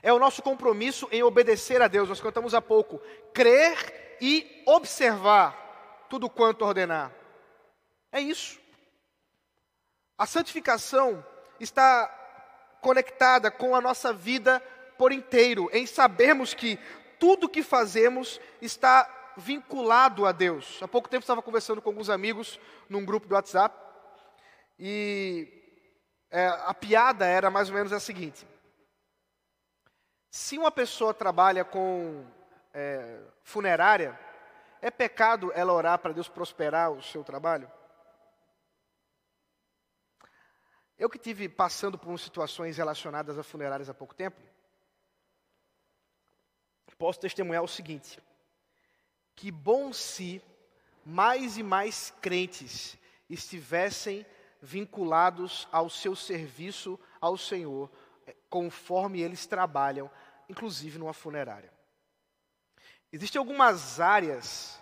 é 0.02 0.12
o 0.12 0.18
nosso 0.18 0.42
compromisso 0.42 1.08
em 1.12 1.22
obedecer 1.22 1.80
a 1.80 1.88
Deus. 1.88 2.08
Nós 2.08 2.20
cantamos 2.20 2.54
há 2.54 2.60
pouco. 2.60 3.00
Crer 3.32 4.16
e 4.20 4.62
observar 4.66 6.06
tudo 6.10 6.28
quanto 6.28 6.64
ordenar. 6.64 7.12
É 8.10 8.20
isso. 8.20 8.60
A 10.18 10.26
santificação 10.26 11.24
está 11.58 12.08
conectada 12.80 13.50
com 13.50 13.76
a 13.76 13.80
nossa 13.80 14.12
vida 14.12 14.60
por 14.98 15.12
inteiro, 15.12 15.70
em 15.72 15.86
sabermos 15.86 16.52
que 16.52 16.78
tudo 17.18 17.48
que 17.48 17.62
fazemos 17.62 18.40
está 18.60 19.08
vinculado 19.36 20.26
a 20.26 20.32
Deus. 20.32 20.78
Há 20.82 20.88
pouco 20.88 21.08
tempo 21.08 21.22
estava 21.22 21.40
conversando 21.40 21.80
com 21.80 21.88
alguns 21.88 22.10
amigos 22.10 22.60
num 22.88 23.04
grupo 23.04 23.26
do 23.26 23.34
WhatsApp 23.34 23.74
e 24.78 25.48
é, 26.30 26.46
a 26.46 26.74
piada 26.74 27.24
era 27.24 27.50
mais 27.50 27.68
ou 27.68 27.74
menos 27.74 27.92
a 27.92 28.00
seguinte: 28.00 28.46
se 30.34 30.56
uma 30.56 30.70
pessoa 30.70 31.12
trabalha 31.12 31.62
com 31.62 32.24
é, 32.72 33.20
funerária, 33.42 34.18
é 34.80 34.90
pecado 34.90 35.52
ela 35.54 35.74
orar 35.74 35.98
para 35.98 36.14
Deus 36.14 36.26
prosperar 36.26 36.90
o 36.90 37.02
seu 37.02 37.22
trabalho? 37.22 37.70
Eu 40.98 41.10
que 41.10 41.18
tive 41.18 41.50
passando 41.50 41.98
por 41.98 42.18
situações 42.18 42.78
relacionadas 42.78 43.38
a 43.38 43.42
funerárias 43.42 43.90
há 43.90 43.94
pouco 43.94 44.14
tempo, 44.14 44.40
posso 46.96 47.20
testemunhar 47.20 47.62
o 47.62 47.68
seguinte: 47.68 48.18
que 49.36 49.50
bom 49.50 49.92
se 49.92 50.42
mais 51.04 51.58
e 51.58 51.62
mais 51.62 52.10
crentes 52.22 52.96
estivessem 53.28 54.24
vinculados 54.62 55.68
ao 55.70 55.90
seu 55.90 56.16
serviço 56.16 56.98
ao 57.20 57.36
Senhor, 57.36 57.90
conforme 58.48 59.20
eles 59.20 59.46
trabalham, 59.46 60.10
inclusive 60.48 60.98
numa 60.98 61.12
funerária. 61.12 61.72
Existem 63.12 63.38
algumas 63.38 64.00
áreas 64.00 64.80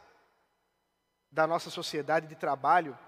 da 1.30 1.46
nossa 1.46 1.70
sociedade 1.70 2.26
de 2.26 2.34
trabalho 2.34 2.98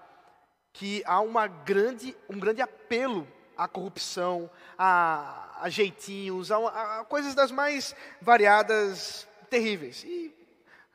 que 0.71 1.03
há 1.05 1.21
uma 1.21 1.47
grande, 1.47 2.15
um 2.29 2.39
grande 2.39 2.61
apelo 2.61 3.27
à 3.55 3.67
corrupção, 3.67 4.49
a, 4.77 5.59
a 5.61 5.69
jeitinhos, 5.69 6.51
a, 6.51 6.99
a, 6.99 7.05
coisas 7.05 7.35
das 7.35 7.51
mais 7.51 7.95
variadas, 8.21 9.27
terríveis. 9.49 10.03
E 10.03 10.33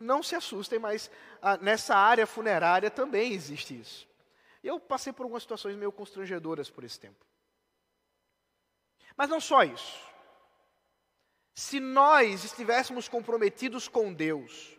não 0.00 0.22
se 0.22 0.34
assustem, 0.34 0.78
mas 0.78 1.10
a, 1.40 1.56
nessa 1.58 1.94
área 1.94 2.26
funerária 2.26 2.90
também 2.90 3.32
existe 3.32 3.78
isso. 3.78 4.08
Eu 4.62 4.80
passei 4.80 5.12
por 5.12 5.22
algumas 5.22 5.44
situações 5.44 5.76
meio 5.76 5.92
constrangedoras 5.92 6.68
por 6.68 6.82
esse 6.82 6.98
tempo. 6.98 7.24
Mas 9.18 9.28
não 9.28 9.40
só 9.40 9.64
isso. 9.64 9.98
Se 11.52 11.80
nós 11.80 12.44
estivéssemos 12.44 13.08
comprometidos 13.08 13.88
com 13.88 14.14
Deus, 14.14 14.78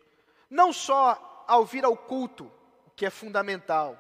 não 0.50 0.72
só 0.72 1.46
ao 1.46 1.66
vir 1.66 1.84
ao 1.84 1.98
culto, 1.98 2.50
que 2.96 3.06
é 3.06 3.10
fundamental, 3.10 3.98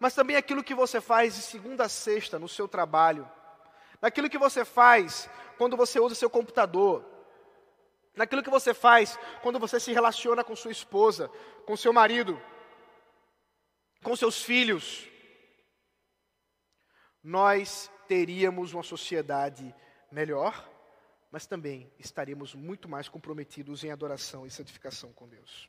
mas 0.00 0.14
também 0.14 0.36
aquilo 0.36 0.64
que 0.64 0.74
você 0.74 1.02
faz 1.02 1.34
de 1.34 1.42
segunda 1.42 1.84
a 1.84 1.88
sexta 1.88 2.38
no 2.38 2.48
seu 2.48 2.66
trabalho, 2.66 3.30
naquilo 4.00 4.30
que 4.30 4.38
você 4.38 4.64
faz 4.64 5.28
quando 5.58 5.76
você 5.76 6.00
usa 6.00 6.14
seu 6.14 6.30
computador, 6.30 7.04
naquilo 8.16 8.42
que 8.42 8.50
você 8.50 8.72
faz 8.72 9.18
quando 9.42 9.58
você 9.58 9.78
se 9.78 9.92
relaciona 9.92 10.42
com 10.42 10.56
sua 10.56 10.72
esposa, 10.72 11.30
com 11.66 11.76
seu 11.76 11.92
marido, 11.92 12.40
com 14.02 14.16
seus 14.16 14.42
filhos, 14.42 15.06
nós 17.22 17.90
teríamos 18.06 18.72
uma 18.72 18.82
sociedade 18.82 19.74
melhor, 20.10 20.68
mas 21.30 21.46
também 21.46 21.92
estaríamos 21.98 22.54
muito 22.54 22.88
mais 22.88 23.08
comprometidos 23.08 23.82
em 23.82 23.90
adoração 23.90 24.46
e 24.46 24.50
santificação 24.50 25.12
com 25.12 25.28
Deus. 25.28 25.68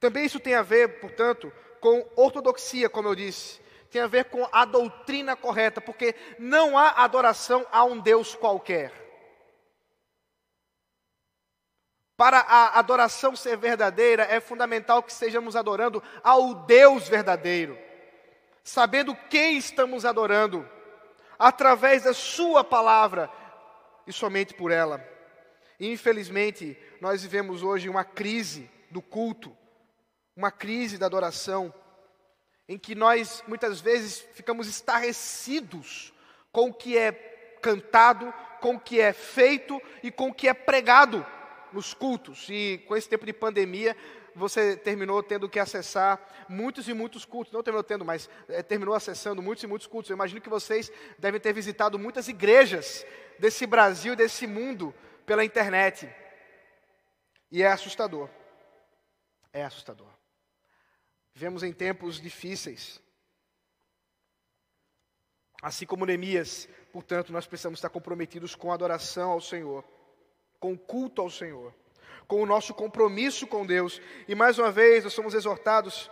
Também 0.00 0.24
isso 0.24 0.40
tem 0.40 0.54
a 0.54 0.62
ver, 0.62 1.00
portanto, 1.00 1.52
com 1.80 2.04
ortodoxia, 2.16 2.88
como 2.88 3.08
eu 3.08 3.14
disse, 3.14 3.60
tem 3.90 4.02
a 4.02 4.06
ver 4.06 4.24
com 4.24 4.46
a 4.52 4.64
doutrina 4.64 5.36
correta, 5.36 5.80
porque 5.80 6.14
não 6.38 6.76
há 6.76 7.04
adoração 7.04 7.66
a 7.70 7.84
um 7.84 7.98
Deus 7.98 8.34
qualquer. 8.34 8.92
Para 12.16 12.40
a 12.40 12.78
adoração 12.78 13.36
ser 13.36 13.56
verdadeira, 13.56 14.24
é 14.24 14.40
fundamental 14.40 15.02
que 15.02 15.12
estejamos 15.12 15.54
adorando 15.54 16.02
ao 16.24 16.52
Deus 16.66 17.08
verdadeiro, 17.08 17.78
sabendo 18.64 19.14
quem 19.30 19.56
estamos 19.56 20.04
adorando 20.04 20.68
através 21.38 22.02
da 22.02 22.12
Sua 22.12 22.64
palavra 22.64 23.30
e 24.06 24.12
somente 24.12 24.54
por 24.54 24.70
ela. 24.70 25.06
E, 25.78 25.90
infelizmente, 25.92 26.76
nós 27.00 27.22
vivemos 27.22 27.62
hoje 27.62 27.88
uma 27.88 28.04
crise 28.04 28.68
do 28.90 29.00
culto, 29.00 29.56
uma 30.34 30.50
crise 30.50 30.98
da 30.98 31.06
adoração, 31.06 31.72
em 32.68 32.76
que 32.76 32.94
nós 32.94 33.42
muitas 33.46 33.80
vezes 33.80 34.26
ficamos 34.34 34.66
estarrecidos 34.66 36.12
com 36.50 36.68
o 36.68 36.74
que 36.74 36.98
é 36.98 37.12
cantado, 37.62 38.32
com 38.60 38.74
o 38.74 38.80
que 38.80 39.00
é 39.00 39.12
feito 39.12 39.80
e 40.02 40.10
com 40.10 40.28
o 40.28 40.34
que 40.34 40.48
é 40.48 40.54
pregado 40.54 41.24
nos 41.72 41.94
cultos. 41.94 42.46
E 42.48 42.82
com 42.86 42.96
esse 42.96 43.08
tempo 43.08 43.24
de 43.24 43.32
pandemia, 43.32 43.96
você 44.38 44.76
terminou 44.76 45.22
tendo 45.22 45.48
que 45.48 45.58
acessar 45.58 46.46
muitos 46.48 46.88
e 46.88 46.94
muitos 46.94 47.24
cultos, 47.24 47.52
não 47.52 47.62
terminou 47.62 47.82
tendo, 47.82 48.04
mas 48.04 48.30
é, 48.48 48.62
terminou 48.62 48.94
acessando 48.94 49.42
muitos 49.42 49.64
e 49.64 49.66
muitos 49.66 49.86
cultos. 49.86 50.10
Eu 50.10 50.14
imagino 50.14 50.40
que 50.40 50.48
vocês 50.48 50.90
devem 51.18 51.40
ter 51.40 51.52
visitado 51.52 51.98
muitas 51.98 52.28
igrejas 52.28 53.04
desse 53.38 53.66
Brasil, 53.66 54.16
desse 54.16 54.46
mundo, 54.46 54.94
pela 55.26 55.44
internet. 55.44 56.08
E 57.50 57.62
é 57.62 57.66
assustador. 57.66 58.30
É 59.52 59.64
assustador. 59.64 60.08
Vivemos 61.34 61.62
em 61.62 61.72
tempos 61.72 62.20
difíceis. 62.20 63.00
Assim 65.60 65.84
como 65.84 66.06
Neemias, 66.06 66.68
portanto, 66.92 67.32
nós 67.32 67.46
precisamos 67.46 67.78
estar 67.78 67.90
comprometidos 67.90 68.54
com 68.54 68.70
a 68.70 68.74
adoração 68.74 69.32
ao 69.32 69.40
Senhor, 69.40 69.84
com 70.60 70.72
o 70.72 70.78
culto 70.78 71.20
ao 71.20 71.28
Senhor 71.28 71.74
com 72.28 72.42
o 72.42 72.46
nosso 72.46 72.74
compromisso 72.74 73.46
com 73.46 73.64
Deus. 73.64 74.00
E 74.28 74.34
mais 74.34 74.58
uma 74.58 74.70
vez, 74.70 75.02
nós 75.02 75.14
somos 75.14 75.32
exortados, 75.32 76.10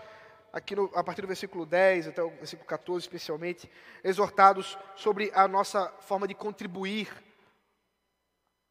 aqui 0.50 0.74
no, 0.74 0.90
a 0.94 1.04
partir 1.04 1.20
do 1.20 1.28
versículo 1.28 1.66
10 1.66 2.08
até 2.08 2.22
o 2.22 2.30
versículo 2.30 2.66
14 2.66 3.04
especialmente, 3.04 3.70
exortados 4.02 4.78
sobre 4.96 5.30
a 5.34 5.46
nossa 5.46 5.88
forma 6.00 6.26
de 6.26 6.34
contribuir 6.34 7.08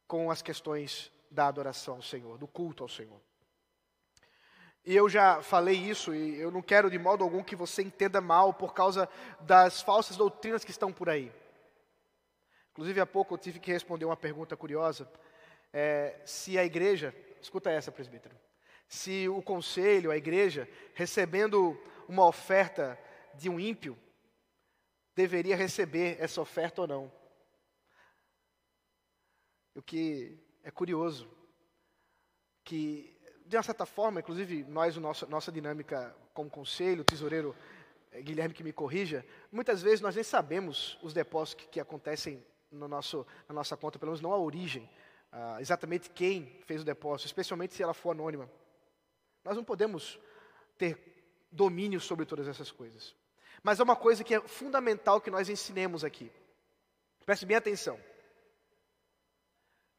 com 0.08 0.28
as 0.28 0.42
questões 0.42 1.12
da 1.30 1.46
adoração 1.46 1.94
ao 1.94 2.02
Senhor, 2.02 2.36
do 2.36 2.48
culto 2.48 2.82
ao 2.82 2.88
Senhor. 2.88 3.20
E 4.84 4.94
eu 4.94 5.08
já 5.08 5.42
falei 5.42 5.76
isso, 5.76 6.14
e 6.14 6.40
eu 6.40 6.50
não 6.50 6.62
quero 6.62 6.90
de 6.90 6.98
modo 6.98 7.22
algum 7.22 7.42
que 7.42 7.56
você 7.56 7.82
entenda 7.82 8.20
mal 8.20 8.54
por 8.54 8.72
causa 8.72 9.08
das 9.40 9.80
falsas 9.80 10.16
doutrinas 10.16 10.64
que 10.64 10.70
estão 10.70 10.92
por 10.92 11.08
aí. 11.08 11.32
Inclusive, 12.72 13.00
há 13.00 13.06
pouco 13.06 13.34
eu 13.34 13.38
tive 13.38 13.58
que 13.58 13.72
responder 13.72 14.04
uma 14.04 14.16
pergunta 14.16 14.56
curiosa. 14.56 15.10
É, 15.72 16.20
se 16.24 16.56
a 16.56 16.64
igreja, 16.64 17.12
escuta 17.46 17.70
essa, 17.70 17.92
presbítero, 17.92 18.36
se 18.88 19.28
o 19.28 19.40
conselho, 19.42 20.10
a 20.10 20.16
igreja, 20.16 20.68
recebendo 20.94 21.80
uma 22.08 22.26
oferta 22.26 22.98
de 23.34 23.48
um 23.48 23.58
ímpio, 23.58 23.98
deveria 25.14 25.56
receber 25.56 26.16
essa 26.20 26.40
oferta 26.40 26.82
ou 26.82 26.86
não. 26.86 27.12
O 29.74 29.82
que 29.82 30.38
é 30.62 30.70
curioso, 30.70 31.28
que 32.64 33.16
de 33.44 33.56
uma 33.56 33.62
certa 33.62 33.86
forma, 33.86 34.20
inclusive 34.20 34.64
nós, 34.64 34.96
nossa, 34.96 35.26
nossa 35.26 35.52
dinâmica 35.52 36.14
como 36.34 36.50
conselho, 36.50 37.04
tesoureiro 37.04 37.54
eh, 38.10 38.20
Guilherme 38.22 38.54
que 38.54 38.64
me 38.64 38.72
corrija, 38.72 39.24
muitas 39.52 39.82
vezes 39.82 40.00
nós 40.00 40.14
nem 40.14 40.24
sabemos 40.24 40.98
os 41.02 41.12
depósitos 41.14 41.64
que, 41.64 41.70
que 41.72 41.80
acontecem 41.80 42.44
no 42.70 42.88
nosso, 42.88 43.26
na 43.48 43.54
nossa 43.54 43.76
conta, 43.76 43.98
pelo 43.98 44.10
menos 44.10 44.20
não 44.20 44.32
a 44.32 44.38
origem, 44.38 44.90
ah, 45.32 45.58
exatamente 45.60 46.10
quem 46.10 46.60
fez 46.64 46.82
o 46.82 46.84
depósito, 46.84 47.26
especialmente 47.26 47.74
se 47.74 47.82
ela 47.82 47.94
for 47.94 48.10
anônima. 48.10 48.50
Nós 49.44 49.56
não 49.56 49.64
podemos 49.64 50.18
ter 50.78 50.98
domínio 51.50 52.00
sobre 52.00 52.26
todas 52.26 52.48
essas 52.48 52.70
coisas. 52.70 53.14
Mas 53.62 53.80
é 53.80 53.82
uma 53.82 53.96
coisa 53.96 54.22
que 54.22 54.34
é 54.34 54.40
fundamental 54.40 55.20
que 55.20 55.30
nós 55.30 55.48
ensinemos 55.48 56.04
aqui. 56.04 56.30
Preste 57.24 57.46
bem 57.46 57.56
atenção. 57.56 57.98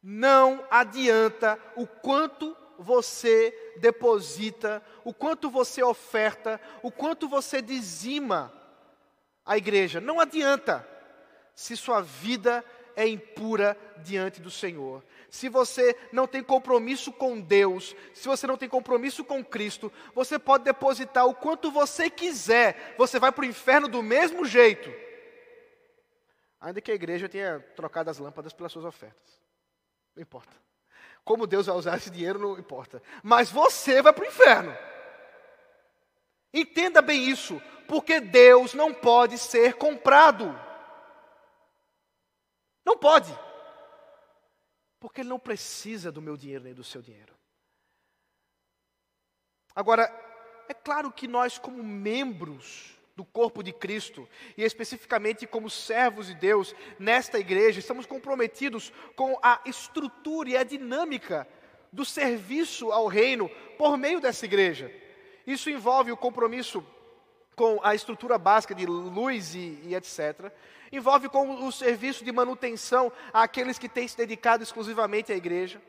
Não 0.02 0.66
adianta 0.70 1.58
o 1.76 1.86
quanto 1.86 2.56
você 2.78 3.74
deposita, 3.80 4.82
o 5.04 5.12
quanto 5.12 5.50
você 5.50 5.82
oferta, 5.82 6.60
o 6.82 6.90
quanto 6.92 7.28
você 7.28 7.60
dizima 7.60 8.52
a 9.44 9.56
igreja. 9.56 10.00
Não 10.00 10.20
adianta 10.20 10.88
se 11.54 11.76
sua 11.76 12.00
vida 12.00 12.64
é 12.94 13.06
impura 13.06 13.76
diante 13.98 14.40
do 14.40 14.50
Senhor. 14.50 15.04
Se 15.30 15.48
você 15.48 15.94
não 16.10 16.26
tem 16.26 16.42
compromisso 16.42 17.12
com 17.12 17.38
Deus, 17.38 17.94
se 18.14 18.26
você 18.26 18.46
não 18.46 18.56
tem 18.56 18.68
compromisso 18.68 19.22
com 19.22 19.44
Cristo, 19.44 19.92
você 20.14 20.38
pode 20.38 20.64
depositar 20.64 21.26
o 21.26 21.34
quanto 21.34 21.70
você 21.70 22.08
quiser, 22.08 22.94
você 22.96 23.18
vai 23.18 23.30
para 23.30 23.42
o 23.42 23.46
inferno 23.46 23.88
do 23.88 24.02
mesmo 24.02 24.46
jeito. 24.46 24.90
Ainda 26.60 26.80
que 26.80 26.90
a 26.90 26.94
igreja 26.94 27.28
tenha 27.28 27.60
trocado 27.76 28.10
as 28.10 28.18
lâmpadas 28.18 28.52
pelas 28.52 28.72
suas 28.72 28.86
ofertas. 28.86 29.38
Não 30.16 30.22
importa. 30.22 30.52
Como 31.24 31.46
Deus 31.46 31.66
vai 31.66 31.76
usar 31.76 31.96
esse 31.98 32.10
dinheiro, 32.10 32.38
não 32.38 32.58
importa. 32.58 33.02
Mas 33.22 33.50
você 33.50 34.00
vai 34.00 34.14
para 34.14 34.24
o 34.24 34.28
inferno. 34.28 34.76
Entenda 36.52 37.02
bem 37.02 37.28
isso, 37.28 37.60
porque 37.86 38.18
Deus 38.18 38.72
não 38.72 38.94
pode 38.94 39.36
ser 39.36 39.74
comprado. 39.74 40.58
Não 42.82 42.96
pode. 42.96 43.30
Porque 45.00 45.20
Ele 45.20 45.28
não 45.28 45.38
precisa 45.38 46.10
do 46.10 46.22
meu 46.22 46.36
dinheiro 46.36 46.64
nem 46.64 46.74
do 46.74 46.84
seu 46.84 47.00
dinheiro. 47.02 47.34
Agora, 49.74 50.10
é 50.68 50.74
claro 50.74 51.12
que 51.12 51.28
nós, 51.28 51.56
como 51.58 51.82
membros 51.82 52.98
do 53.14 53.24
corpo 53.24 53.62
de 53.62 53.72
Cristo, 53.72 54.28
e 54.56 54.62
especificamente 54.62 55.46
como 55.46 55.68
servos 55.68 56.28
de 56.28 56.34
Deus 56.34 56.74
nesta 56.98 57.38
igreja, 57.38 57.80
estamos 57.80 58.06
comprometidos 58.06 58.92
com 59.16 59.38
a 59.42 59.60
estrutura 59.64 60.50
e 60.50 60.56
a 60.56 60.62
dinâmica 60.62 61.48
do 61.92 62.04
serviço 62.04 62.92
ao 62.92 63.06
reino 63.06 63.48
por 63.76 63.96
meio 63.96 64.20
dessa 64.20 64.44
igreja. 64.44 64.92
Isso 65.46 65.70
envolve 65.70 66.12
o 66.12 66.16
compromisso 66.16 66.84
com 67.58 67.80
a 67.82 67.92
estrutura 67.92 68.38
básica 68.38 68.72
de 68.72 68.86
luz 68.86 69.54
e, 69.56 69.80
e 69.82 69.94
etc. 69.96 70.52
Envolve 70.92 71.28
com 71.28 71.66
o 71.66 71.72
serviço 71.72 72.24
de 72.24 72.30
manutenção 72.30 73.12
àqueles 73.32 73.78
que 73.78 73.88
têm 73.88 74.06
se 74.06 74.16
dedicado 74.16 74.62
exclusivamente 74.62 75.32
à 75.32 75.36
igreja 75.36 75.82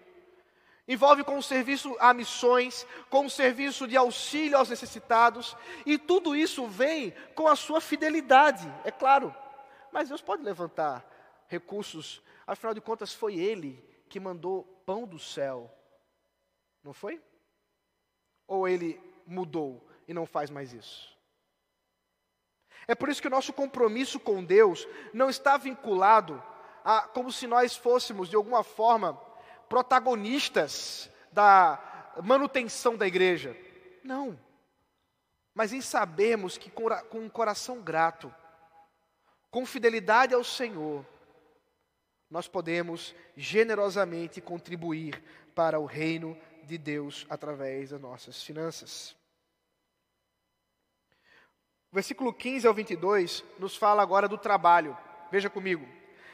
envolve 0.89 1.24
com 1.24 1.38
o 1.38 1.43
serviço 1.43 1.95
a 1.99 2.15
missões, 2.15 2.84
com 3.11 3.28
o 3.28 3.30
serviço 3.30 3.88
de 3.88 3.95
auxílio 3.95 4.57
aos 4.57 4.72
necessitados, 4.72 5.55
e 5.86 5.99
tudo 5.99 6.36
isso 6.36 6.65
vem 6.65 7.11
com 7.36 7.47
a 7.47 7.55
sua 7.55 7.80
fidelidade, 7.80 8.67
é 8.84 8.89
claro. 8.89 9.34
Mas 9.91 10.09
Deus 10.09 10.20
pode 10.20 10.41
levantar 10.41 11.07
recursos, 11.47 12.24
afinal 12.47 12.74
de 12.74 12.82
contas, 12.82 13.13
foi 13.13 13.36
Ele 13.36 13.88
que 14.09 14.20
mandou 14.20 14.63
pão 14.84 15.05
do 15.05 15.20
céu, 15.20 15.72
não 16.84 16.91
foi? 16.91 17.22
Ou 18.47 18.67
Ele 18.67 18.99
mudou 19.28 19.88
e 20.07 20.13
não 20.13 20.26
faz 20.26 20.49
mais 20.49 20.74
isso? 20.74 21.18
É 22.90 22.96
por 22.96 23.08
isso 23.08 23.22
que 23.22 23.28
o 23.28 23.32
nosso 23.32 23.54
compromisso 23.54 24.20
com 24.20 24.44
Deus 24.44 24.88
não 25.14 25.30
está 25.30 25.58
vinculado 25.58 26.44
a 26.84 27.04
como 27.04 27.32
se 27.32 27.46
nós 27.46 27.76
fôssemos, 27.76 28.28
de 28.28 28.36
alguma 28.36 28.64
forma, 28.64 29.14
protagonistas 29.70 31.08
da 31.32 32.12
manutenção 32.24 32.98
da 32.98 33.06
igreja. 33.06 33.56
Não. 34.04 34.40
Mas 35.54 35.72
em 35.72 35.82
sabermos 35.82 36.58
que 36.58 36.72
com, 36.72 36.90
com 37.12 37.20
um 37.20 37.30
coração 37.30 37.80
grato, 37.80 38.34
com 39.52 39.68
fidelidade 39.68 40.34
ao 40.34 40.44
Senhor, 40.44 41.06
nós 42.28 42.48
podemos 42.48 43.14
generosamente 43.38 44.42
contribuir 44.42 45.24
para 45.54 45.80
o 45.80 45.86
reino 45.86 46.36
de 46.64 46.80
Deus 46.80 47.28
através 47.30 47.92
das 47.92 48.02
nossas 48.02 48.42
finanças. 48.42 49.18
O 51.92 51.96
versículo 51.96 52.32
15 52.32 52.68
ao 52.68 52.74
22 52.74 53.44
nos 53.58 53.76
fala 53.76 54.04
agora 54.04 54.28
do 54.28 54.38
trabalho. 54.38 54.96
Veja 55.32 55.50
comigo. 55.50 55.88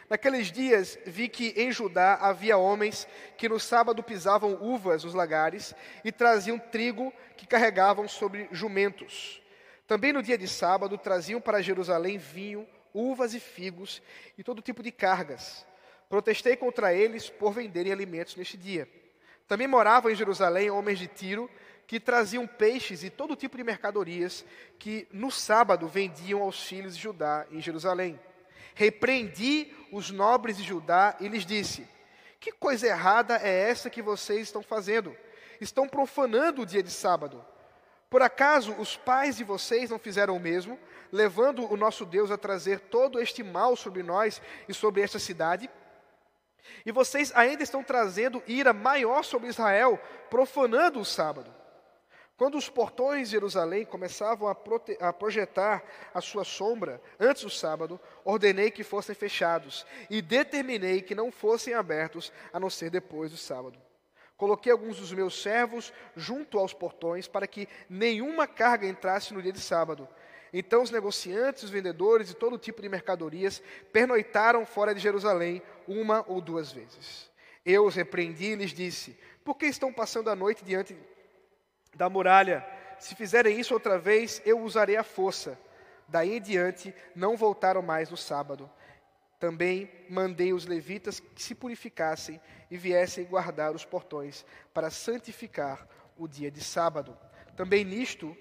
Naqueles 0.09 0.51
dias 0.51 0.99
vi 1.05 1.29
que 1.29 1.53
em 1.55 1.71
Judá 1.71 2.15
havia 2.15 2.57
homens 2.57 3.07
que 3.37 3.47
no 3.47 3.57
sábado 3.57 4.03
pisavam 4.03 4.61
uvas 4.61 5.05
nos 5.05 5.13
lagares 5.13 5.73
e 6.03 6.11
traziam 6.11 6.59
trigo 6.59 7.11
que 7.37 7.47
carregavam 7.47 8.05
sobre 8.05 8.49
jumentos. 8.51 9.41
Também 9.87 10.11
no 10.11 10.21
dia 10.21 10.37
de 10.37 10.47
sábado 10.47 10.97
traziam 10.97 11.39
para 11.39 11.61
Jerusalém 11.61 12.17
vinho, 12.17 12.67
uvas 12.93 13.33
e 13.33 13.39
figos 13.39 14.01
e 14.37 14.43
todo 14.43 14.61
tipo 14.61 14.83
de 14.83 14.91
cargas. 14.91 15.65
Protestei 16.09 16.57
contra 16.57 16.93
eles 16.93 17.29
por 17.29 17.53
venderem 17.53 17.93
alimentos 17.93 18.35
neste 18.35 18.57
dia. 18.57 18.89
Também 19.47 19.67
moravam 19.67 20.11
em 20.11 20.15
Jerusalém 20.15 20.69
homens 20.69 20.99
de 20.99 21.07
Tiro 21.07 21.49
que 21.87 21.99
traziam 21.99 22.47
peixes 22.47 23.03
e 23.03 23.09
todo 23.09 23.35
tipo 23.35 23.57
de 23.57 23.63
mercadorias 23.63 24.43
que 24.79 25.07
no 25.11 25.31
sábado 25.31 25.87
vendiam 25.87 26.41
aos 26.41 26.63
filhos 26.63 26.95
de 26.95 27.01
Judá 27.01 27.45
em 27.51 27.61
Jerusalém. 27.61 28.19
Repreendi 28.73 29.73
os 29.91 30.11
nobres 30.11 30.57
de 30.57 30.63
Judá 30.63 31.15
e 31.19 31.27
lhes 31.27 31.45
disse: 31.45 31.87
Que 32.39 32.51
coisa 32.51 32.87
errada 32.87 33.39
é 33.41 33.69
essa 33.69 33.89
que 33.89 34.01
vocês 34.01 34.41
estão 34.41 34.61
fazendo? 34.61 35.15
Estão 35.61 35.87
profanando 35.87 36.63
o 36.63 36.65
dia 36.65 36.83
de 36.83 36.91
sábado. 36.91 37.45
Por 38.09 38.21
acaso 38.21 38.73
os 38.73 38.97
pais 38.97 39.37
de 39.37 39.43
vocês 39.43 39.89
não 39.89 39.99
fizeram 39.99 40.35
o 40.35 40.39
mesmo, 40.39 40.79
levando 41.11 41.71
o 41.71 41.77
nosso 41.77 42.05
Deus 42.05 42.31
a 42.31 42.37
trazer 42.37 42.79
todo 42.79 43.19
este 43.19 43.43
mal 43.43 43.75
sobre 43.75 44.03
nós 44.03 44.41
e 44.67 44.73
sobre 44.73 45.01
esta 45.01 45.19
cidade? 45.19 45.69
E 46.85 46.91
vocês 46.91 47.31
ainda 47.35 47.63
estão 47.63 47.83
trazendo 47.83 48.43
ira 48.47 48.73
maior 48.73 49.23
sobre 49.23 49.47
Israel, 49.49 49.99
profanando 50.29 50.99
o 50.99 51.05
sábado. 51.05 51.53
Quando 52.37 52.57
os 52.57 52.67
portões 52.67 53.29
de 53.29 53.31
Jerusalém 53.31 53.85
começavam 53.85 54.49
a, 54.49 54.57
a, 54.99 55.13
projetar 55.13 55.83
a 56.13 56.19
sua 56.19 56.43
sombra 56.43 57.01
antes 57.17 57.43
do 57.43 57.49
sábado, 57.49 57.99
ordenei 58.25 58.69
que 58.69 58.83
fossem 58.83 59.15
fechados 59.15 59.85
e 60.09 60.21
determinei 60.21 61.01
que 61.01 61.15
não 61.15 61.31
fossem 61.31 61.73
abertos 61.73 62.33
a 62.51 62.59
não 62.59 62.69
ser 62.69 62.89
depois 62.89 63.31
do 63.31 63.37
sábado. 63.37 63.79
Coloquei 64.35 64.69
alguns 64.69 64.97
dos 64.97 65.13
meus 65.13 65.41
servos 65.41 65.93
junto 66.13 66.59
aos 66.59 66.73
portões 66.73 67.25
para 67.25 67.47
que 67.47 67.69
nenhuma 67.89 68.45
carga 68.45 68.85
entrasse 68.85 69.33
no 69.33 69.41
dia 69.41 69.53
de 69.53 69.61
sábado. 69.61 70.05
Então 70.51 70.83
os 70.83 70.91
negociantes, 70.91 71.63
os 71.63 71.69
vendedores 71.69 72.29
e 72.31 72.33
todo 72.33 72.57
tipo 72.57 72.81
de 72.81 72.89
mercadorias 72.89 73.63
pernoitaram 73.93 74.65
fora 74.65 74.93
de 74.93 74.99
Jerusalém 74.99 75.61
uma 75.87 76.25
ou 76.27 76.41
duas 76.41 76.69
vezes. 76.69 77.31
Eu 77.65 77.85
os 77.85 77.95
repreendi 77.95 78.47
e 78.47 78.55
lhes 78.55 78.73
disse: 78.73 79.17
Por 79.43 79.55
que 79.55 79.67
estão 79.67 79.91
passando 79.93 80.29
a 80.29 80.35
noite 80.35 80.65
diante 80.65 80.97
da 81.95 82.09
muralha. 82.09 82.65
Se 82.99 83.15
fizerem 83.15 83.59
isso 83.59 83.73
outra 83.73 83.97
vez, 83.97 84.41
eu 84.45 84.59
usarei 84.59 84.97
a 84.97 85.03
força. 85.03 85.57
Daí 86.07 86.37
em 86.37 86.41
diante, 86.41 86.93
não 87.15 87.35
voltaram 87.35 87.81
mais 87.81 88.09
no 88.09 88.17
sábado. 88.17 88.69
Também 89.39 89.91
mandei 90.09 90.53
os 90.53 90.65
levitas 90.65 91.19
que 91.19 91.41
se 91.41 91.53
purificassem 91.55 92.39
e 92.69 92.77
viessem 92.77 93.25
guardar 93.25 93.73
os 93.73 93.83
portões, 93.83 94.45
para 94.73 94.89
santificar 94.89 95.87
o 96.17 96.27
dia 96.27 96.49
de 96.49 96.63
sábado. 96.63 97.17
Também 97.55 97.83
nisto, 97.83 98.35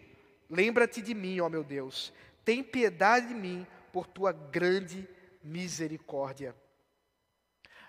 lembra-te 0.49 1.01
de 1.03 1.15
mim, 1.15 1.41
ó 1.41 1.49
meu 1.49 1.65
Deus. 1.65 2.13
Tem 2.45 2.63
piedade 2.63 3.29
de 3.29 3.35
mim 3.35 3.67
por 3.93 4.07
tua 4.07 4.33
grande 4.33 5.09
misericórdia. 5.43 6.55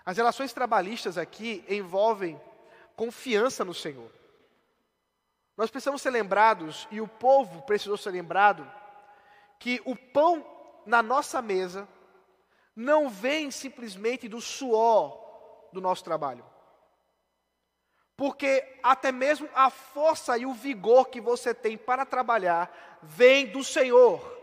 As 0.06 0.18
relações 0.18 0.54
trabalhistas 0.54 1.18
aqui 1.18 1.64
envolvem 1.68 2.40
confiança 2.96 3.66
no 3.66 3.74
Senhor. 3.74 4.12
Nós 5.58 5.70
precisamos 5.70 6.02
ser 6.02 6.10
lembrados, 6.10 6.88
e 6.92 7.00
o 7.00 7.08
povo 7.08 7.62
precisou 7.64 7.98
ser 7.98 8.12
lembrado, 8.12 8.70
que 9.60 9.82
o 9.86 9.96
pão 9.96 10.46
na 10.86 11.02
nossa 11.02 11.42
mesa 11.42 11.88
não 12.76 13.10
vem 13.10 13.50
simplesmente 13.50 14.28
do 14.28 14.42
suor 14.42 15.24
do 15.72 15.80
nosso 15.80 16.04
trabalho. 16.04 16.46
Porque 18.18 18.80
até 18.82 19.12
mesmo 19.12 19.50
a 19.54 19.70
força 19.70 20.38
e 20.38 20.46
o 20.46 20.54
vigor 20.54 21.10
que 21.10 21.20
você 21.20 21.54
tem 21.54 21.78
para 21.78 22.06
trabalhar 22.06 23.00
vem 23.02 23.48
do 23.48 23.64
Senhor. 23.64 24.35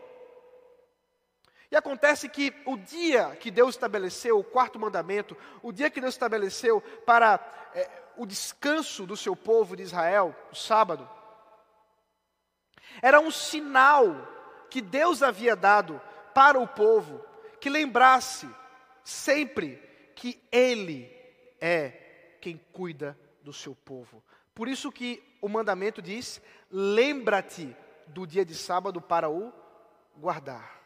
E 1.73 1.77
acontece 1.77 2.29
que 2.29 2.53
o 2.67 2.77
dia 2.77 3.35
que 3.37 3.51
Deus 3.51 3.75
estabeleceu, 3.75 4.39
o 4.39 4.45
quarto 4.45 4.79
mandamento, 4.79 5.35
o 5.63 5.73
dia 5.73 5.89
que 5.89 6.03
Deus 6.03 6.13
estabeleceu 6.13 6.83
para 7.07 7.41
é, 7.75 7.91
o 8.15 8.27
descanso 8.27 9.07
do 9.07 9.17
seu 9.17 9.35
povo 9.35 9.75
de 9.75 9.83
Israel, 9.83 10.37
o 10.53 10.55
sábado, 10.55 11.09
era 13.01 13.19
um 13.19 13.31
sinal 13.31 14.29
que 14.69 14.83
Deus 14.83 15.23
havia 15.23 15.57
dado 15.57 15.99
para 16.35 16.61
o 16.61 16.69
povo 16.69 17.25
que 17.59 17.71
lembrasse 17.71 18.47
sempre 19.03 19.77
que 20.15 20.47
Ele 20.53 21.11
é 21.59 22.37
quem 22.43 22.61
cuida 22.71 23.19
do 23.43 23.53
seu 23.53 23.75
povo. 23.75 24.23
Por 24.55 24.69
isso 24.69 24.93
que 24.93 25.23
o 25.41 25.49
mandamento 25.49 26.03
diz: 26.03 26.39
lembra-te 26.71 27.75
do 28.09 28.27
dia 28.27 28.45
de 28.45 28.55
sábado 28.55 29.01
para 29.01 29.31
o 29.31 29.51
guardar. 30.19 30.82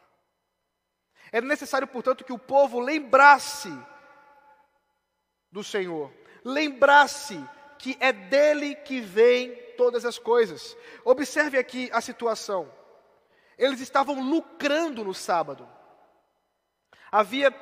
Era 1.31 1.45
necessário, 1.45 1.87
portanto, 1.87 2.23
que 2.23 2.33
o 2.33 2.39
povo 2.39 2.79
lembrasse 2.79 3.71
do 5.51 5.63
Senhor, 5.63 6.11
lembrasse 6.43 7.43
que 7.77 7.97
é 7.99 8.11
dele 8.11 8.75
que 8.75 8.99
vem 8.99 9.55
todas 9.77 10.05
as 10.05 10.17
coisas. 10.17 10.75
Observe 11.03 11.57
aqui 11.57 11.89
a 11.93 12.01
situação. 12.01 12.71
Eles 13.57 13.79
estavam 13.79 14.21
lucrando 14.21 15.03
no 15.03 15.13
sábado. 15.13 15.67
Havia 17.11 17.53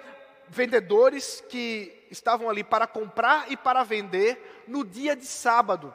vendedores 0.48 1.42
que 1.50 2.08
estavam 2.10 2.50
ali 2.50 2.64
para 2.64 2.88
comprar 2.88 3.52
e 3.52 3.58
para 3.58 3.84
vender 3.84 4.64
no 4.68 4.84
dia 4.84 5.16
de 5.16 5.26
sábado. 5.26 5.94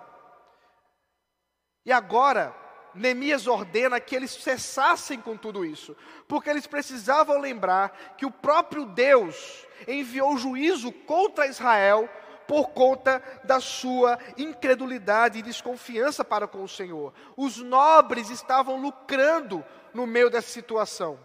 E 1.85 1.93
agora, 1.93 2.55
Neemias 2.95 3.47
ordena 3.47 4.01
que 4.01 4.15
eles 4.17 4.31
cessassem 4.31 5.21
com 5.21 5.37
tudo 5.37 5.65
isso, 5.65 5.97
porque 6.27 6.51
eles 6.51 6.67
precisavam 6.67 7.39
lembrar 7.39 8.15
que 8.17 8.27
o 8.27 8.31
próprio 8.31 8.85
Deus 8.87 9.67
enviou 9.87 10.37
juízo 10.37 10.93
contra 10.93 11.47
Israel 11.47 12.09
por 12.47 12.71
conta 12.71 13.23
da 13.45 13.61
sua 13.61 14.19
incredulidade 14.37 15.39
e 15.39 15.43
desconfiança 15.43 16.25
para 16.25 16.49
com 16.49 16.65
o 16.65 16.69
Senhor. 16.69 17.15
Os 17.37 17.59
nobres 17.59 18.29
estavam 18.29 18.81
lucrando 18.81 19.65
no 19.95 20.07
meio 20.07 20.29
dessa 20.29 20.49
situação. 20.49 21.25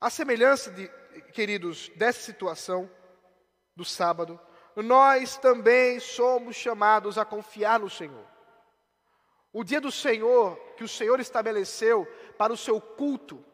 A 0.00 0.10
semelhança 0.10 0.70
de, 0.70 0.88
queridos, 1.32 1.90
dessa 1.90 2.20
situação 2.22 2.90
do 3.76 3.84
sábado, 3.84 4.40
nós 4.76 5.36
também 5.36 6.00
somos 6.00 6.56
chamados 6.56 7.18
a 7.18 7.24
confiar 7.24 7.78
no 7.78 7.90
Senhor. 7.90 8.29
O 9.52 9.64
dia 9.64 9.80
do 9.80 9.90
Senhor, 9.90 10.56
que 10.76 10.84
o 10.84 10.88
Senhor 10.88 11.18
estabeleceu 11.18 12.06
para 12.38 12.52
o 12.52 12.56
seu 12.56 12.80
culto, 12.80 13.44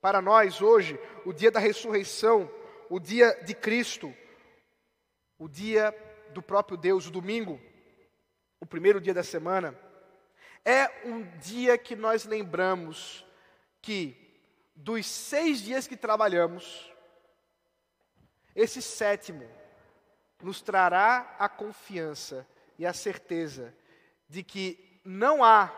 para 0.00 0.22
nós 0.22 0.62
hoje, 0.62 0.98
o 1.24 1.32
dia 1.32 1.50
da 1.50 1.58
ressurreição, 1.58 2.50
o 2.88 3.00
dia 3.00 3.32
de 3.44 3.54
Cristo, 3.54 4.14
o 5.38 5.48
dia 5.48 5.92
do 6.30 6.40
próprio 6.40 6.76
Deus, 6.76 7.06
o 7.06 7.10
domingo, 7.10 7.60
o 8.60 8.66
primeiro 8.66 9.00
dia 9.00 9.14
da 9.14 9.24
semana, 9.24 9.78
é 10.64 10.88
um 11.04 11.22
dia 11.38 11.76
que 11.76 11.96
nós 11.96 12.24
lembramos 12.24 13.26
que 13.82 14.16
dos 14.74 15.06
seis 15.06 15.60
dias 15.60 15.86
que 15.86 15.96
trabalhamos, 15.96 16.92
esse 18.54 18.80
sétimo 18.80 19.48
nos 20.42 20.62
trará 20.62 21.34
a 21.38 21.48
confiança 21.48 22.46
e 22.78 22.86
a 22.86 22.92
certeza 22.92 23.74
de 24.28 24.42
que 24.42 24.93
não 25.04 25.44
há 25.44 25.72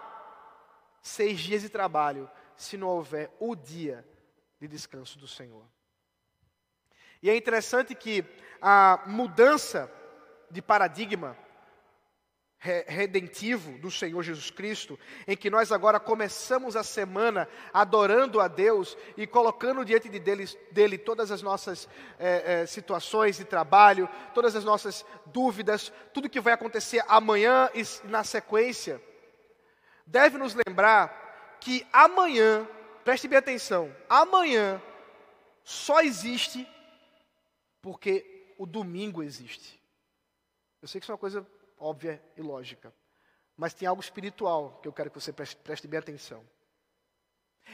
seis 1.02 1.40
dias 1.40 1.62
de 1.62 1.68
trabalho 1.68 2.30
se 2.56 2.76
não 2.76 2.88
houver 2.88 3.34
o 3.38 3.54
dia 3.54 4.06
de 4.60 4.68
descanso 4.68 5.18
do 5.18 5.28
Senhor. 5.28 5.64
E 7.22 7.28
é 7.28 7.36
interessante 7.36 7.94
que 7.94 8.24
a 8.60 9.02
mudança 9.06 9.92
de 10.50 10.62
paradigma 10.62 11.36
redentivo 12.58 13.78
do 13.78 13.90
Senhor 13.90 14.20
Jesus 14.22 14.50
Cristo, 14.50 14.98
em 15.26 15.36
que 15.36 15.50
nós 15.50 15.70
agora 15.70 16.00
começamos 16.00 16.74
a 16.74 16.82
semana 16.82 17.48
adorando 17.72 18.40
a 18.40 18.48
Deus 18.48 18.96
e 19.16 19.26
colocando 19.26 19.84
diante 19.84 20.08
de 20.08 20.18
dele, 20.18 20.46
dele 20.72 20.98
todas 20.98 21.30
as 21.30 21.42
nossas 21.42 21.88
é, 22.18 22.62
é, 22.62 22.66
situações 22.66 23.36
de 23.36 23.44
trabalho, 23.44 24.08
todas 24.34 24.56
as 24.56 24.64
nossas 24.64 25.04
dúvidas, 25.26 25.92
tudo 26.12 26.30
que 26.30 26.40
vai 26.40 26.54
acontecer 26.54 27.04
amanhã 27.06 27.70
e 27.74 27.82
na 28.08 28.24
sequência 28.24 29.00
deve 30.06 30.38
nos 30.38 30.54
lembrar 30.54 31.58
que 31.60 31.86
amanhã, 31.92 32.66
preste 33.04 33.26
bem 33.26 33.38
atenção, 33.38 33.94
amanhã 34.08 34.80
só 35.64 36.00
existe 36.00 36.66
porque 37.82 38.54
o 38.56 38.64
domingo 38.64 39.22
existe. 39.22 39.80
Eu 40.80 40.88
sei 40.88 41.00
que 41.00 41.04
isso 41.04 41.12
é 41.12 41.14
uma 41.14 41.18
coisa 41.18 41.46
óbvia 41.78 42.22
e 42.36 42.42
lógica, 42.42 42.94
mas 43.56 43.74
tem 43.74 43.88
algo 43.88 44.00
espiritual 44.00 44.78
que 44.80 44.88
eu 44.88 44.92
quero 44.92 45.10
que 45.10 45.20
você 45.20 45.32
preste, 45.32 45.56
preste 45.56 45.88
bem 45.88 45.98
atenção. 45.98 46.42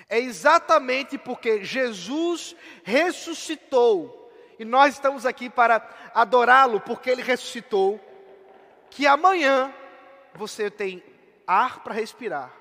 É 0.09 0.19
exatamente 0.19 1.19
porque 1.19 1.63
Jesus 1.63 2.57
ressuscitou, 2.83 4.33
e 4.59 4.65
nós 4.65 4.95
estamos 4.95 5.27
aqui 5.27 5.51
para 5.51 6.11
adorá-lo 6.15 6.81
porque 6.81 7.11
ele 7.11 7.23
ressuscitou, 7.23 8.01
que 8.91 9.07
amanhã 9.07 9.75
você 10.35 10.71
tem 10.71 11.03
ar 11.47 11.83
para 11.83 11.95
respirar. 11.95 12.53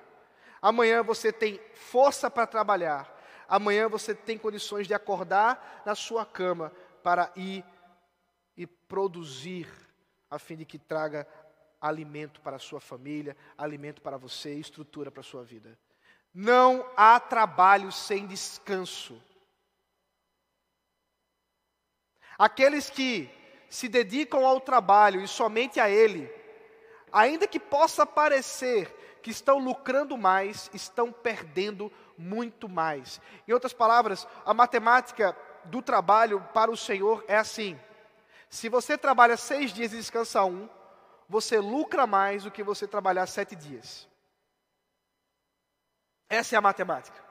Amanhã 0.61 1.01
você 1.01 1.31
tem 1.31 1.59
força 1.73 2.29
para 2.29 2.45
trabalhar. 2.45 3.19
Amanhã 3.47 3.89
você 3.89 4.13
tem 4.13 4.37
condições 4.37 4.87
de 4.87 4.93
acordar 4.93 5.81
na 5.85 5.95
sua 5.95 6.25
cama 6.25 6.71
para 7.03 7.31
ir 7.35 7.65
e 8.55 8.65
produzir, 8.65 9.67
a 10.29 10.37
fim 10.37 10.55
de 10.55 10.65
que 10.65 10.77
traga 10.77 11.27
alimento 11.81 12.39
para 12.41 12.57
a 12.57 12.59
sua 12.59 12.79
família, 12.79 13.35
alimento 13.57 14.01
para 14.01 14.17
você, 14.17 14.53
estrutura 14.53 15.11
para 15.11 15.21
a 15.21 15.23
sua 15.23 15.43
vida. 15.43 15.77
Não 16.33 16.89
há 16.95 17.19
trabalho 17.19 17.91
sem 17.91 18.25
descanso. 18.27 19.21
Aqueles 22.37 22.89
que 22.89 23.29
se 23.69 23.87
dedicam 23.87 24.45
ao 24.45 24.61
trabalho 24.61 25.21
e 25.21 25.27
somente 25.27 25.79
a 25.79 25.89
ele, 25.89 26.27
ainda 27.11 27.47
que 27.47 27.59
possa 27.59 28.05
parecer 28.05 29.19
que 29.21 29.29
estão 29.29 29.59
lucrando 29.59 30.17
mais, 30.17 30.69
estão 30.73 31.11
perdendo 31.11 31.91
muito 32.17 32.67
mais. 32.67 33.21
Em 33.47 33.53
outras 33.53 33.73
palavras, 33.73 34.27
a 34.45 34.53
matemática 34.53 35.35
do 35.65 35.81
trabalho 35.81 36.41
para 36.53 36.71
o 36.71 36.77
Senhor 36.77 37.23
é 37.27 37.37
assim: 37.37 37.79
se 38.49 38.67
você 38.69 38.97
trabalha 38.97 39.37
seis 39.37 39.71
dias 39.73 39.93
e 39.93 39.97
descansa 39.97 40.43
um, 40.43 40.69
você 41.29 41.59
lucra 41.59 42.05
mais 42.05 42.43
do 42.43 42.51
que 42.51 42.63
você 42.63 42.87
trabalhar 42.87 43.25
sete 43.27 43.55
dias. 43.55 44.07
Essa 46.29 46.55
é 46.55 46.57
a 46.57 46.61
matemática. 46.61 47.21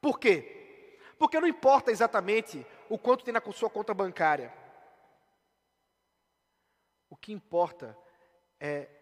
Por 0.00 0.18
quê? 0.18 0.98
Porque 1.18 1.38
não 1.40 1.46
importa 1.46 1.90
exatamente 1.90 2.66
o 2.88 2.98
quanto 2.98 3.24
tem 3.24 3.32
na 3.32 3.42
sua 3.52 3.70
conta 3.70 3.94
bancária. 3.94 4.52
O 7.08 7.16
que 7.16 7.32
importa 7.32 7.96
é 7.96 8.11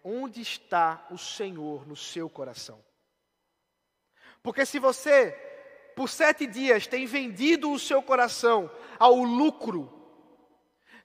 onde 0.03 0.41
está 0.41 1.05
o 1.11 1.17
Senhor 1.17 1.87
no 1.87 1.95
seu 1.95 2.29
coração. 2.29 2.83
Porque 4.41 4.65
se 4.65 4.79
você, 4.79 5.31
por 5.95 6.09
sete 6.09 6.47
dias, 6.47 6.87
tem 6.87 7.05
vendido 7.05 7.71
o 7.71 7.77
seu 7.77 8.01
coração 8.01 8.71
ao 8.97 9.17
lucro, 9.17 9.91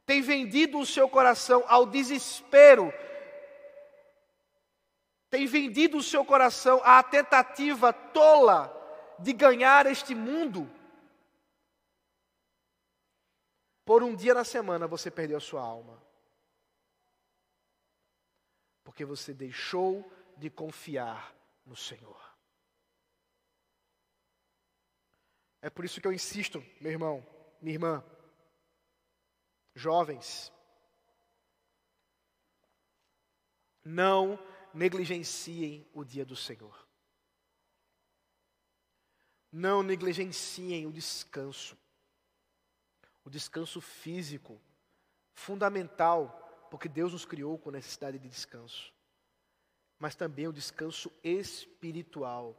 tem 0.06 0.22
vendido 0.22 0.78
o 0.78 0.86
seu 0.86 1.08
coração 1.08 1.64
ao 1.68 1.84
desespero, 1.84 2.92
tem 5.28 5.46
vendido 5.46 5.98
o 5.98 6.02
seu 6.02 6.24
coração 6.24 6.80
à 6.82 7.02
tentativa 7.02 7.92
tola 7.92 8.72
de 9.18 9.34
ganhar 9.34 9.84
este 9.84 10.14
mundo, 10.14 10.70
por 13.84 14.02
um 14.02 14.16
dia 14.16 14.32
na 14.32 14.44
semana 14.44 14.86
você 14.86 15.10
perdeu 15.10 15.36
a 15.36 15.40
sua 15.40 15.60
alma 15.60 16.05
porque 18.96 19.04
você 19.04 19.34
deixou 19.34 20.10
de 20.38 20.48
confiar 20.48 21.36
no 21.66 21.76
Senhor. 21.76 22.18
É 25.60 25.68
por 25.68 25.84
isso 25.84 26.00
que 26.00 26.06
eu 26.06 26.14
insisto, 26.14 26.64
meu 26.80 26.92
irmão, 26.92 27.26
minha 27.60 27.74
irmã, 27.74 28.04
jovens, 29.74 30.50
não 33.84 34.38
negligenciem 34.72 35.86
o 35.92 36.02
dia 36.02 36.24
do 36.24 36.34
Senhor. 36.34 36.88
Não 39.52 39.82
negligenciem 39.82 40.86
o 40.86 40.90
descanso. 40.90 41.76
O 43.22 43.28
descanso 43.28 43.78
físico, 43.78 44.58
fundamental, 45.34 46.45
porque 46.70 46.88
Deus 46.88 47.12
nos 47.12 47.24
criou 47.24 47.58
com 47.58 47.70
necessidade 47.70 48.18
de 48.18 48.28
descanso. 48.28 48.92
Mas 49.98 50.14
também 50.14 50.46
o 50.46 50.52
descanso 50.52 51.10
espiritual, 51.22 52.54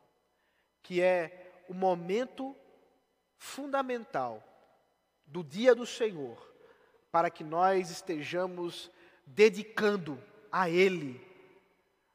que 0.81 1.01
é 1.01 1.63
o 1.69 1.73
momento 1.73 2.55
fundamental 3.37 4.43
do 5.25 5.43
dia 5.43 5.75
do 5.75 5.85
Senhor, 5.85 6.37
para 7.11 7.29
que 7.29 7.43
nós 7.43 7.89
estejamos 7.89 8.89
dedicando 9.25 10.21
a 10.51 10.69
Ele 10.69 11.25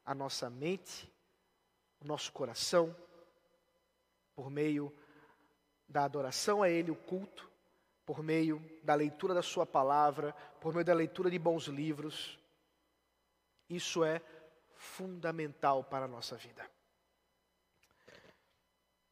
a 0.04 0.14
nossa 0.14 0.50
mente, 0.50 1.10
o 2.00 2.06
nosso 2.06 2.32
coração, 2.32 2.96
por 4.34 4.50
meio 4.50 4.92
da 5.88 6.04
adoração 6.04 6.62
a 6.62 6.70
Ele, 6.70 6.90
o 6.90 6.96
culto, 6.96 7.51
por 8.04 8.22
meio 8.22 8.62
da 8.82 8.94
leitura 8.94 9.34
da 9.34 9.42
Sua 9.42 9.64
palavra, 9.64 10.32
por 10.60 10.72
meio 10.72 10.84
da 10.84 10.94
leitura 10.94 11.30
de 11.30 11.38
bons 11.38 11.64
livros. 11.64 12.38
Isso 13.68 14.04
é 14.04 14.20
fundamental 14.74 15.84
para 15.84 16.04
a 16.06 16.08
nossa 16.08 16.36
vida. 16.36 16.68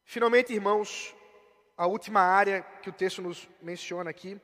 Finalmente, 0.03 0.53
irmãos, 0.53 1.15
a 1.77 1.87
última 1.87 2.19
área 2.19 2.61
que 2.61 2.89
o 2.89 2.93
texto 2.93 3.21
nos 3.21 3.47
menciona 3.61 4.09
aqui 4.09 4.39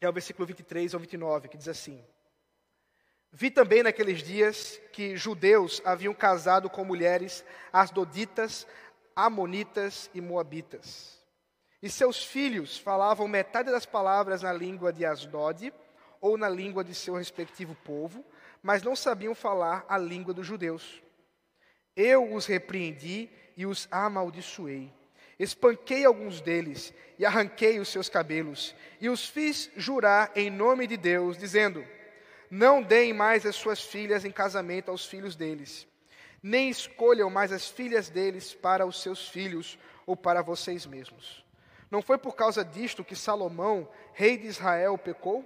é 0.00 0.08
o 0.08 0.12
versículo 0.12 0.46
23 0.46 0.92
ao 0.92 1.00
29, 1.00 1.48
que 1.48 1.56
diz 1.56 1.68
assim: 1.68 2.04
Vi 3.32 3.50
também 3.50 3.82
naqueles 3.82 4.22
dias 4.22 4.80
que 4.92 5.16
judeus 5.16 5.80
haviam 5.84 6.14
casado 6.14 6.68
com 6.68 6.84
mulheres 6.84 7.44
asdoditas, 7.72 8.66
amonitas 9.16 10.10
e 10.14 10.20
moabitas. 10.20 11.13
E 11.84 11.90
seus 11.90 12.24
filhos 12.24 12.78
falavam 12.78 13.28
metade 13.28 13.70
das 13.70 13.84
palavras 13.84 14.40
na 14.40 14.54
língua 14.54 14.90
de 14.90 15.04
Asdod 15.04 15.70
ou 16.18 16.38
na 16.38 16.48
língua 16.48 16.82
de 16.82 16.94
seu 16.94 17.12
respectivo 17.12 17.76
povo, 17.84 18.24
mas 18.62 18.82
não 18.82 18.96
sabiam 18.96 19.34
falar 19.34 19.84
a 19.86 19.98
língua 19.98 20.32
dos 20.32 20.46
judeus. 20.46 21.02
Eu 21.94 22.32
os 22.32 22.46
repreendi 22.46 23.28
e 23.54 23.66
os 23.66 23.86
amaldiçoei. 23.90 24.90
Espanquei 25.38 26.06
alguns 26.06 26.40
deles 26.40 26.94
e 27.18 27.26
arranquei 27.26 27.78
os 27.78 27.88
seus 27.88 28.08
cabelos 28.08 28.74
e 28.98 29.10
os 29.10 29.28
fiz 29.28 29.70
jurar 29.76 30.32
em 30.34 30.48
nome 30.48 30.86
de 30.86 30.96
Deus, 30.96 31.36
dizendo: 31.36 31.84
não 32.50 32.82
deem 32.82 33.12
mais 33.12 33.44
as 33.44 33.56
suas 33.56 33.82
filhas 33.82 34.24
em 34.24 34.30
casamento 34.30 34.90
aos 34.90 35.04
filhos 35.04 35.36
deles, 35.36 35.86
nem 36.42 36.70
escolham 36.70 37.28
mais 37.28 37.52
as 37.52 37.68
filhas 37.68 38.08
deles 38.08 38.54
para 38.54 38.86
os 38.86 39.02
seus 39.02 39.28
filhos 39.28 39.78
ou 40.06 40.16
para 40.16 40.40
vocês 40.40 40.86
mesmos. 40.86 41.43
Não 41.94 42.02
foi 42.02 42.18
por 42.18 42.34
causa 42.34 42.64
disto 42.64 43.04
que 43.04 43.14
Salomão, 43.14 43.88
rei 44.14 44.36
de 44.36 44.48
Israel, 44.48 44.98
pecou? 44.98 45.44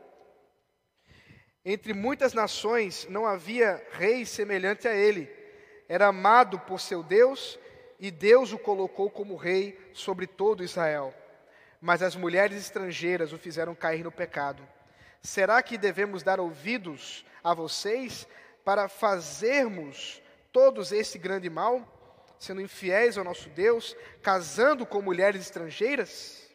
Entre 1.62 1.92
muitas 1.92 2.32
nações 2.32 3.06
não 3.10 3.26
havia 3.26 3.86
rei 3.90 4.24
semelhante 4.24 4.88
a 4.88 4.94
ele. 4.94 5.30
Era 5.90 6.06
amado 6.06 6.58
por 6.60 6.80
seu 6.80 7.02
Deus 7.02 7.58
e 8.00 8.10
Deus 8.10 8.50
o 8.50 8.58
colocou 8.58 9.10
como 9.10 9.36
rei 9.36 9.78
sobre 9.92 10.26
todo 10.26 10.64
Israel. 10.64 11.12
Mas 11.82 12.02
as 12.02 12.16
mulheres 12.16 12.56
estrangeiras 12.56 13.34
o 13.34 13.38
fizeram 13.38 13.74
cair 13.74 14.02
no 14.02 14.10
pecado. 14.10 14.66
Será 15.20 15.62
que 15.62 15.76
devemos 15.76 16.22
dar 16.22 16.40
ouvidos 16.40 17.26
a 17.44 17.52
vocês 17.52 18.26
para 18.64 18.88
fazermos 18.88 20.22
todos 20.50 20.92
esse 20.92 21.18
grande 21.18 21.50
mal, 21.50 21.97
sendo 22.38 22.60
infiéis 22.60 23.18
ao 23.18 23.24
nosso 23.24 23.48
Deus, 23.50 23.96
casando 24.22 24.86
com 24.86 25.02
mulheres 25.02 25.40
estrangeiras? 25.42 26.48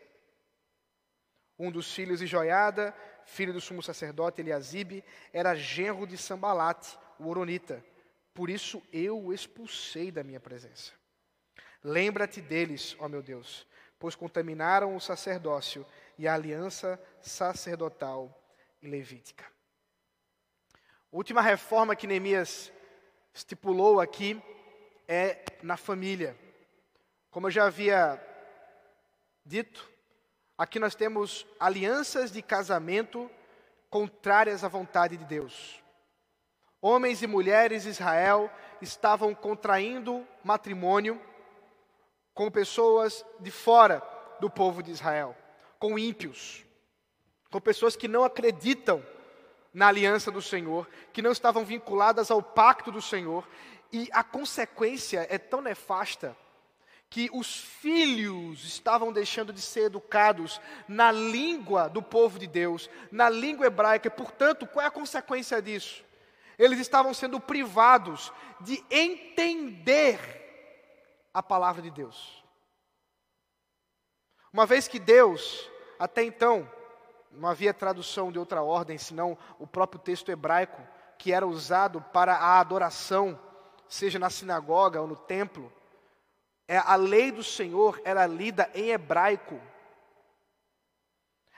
Um 1.57 1.71
dos 1.71 1.93
filhos 1.93 2.19
de 2.19 2.27
Joiada, 2.27 2.95
filho 3.25 3.53
do 3.53 3.61
sumo 3.61 3.81
sacerdote 3.81 4.41
Eliasibe, 4.41 5.03
era 5.31 5.55
genro 5.55 6.07
de 6.07 6.17
Sambalate, 6.17 6.97
o 7.19 7.27
Oronita. 7.29 7.84
Por 8.34 8.49
isso 8.49 8.81
eu 8.91 9.19
o 9.19 9.34
expulsei 9.34 10.11
da 10.11 10.23
minha 10.23 10.39
presença. 10.39 10.91
Lembra-te 11.84 12.41
deles, 12.41 12.95
ó 12.99 13.07
meu 13.07 13.21
Deus, 13.21 13.67
pois 13.99 14.15
contaminaram 14.15 14.95
o 14.95 15.01
sacerdócio 15.01 15.86
e 16.17 16.27
a 16.27 16.34
aliança 16.34 16.99
sacerdotal 17.21 18.41
e 18.81 18.88
levítica. 18.88 19.45
A 21.11 21.15
última 21.15 21.41
reforma 21.41 21.95
que 21.95 22.07
Neemias 22.07 22.71
estipulou 23.34 23.99
aqui 23.99 24.41
é 25.08 25.43
na 25.62 25.78
família. 25.78 26.38
Como 27.30 27.47
eu 27.47 27.51
já 27.51 27.66
havia 27.66 28.22
dito, 29.45 29.89
aqui 30.58 30.80
nós 30.80 30.95
temos 30.95 31.45
alianças 31.60 32.32
de 32.32 32.41
casamento 32.41 33.30
contrárias 33.89 34.64
à 34.64 34.68
vontade 34.68 35.18
de 35.18 35.26
Deus. 35.26 35.82
Homens 36.82 37.22
e 37.22 37.28
mulheres 37.28 37.84
de 37.84 37.89
Israel 37.89 38.51
estavam 38.82 39.34
contraindo 39.34 40.28
matrimônio 40.43 41.22
com 42.34 42.49
pessoas 42.51 43.26
de 43.39 43.51
fora 43.51 44.01
do 44.39 44.49
povo 44.49 44.84
de 44.84 44.91
Israel, 44.91 45.36
com 45.80 45.97
ímpios 45.97 46.66
com 47.54 47.62
pessoas 47.62 47.95
que 47.95 48.08
não 48.08 48.24
acreditam 48.24 49.06
na 49.72 49.88
aliança 49.88 50.32
do 50.32 50.41
Senhor, 50.41 50.89
que 51.14 51.22
não 51.22 51.32
estavam 51.32 51.64
vinculadas 51.64 52.32
ao 52.32 52.41
pacto 52.41 52.91
do 52.91 52.99
Senhor, 52.99 53.47
e 53.94 54.10
a 54.12 54.24
consequência 54.24 55.28
é 55.30 55.38
tão 55.38 55.62
nefasta 55.62 56.36
que 57.12 57.30
os 57.32 57.60
filhos 57.60 58.66
estavam 58.66 59.14
deixando 59.14 59.54
de 59.54 59.62
ser 59.62 59.84
educados 59.84 60.60
na 60.88 61.12
língua 61.12 61.88
do 61.88 62.02
povo 62.02 62.39
de 62.39 62.48
Deus, 62.48 62.89
na 63.12 63.30
língua 63.30 63.68
hebraica, 63.68 64.08
e 64.08 64.12
portanto, 64.12 64.66
qual 64.66 64.84
é 64.84 64.88
a 64.88 64.91
consequência 64.91 65.62
disso? 65.62 66.04
Eles 66.58 66.80
estavam 66.80 67.14
sendo 67.14 67.39
privados 67.39 68.34
de 68.62 68.84
entender 68.89 70.20
a 71.32 71.44
palavra 71.44 71.84
de 71.84 71.91
Deus. 71.91 72.44
Uma 74.52 74.66
vez 74.66 74.88
que 74.88 74.98
Deus, 74.98 75.70
até 76.00 76.24
então, 76.24 76.68
não 77.32 77.48
havia 77.48 77.76
tradução 77.76 78.32
de 78.32 78.39
outra 78.39 78.64
ordem 78.64 78.98
senão 78.98 79.38
o 79.60 79.68
próprio 79.68 80.02
texto 80.02 80.30
hebraico, 80.30 80.82
que 81.20 81.32
era 81.32 81.46
usado 81.46 82.02
para 82.02 82.34
a 82.36 82.60
adoração, 82.60 83.39
seja 83.94 84.18
na 84.18 84.30
sinagoga 84.32 85.00
ou 85.00 85.08
no 85.08 85.16
templo. 85.16 85.72
É, 86.68 86.78
a 86.78 86.96
lei 86.96 87.32
do 87.32 87.44
Senhor 87.44 88.02
era 88.04 88.26
lida 88.26 88.70
em 88.74 88.89
hebraico. 88.89 89.62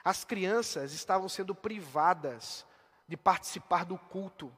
As 0.04 0.26
crianças 0.26 0.92
estavam 0.92 1.30
sendo 1.30 1.56
privadas 1.56 2.66
de 3.08 3.16
participar 3.16 3.86
do 3.86 3.98
culto, 3.98 4.54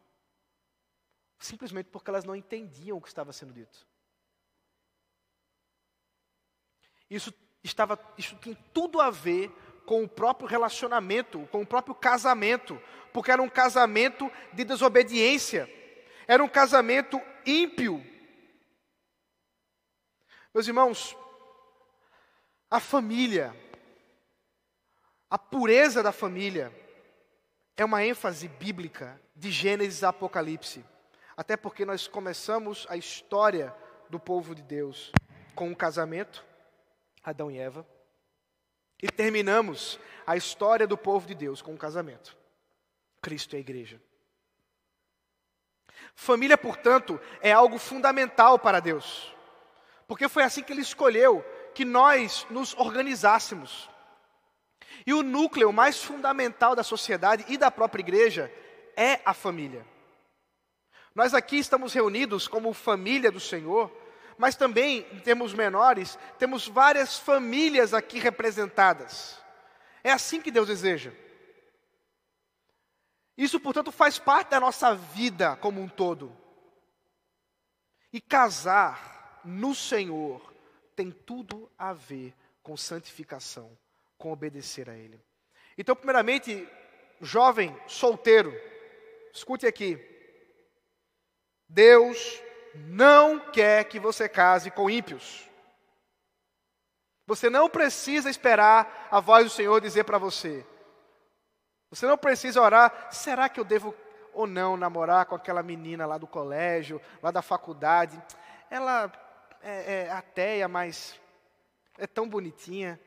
simplesmente 1.38 1.90
porque 1.90 2.10
elas 2.10 2.26
não 2.26 2.36
entendiam 2.36 2.98
o 2.98 3.02
que 3.02 3.10
estava 3.10 3.32
sendo 3.32 3.54
dito. 3.54 3.86
Isso 7.08 7.32
estava, 7.64 8.00
isso 8.18 8.36
tem 8.38 8.56
tudo 8.74 9.00
a 9.00 9.12
ver 9.12 9.52
com 9.86 10.04
o 10.04 10.10
próprio 10.10 10.50
relacionamento, 10.50 11.48
com 11.52 11.62
o 11.62 11.68
próprio 11.68 11.94
casamento, 11.94 12.82
porque 13.14 13.32
era 13.32 13.42
um 13.42 13.50
casamento 13.50 14.32
de 14.52 14.66
desobediência, 14.66 15.70
era 16.28 16.44
um 16.44 16.50
casamento 16.50 17.22
ímpio. 17.46 18.06
Meus 20.54 20.68
irmãos, 20.68 21.16
a 22.70 22.80
família, 22.80 23.56
a 25.30 25.38
pureza 25.38 26.04
da 26.04 26.12
família, 26.12 26.74
é 27.78 27.86
uma 27.86 28.04
ênfase 28.04 28.48
bíblica 28.48 29.22
de 29.36 29.52
Gênesis 29.52 30.04
a 30.04 30.10
Apocalipse, 30.10 30.84
até 31.38 31.56
porque 31.56 31.86
nós 31.86 32.08
começamos 32.08 32.86
a 32.90 32.98
história 32.98 33.74
do 34.10 34.20
povo 34.20 34.54
de 34.54 34.64
Deus 34.64 35.12
com 35.56 35.70
um 35.70 35.76
casamento, 35.76 36.44
Adão 37.24 37.50
e 37.50 37.58
Eva. 37.58 37.88
E 39.02 39.08
terminamos 39.08 40.00
a 40.26 40.36
história 40.36 40.88
do 40.88 40.98
povo 40.98 41.28
de 41.28 41.36
Deus 41.36 41.62
com 41.62 41.74
um 41.74 41.78
casamento. 41.78 42.36
Cristo 43.22 43.54
é 43.54 43.58
a 43.58 43.60
igreja. 43.62 44.02
Família, 46.16 46.58
portanto, 46.58 47.20
é 47.42 47.52
algo 47.52 47.78
fundamental 47.78 48.58
para 48.58 48.80
Deus. 48.80 49.34
Porque 50.08 50.28
foi 50.28 50.44
assim 50.44 50.64
que 50.64 50.72
ele 50.72 50.82
escolheu 50.82 51.44
que 51.74 51.86
nós 51.86 52.46
nos 52.50 52.74
organizássemos. 52.76 53.90
E 55.06 55.14
o 55.14 55.24
núcleo 55.24 55.72
mais 55.72 56.04
fundamental 56.04 56.76
da 56.76 56.84
sociedade 56.84 57.46
e 57.48 57.58
da 57.58 57.70
própria 57.70 58.02
igreja 58.02 58.52
é 58.96 59.20
a 59.24 59.34
família. 59.34 59.86
Nós 61.14 61.34
aqui 61.34 61.58
estamos 61.58 61.94
reunidos 61.94 62.48
como 62.48 62.74
família 62.74 63.32
do 63.32 63.40
Senhor 63.40 63.92
mas 64.38 64.56
também, 64.56 65.06
em 65.12 65.20
termos 65.20 65.54
menores, 65.54 66.18
temos 66.38 66.68
várias 66.68 67.18
famílias 67.18 67.94
aqui 67.94 68.20
representadas. 68.20 69.38
É 70.04 70.12
assim 70.12 70.40
que 70.40 70.52
Deus 70.52 70.68
deseja. 70.68 71.12
Isso, 73.38 73.60
portanto, 73.60 73.92
faz 73.92 74.18
parte 74.18 74.50
da 74.50 74.60
nossa 74.60 74.96
vida 74.96 75.56
como 75.58 75.80
um 75.80 75.88
todo. 75.88 76.36
E 78.12 78.20
casar 78.20 79.42
no 79.46 79.76
Senhor 79.76 80.42
tem 80.96 81.12
tudo 81.12 81.72
a 81.78 81.94
ver 81.94 82.34
com 82.64 82.76
santificação, 82.76 83.78
com 84.18 84.32
obedecer 84.32 84.90
a 84.90 84.98
Ele. 84.98 85.22
Então, 85.78 85.96
primeiramente, 85.96 86.68
jovem 87.22 87.80
solteiro, 87.86 88.52
escute 89.32 89.68
aqui. 89.68 90.00
Deus 91.70 92.42
não 92.74 93.40
quer 93.52 93.84
que 93.86 94.00
você 94.00 94.28
case 94.28 94.72
com 94.72 94.90
ímpios. 94.90 95.48
Você 97.28 97.50
não 97.50 97.70
precisa 97.70 98.30
esperar 98.30 99.08
a 99.12 99.20
voz 99.20 99.46
do 99.46 99.52
Senhor 99.52 99.80
dizer 99.82 100.06
para 100.06 100.18
você. 100.18 100.66
Você 101.90 102.06
não 102.06 102.18
precisa 102.18 102.62
orar, 102.62 103.10
será 103.12 103.48
que 103.48 103.60
eu 103.60 103.64
devo 103.64 103.96
ou 104.34 104.46
não 104.46 104.76
namorar 104.76 105.26
com 105.26 105.36
aquela 105.36 105.64
menina 105.64 106.06
lá 106.06 106.18
do 106.18 106.28
colégio, 106.28 107.02
lá 107.22 107.32
da 107.32 107.42
faculdade? 107.42 108.22
Ela 108.70 109.12
é, 109.62 110.04
é 110.06 110.12
ateia, 110.12 110.68
mas 110.68 111.20
é 111.98 112.06
tão 112.06 112.28
bonitinha. 112.28 113.00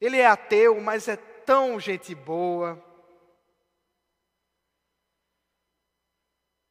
Ele 0.00 0.18
é 0.18 0.26
ateu, 0.26 0.80
mas 0.80 1.08
é 1.08 1.16
tão 1.16 1.78
gente 1.78 2.14
boa. 2.14 2.82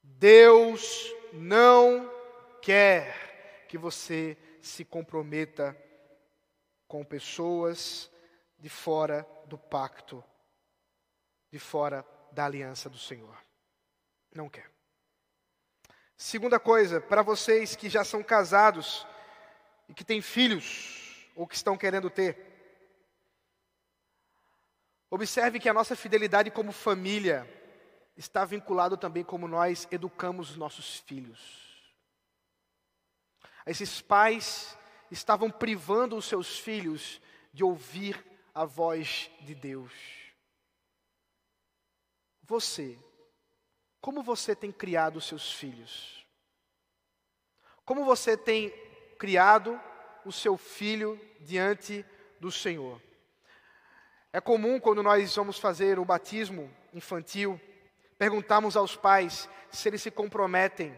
Deus 0.04 1.12
não 1.32 2.10
quer 2.62 3.66
que 3.68 3.78
você 3.78 4.38
se 4.62 4.86
comprometa 4.86 5.76
com 6.88 7.04
pessoas 7.04 8.13
de 8.64 8.70
fora 8.70 9.28
do 9.46 9.58
pacto, 9.58 10.24
de 11.52 11.60
fora 11.60 12.06
da 12.32 12.46
aliança 12.46 12.90
do 12.90 12.98
Senhor. 12.98 13.38
Não 14.34 14.48
quer. 14.48 14.72
Segunda 16.16 16.58
coisa, 16.58 17.02
para 17.02 17.22
vocês 17.22 17.76
que 17.76 17.90
já 17.90 18.06
são 18.06 18.24
casados 18.24 19.06
e 19.90 19.94
que 19.94 20.06
têm 20.06 20.22
filhos 20.22 21.28
ou 21.36 21.46
que 21.46 21.58
estão 21.58 21.78
querendo 21.78 22.10
ter, 22.10 22.38
observe 25.12 25.60
que 25.60 25.68
a 25.68 25.74
nossa 25.74 25.94
fidelidade 25.94 26.50
como 26.50 26.72
família 26.72 27.46
está 28.16 28.46
vinculado 28.46 28.96
também 28.96 29.26
como 29.26 29.46
nós 29.46 29.90
educamos 29.92 30.52
os 30.52 30.56
nossos 30.56 31.00
filhos. 31.00 31.94
Esses 33.66 34.02
pais 34.02 34.78
estavam 35.12 35.52
privando 35.52 36.16
os 36.16 36.24
seus 36.24 36.58
filhos 36.58 37.20
de 37.52 37.62
ouvir 37.62 38.32
a 38.54 38.66
voz 38.66 39.32
de 39.42 39.56
Deus. 39.56 39.92
Você, 42.44 42.98
como 44.00 44.22
você 44.22 44.56
tem 44.56 44.72
criado 44.72 45.18
os 45.18 45.26
seus 45.26 45.52
filhos? 45.54 46.26
Como 47.86 48.06
você 48.06 48.38
tem 48.38 48.70
criado 49.18 49.80
o 50.26 50.32
seu 50.32 50.58
filho 50.58 51.20
diante 51.42 52.06
do 52.40 52.52
Senhor? 52.52 53.02
É 54.32 54.42
comum 54.42 54.80
quando 54.80 55.02
nós 55.02 55.36
vamos 55.36 55.58
fazer 55.58 56.00
o 56.00 56.06
batismo 56.06 56.72
infantil, 56.94 57.60
perguntarmos 58.18 58.76
aos 58.76 58.96
pais 58.96 59.50
se 59.72 59.88
eles 59.90 60.02
se 60.02 60.12
comprometem 60.12 60.98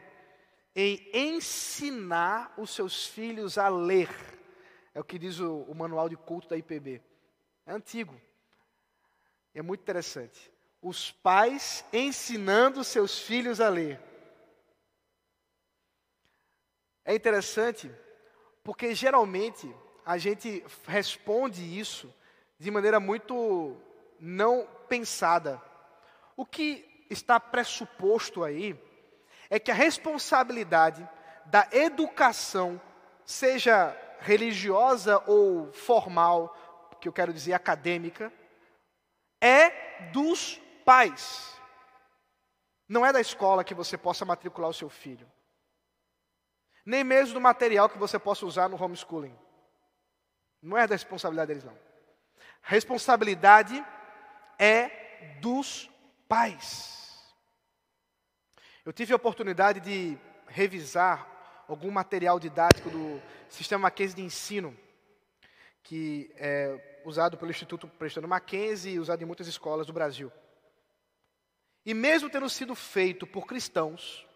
em 0.76 1.10
ensinar 1.14 2.54
os 2.58 2.70
seus 2.70 3.08
filhos 3.08 3.58
a 3.58 3.70
ler. 3.70 4.10
É 4.94 5.00
o 5.00 5.04
que 5.04 5.18
diz 5.18 5.40
o, 5.40 5.62
o 5.64 5.76
manual 5.76 6.10
de 6.10 6.18
culto 6.18 6.50
da 6.50 6.58
IPB. 6.58 7.02
É 7.66 7.74
antigo. 7.74 8.20
É 9.54 9.62
muito 9.62 9.82
interessante. 9.82 10.52
Os 10.82 11.12
pais 11.12 11.84
ensinando 11.92 12.84
seus 12.84 13.20
filhos 13.20 13.60
a 13.60 13.70
ler. 13.70 14.00
É 17.04 17.16
interessante 17.16 17.92
porque 18.64 18.94
geralmente 18.94 19.74
a 20.06 20.18
gente 20.18 20.64
responde 20.88 21.80
isso 21.80 22.14
de 22.60 22.70
maneira 22.70 23.00
muito 23.00 23.76
não 24.20 24.68
pensada. 24.88 25.62
O 26.36 26.46
que 26.46 27.06
está 27.10 27.40
pressuposto 27.40 28.44
aí 28.44 28.80
é 29.50 29.60
que 29.60 29.72
a 29.72 29.76
responsabilidade 29.76 31.08
da 31.46 31.68
educação, 31.72 32.82
seja 33.24 33.96
religiosa 34.20 35.22
ou 35.28 35.72
formal, 35.72 36.56
que 37.06 37.10
eu 37.10 37.14
quero 37.14 37.32
dizer 37.32 37.54
acadêmica, 37.54 38.34
é 39.40 40.10
dos 40.12 40.60
pais. 40.84 41.56
Não 42.90 43.06
é 43.06 43.14
da 43.14 43.22
escola 43.22 43.64
que 43.64 43.76
você 43.76 43.96
possa 43.96 44.26
matricular 44.26 44.72
o 44.72 44.74
seu 44.74 44.90
filho. 44.90 45.32
Nem 46.84 47.04
mesmo 47.04 47.36
do 47.36 47.42
material 47.42 47.88
que 47.88 47.98
você 48.00 48.18
possa 48.18 48.44
usar 48.44 48.68
no 48.68 48.82
homeschooling. 48.82 49.38
Não 50.60 50.76
é 50.76 50.88
da 50.88 50.96
responsabilidade 50.96 51.48
deles, 51.50 51.64
não. 51.64 51.78
Responsabilidade 52.64 53.86
é 54.58 55.38
dos 55.42 55.88
pais. 56.28 57.24
Eu 58.84 58.92
tive 58.92 59.14
a 59.14 59.16
oportunidade 59.16 59.80
de 59.80 60.18
revisar 60.48 61.64
algum 61.68 61.92
material 61.92 62.40
didático 62.40 62.90
do 62.90 63.22
Sistema 63.48 63.84
Mackenzie 63.84 64.16
de 64.16 64.24
Ensino, 64.24 64.76
que 65.84 66.34
é 66.38 66.95
usado 67.06 67.38
pelo 67.38 67.52
Instituto 67.52 67.88
Prestando 67.88 68.28
Mackenzie 68.28 69.00
usado 69.00 69.22
em 69.22 69.26
muitas 69.26 69.48
escolas 69.48 69.88
do 69.88 69.94
Brasil. 69.94 70.32
E 71.86 71.94
mesmo 71.94 72.30
tendo 72.30 72.50
sido 72.50 72.74
feito 72.74 73.28
por 73.28 73.46
cristãos, 73.46 74.28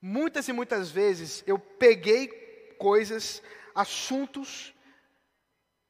muitas 0.00 0.46
e 0.46 0.52
muitas 0.52 0.90
vezes 0.90 1.42
eu 1.46 1.58
peguei 1.58 2.28
coisas, 2.78 3.42
assuntos 3.74 4.74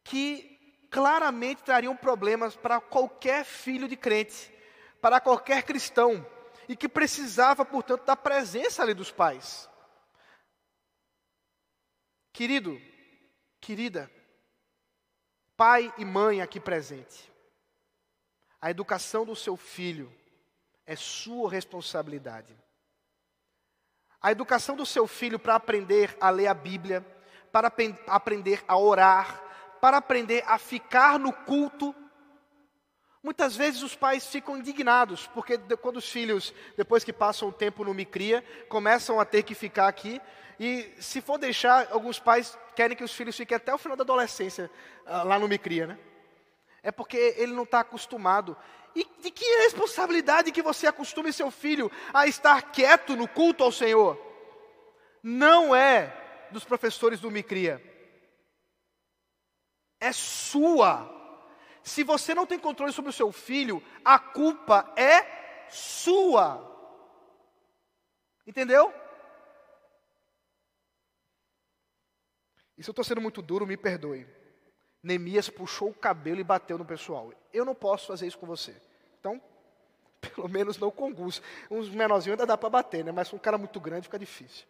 que 0.05 0.87
claramente 0.91 1.63
trariam 1.63 1.95
problemas 1.97 2.57
para 2.57 2.81
qualquer 2.81 3.45
filho 3.45 3.89
de 3.89 3.97
crente, 3.97 4.55
para 5.01 5.21
qualquer 5.21 5.65
cristão 5.65 6.25
e 6.69 6.77
que 6.77 6.89
precisava, 6.89 7.65
portanto, 7.65 8.05
da 8.05 8.17
presença 8.17 8.83
ali 8.83 8.95
dos 8.95 9.11
pais. 9.11 9.69
Querido, 12.33 12.81
querida, 13.61 14.11
pai 15.59 15.93
e 15.99 16.05
mãe 16.05 16.41
aqui 16.41 16.61
presente, 16.61 17.33
a 18.61 18.71
educação 18.71 19.27
do 19.27 19.35
seu 19.35 19.57
filho 19.57 20.11
é 20.87 20.95
sua 20.95 21.51
responsabilidade. 21.51 22.57
A 24.23 24.31
educação 24.31 24.77
do 24.77 24.87
seu 24.87 25.09
filho 25.09 25.37
para 25.37 25.57
aprender 25.57 26.17
a 26.21 26.31
ler 26.31 26.47
a 26.47 26.55
Bíblia, 26.55 27.05
para 27.51 27.73
aprender 28.07 28.65
a 28.69 28.79
orar, 28.79 29.43
para 29.81 29.97
aprender 29.97 30.45
a 30.47 30.59
ficar 30.59 31.19
no 31.19 31.33
culto 31.33 31.93
Muitas 33.23 33.57
vezes 33.57 33.83
os 33.83 33.97
pais 33.97 34.27
ficam 34.27 34.57
indignados, 34.57 35.27
porque 35.29 35.59
quando 35.81 35.97
os 35.97 36.09
filhos, 36.09 36.55
depois 36.77 37.03
que 37.03 37.13
passam 37.13 37.49
o 37.49 37.53
tempo 37.53 37.85
no 37.85 37.93
Micria, 37.93 38.45
começam 38.69 39.19
a 39.19 39.25
ter 39.25 39.43
que 39.43 39.55
ficar 39.55 39.89
aqui, 39.89 40.21
e 40.59 40.93
se 41.01 41.21
for 41.21 41.39
deixar, 41.39 41.89
alguns 41.91 42.19
pais 42.19 42.57
querem 42.75 42.97
que 42.97 43.05
os 43.05 43.13
filhos 43.13 43.37
fiquem 43.37 43.57
até 43.57 43.75
o 43.75 43.79
final 43.79 43.97
da 43.97 44.03
adolescência 44.03 44.71
ah, 45.07 45.23
lá 45.23 45.39
no 45.39 45.49
Micria, 45.49 45.87
né? 45.87 45.99
É 46.83 46.93
porque 46.93 47.35
ele 47.37 47.53
não 47.53 47.65
está 47.65 47.81
acostumado. 47.81 48.57
E 48.95 49.05
de 49.21 49.31
que 49.31 49.45
responsabilidade 49.63 50.53
que 50.53 50.63
você 50.63 50.87
acostume 50.87 51.33
seu 51.33 51.51
filho 51.51 51.91
a 52.15 52.27
estar 52.27 52.71
quieto 52.71 53.17
no 53.17 53.29
culto 53.29 53.63
ao 53.63 53.73
Senhor? 53.73 54.21
Não 55.23 55.75
é 55.75 56.13
dos 56.51 56.65
professores 56.65 57.21
do 57.21 57.31
Micria. 57.31 57.83
É 60.01 60.13
sua 60.13 61.18
se 61.89 62.05
você 62.05 62.35
não 62.35 62.47
tem 62.47 62.59
controle 62.59 62.93
sobre 62.93 63.11
o 63.11 63.15
seu 63.15 63.33
filho, 63.33 63.83
a 64.05 64.19
culpa 64.19 64.93
é 64.97 65.69
sua. 65.69 66.65
Entendeu? 68.47 68.93
E 72.77 72.83
se 72.83 72.89
eu 72.89 72.93
estou 72.93 73.05
sendo 73.05 73.21
muito 73.21 73.43
duro, 73.43 73.67
me 73.67 73.77
perdoe. 73.77 74.27
Neemias 75.03 75.49
puxou 75.49 75.91
o 75.91 75.95
cabelo 75.95 76.41
e 76.41 76.45
bateu 76.45 76.79
no 76.79 76.85
pessoal. 76.85 77.33
Eu 77.53 77.65
não 77.65 77.75
posso 77.75 78.07
fazer 78.07 78.27
isso 78.27 78.39
com 78.39 78.47
você. 78.47 78.77
Então, 79.19 79.41
pelo 80.21 80.49
menos 80.49 80.79
não 80.79 80.91
com 80.91 81.13
Gus. 81.13 81.43
Uns 81.71 81.89
menorzinhos 81.89 82.35
ainda 82.35 82.47
dá 82.47 82.57
para 82.57 82.71
bater, 82.71 83.05
né? 83.05 83.13
Mas 83.13 83.33
um 83.33 83.39
cara 83.39 83.59
muito 83.59 83.81
grande 83.81 84.05
fica 84.05 84.19
difícil. 84.19 84.67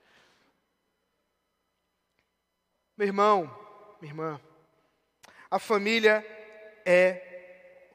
Meu 2.96 3.06
irmão, 3.06 3.44
minha 4.00 4.10
irmã, 4.10 4.40
a 5.50 5.58
família 5.58 6.37
é 6.90 7.90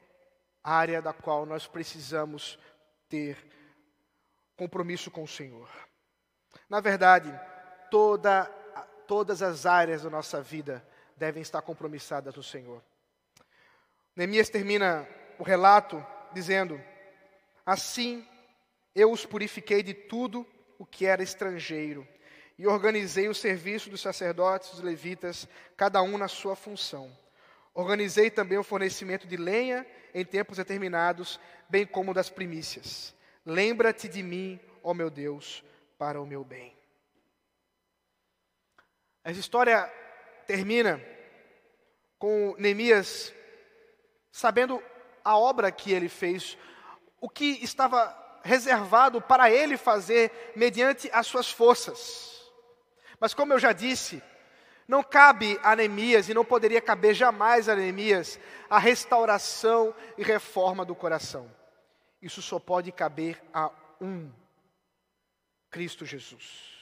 a 0.62 0.72
área 0.72 1.02
da 1.02 1.12
qual 1.12 1.44
nós 1.44 1.66
precisamos 1.66 2.56
ter 3.08 3.36
compromisso 4.56 5.10
com 5.10 5.24
o 5.24 5.28
Senhor. 5.28 5.68
Na 6.70 6.80
verdade, 6.80 7.28
toda, 7.90 8.44
todas 9.08 9.42
as 9.42 9.66
áreas 9.66 10.02
da 10.02 10.10
nossa 10.10 10.40
vida 10.40 10.86
devem 11.16 11.42
estar 11.42 11.60
compromissadas 11.60 12.36
no 12.36 12.42
Senhor. 12.42 12.80
Neemias 14.14 14.48
termina 14.48 15.08
o 15.40 15.42
relato 15.42 16.04
dizendo: 16.32 16.80
Assim 17.66 18.24
eu 18.94 19.10
os 19.10 19.26
purifiquei 19.26 19.82
de 19.82 19.92
tudo 19.92 20.46
o 20.78 20.86
que 20.86 21.04
era 21.04 21.20
estrangeiro, 21.20 22.06
e 22.56 22.64
organizei 22.64 23.28
o 23.28 23.34
serviço 23.34 23.90
dos 23.90 24.00
sacerdotes 24.00 24.78
e 24.78 24.82
levitas, 24.82 25.48
cada 25.76 26.00
um 26.00 26.16
na 26.16 26.28
sua 26.28 26.54
função. 26.54 27.23
Organizei 27.74 28.30
também 28.30 28.56
o 28.56 28.62
fornecimento 28.62 29.26
de 29.26 29.36
lenha 29.36 29.84
em 30.14 30.24
tempos 30.24 30.58
determinados, 30.58 31.40
bem 31.68 31.84
como 31.84 32.14
das 32.14 32.30
primícias. 32.30 33.12
Lembra-te 33.44 34.08
de 34.08 34.22
mim, 34.22 34.60
ó 34.82 34.94
meu 34.94 35.10
Deus, 35.10 35.64
para 35.98 36.20
o 36.20 36.26
meu 36.26 36.44
bem. 36.44 36.76
Essa 39.24 39.40
história 39.40 39.92
termina 40.46 41.02
com 42.18 42.54
Neemias 42.58 43.34
sabendo 44.30 44.82
a 45.24 45.36
obra 45.36 45.72
que 45.72 45.92
ele 45.92 46.08
fez, 46.08 46.56
o 47.20 47.28
que 47.28 47.64
estava 47.64 48.40
reservado 48.42 49.20
para 49.20 49.50
ele 49.50 49.76
fazer 49.76 50.52
mediante 50.54 51.08
as 51.12 51.26
suas 51.26 51.50
forças. 51.50 52.52
Mas 53.18 53.32
como 53.32 53.52
eu 53.52 53.58
já 53.58 53.72
disse, 53.72 54.22
não 54.86 55.02
cabe 55.02 55.58
a 55.62 55.74
Neemias 55.74 56.28
e 56.28 56.34
não 56.34 56.44
poderia 56.44 56.80
caber 56.80 57.14
jamais 57.14 57.68
a 57.68 57.76
Neemias 57.76 58.38
a 58.68 58.78
restauração 58.78 59.94
e 60.18 60.22
reforma 60.22 60.84
do 60.84 60.94
coração. 60.94 61.50
Isso 62.20 62.42
só 62.42 62.58
pode 62.58 62.90
caber 62.92 63.42
a 63.52 63.70
um, 64.00 64.30
Cristo 65.70 66.04
Jesus. 66.04 66.74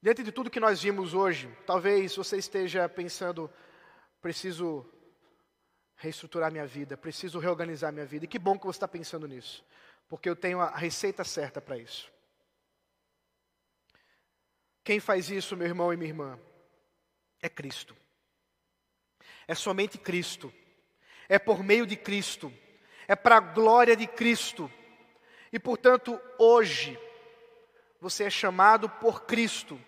Diante 0.00 0.22
de 0.22 0.30
tudo 0.30 0.50
que 0.50 0.60
nós 0.60 0.82
vimos 0.82 1.12
hoje, 1.12 1.52
talvez 1.66 2.14
você 2.14 2.36
esteja 2.36 2.88
pensando, 2.88 3.50
preciso 4.20 4.86
reestruturar 5.96 6.52
minha 6.52 6.66
vida, 6.66 6.96
preciso 6.96 7.38
reorganizar 7.38 7.92
minha 7.92 8.06
vida. 8.06 8.24
E 8.24 8.28
que 8.28 8.38
bom 8.38 8.58
que 8.58 8.66
você 8.66 8.76
está 8.76 8.86
pensando 8.86 9.26
nisso, 9.26 9.64
porque 10.08 10.28
eu 10.28 10.36
tenho 10.36 10.60
a 10.60 10.76
receita 10.76 11.24
certa 11.24 11.60
para 11.60 11.76
isso. 11.76 12.10
Quem 14.88 15.00
faz 15.00 15.28
isso, 15.28 15.54
meu 15.54 15.66
irmão 15.66 15.92
e 15.92 15.98
minha 15.98 16.08
irmã? 16.08 16.40
É 17.42 17.48
Cristo. 17.50 17.94
É 19.46 19.54
somente 19.54 19.98
Cristo. 19.98 20.50
É 21.28 21.38
por 21.38 21.62
meio 21.62 21.86
de 21.86 21.94
Cristo. 21.94 22.50
É 23.06 23.14
para 23.14 23.36
a 23.36 23.40
glória 23.40 23.94
de 23.94 24.06
Cristo. 24.06 24.72
E 25.52 25.58
portanto, 25.60 26.18
hoje, 26.38 26.98
você 28.00 28.24
é 28.24 28.30
chamado 28.30 28.88
por 28.88 29.26
Cristo 29.26 29.78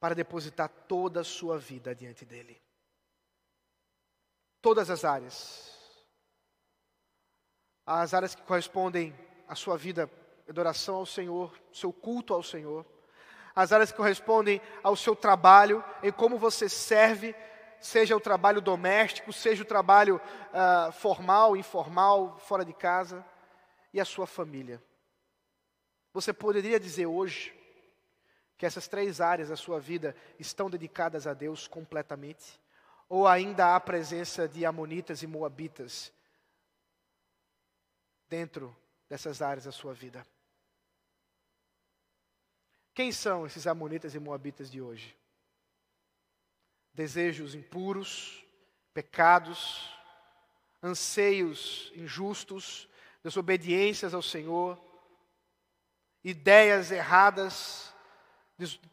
para 0.00 0.14
depositar 0.14 0.70
toda 0.88 1.20
a 1.20 1.24
sua 1.24 1.58
vida 1.58 1.94
diante 1.94 2.24
dEle. 2.24 2.58
Todas 4.62 4.88
as 4.88 5.04
áreas. 5.04 5.70
As 7.84 8.14
áreas 8.14 8.34
que 8.34 8.40
correspondem 8.40 9.14
à 9.46 9.54
sua 9.54 9.76
vida, 9.76 10.10
adoração 10.48 10.94
ao 10.94 11.04
Senhor, 11.04 11.54
seu 11.70 11.92
culto 11.92 12.32
ao 12.32 12.42
Senhor 12.42 12.93
as 13.54 13.72
áreas 13.72 13.90
que 13.90 13.96
correspondem 13.96 14.60
ao 14.82 14.96
seu 14.96 15.14
trabalho, 15.14 15.84
em 16.02 16.10
como 16.10 16.38
você 16.38 16.68
serve, 16.68 17.34
seja 17.80 18.16
o 18.16 18.20
trabalho 18.20 18.60
doméstico, 18.60 19.32
seja 19.32 19.62
o 19.62 19.66
trabalho 19.66 20.16
uh, 20.16 20.90
formal, 20.92 21.56
informal, 21.56 22.38
fora 22.38 22.64
de 22.64 22.72
casa, 22.72 23.24
e 23.92 24.00
a 24.00 24.04
sua 24.04 24.26
família. 24.26 24.82
Você 26.12 26.32
poderia 26.32 26.80
dizer 26.80 27.06
hoje 27.06 27.54
que 28.56 28.66
essas 28.66 28.88
três 28.88 29.20
áreas 29.20 29.48
da 29.48 29.56
sua 29.56 29.78
vida 29.78 30.16
estão 30.38 30.68
dedicadas 30.68 31.26
a 31.26 31.34
Deus 31.34 31.68
completamente? 31.68 32.60
Ou 33.08 33.28
ainda 33.28 33.76
há 33.76 33.80
presença 33.80 34.48
de 34.48 34.64
Amonitas 34.64 35.22
e 35.22 35.26
Moabitas 35.26 36.12
dentro 38.28 38.74
dessas 39.08 39.42
áreas 39.42 39.64
da 39.64 39.72
sua 39.72 39.92
vida? 39.92 40.26
Quem 42.94 43.10
são 43.10 43.44
esses 43.44 43.66
Amonitas 43.66 44.14
e 44.14 44.20
Moabitas 44.20 44.70
de 44.70 44.80
hoje? 44.80 45.16
Desejos 46.92 47.54
impuros, 47.54 48.44
pecados, 48.94 49.92
anseios 50.80 51.92
injustos, 51.96 52.88
desobediências 53.22 54.14
ao 54.14 54.22
Senhor, 54.22 54.78
ideias 56.22 56.92
erradas 56.92 57.92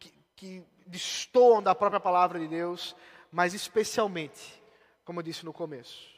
que, 0.00 0.12
que 0.34 0.66
destoam 0.84 1.62
da 1.62 1.74
própria 1.74 2.00
palavra 2.00 2.40
de 2.40 2.48
Deus, 2.48 2.96
mas 3.30 3.54
especialmente, 3.54 4.60
como 5.04 5.20
eu 5.20 5.22
disse 5.22 5.44
no 5.44 5.52
começo, 5.52 6.10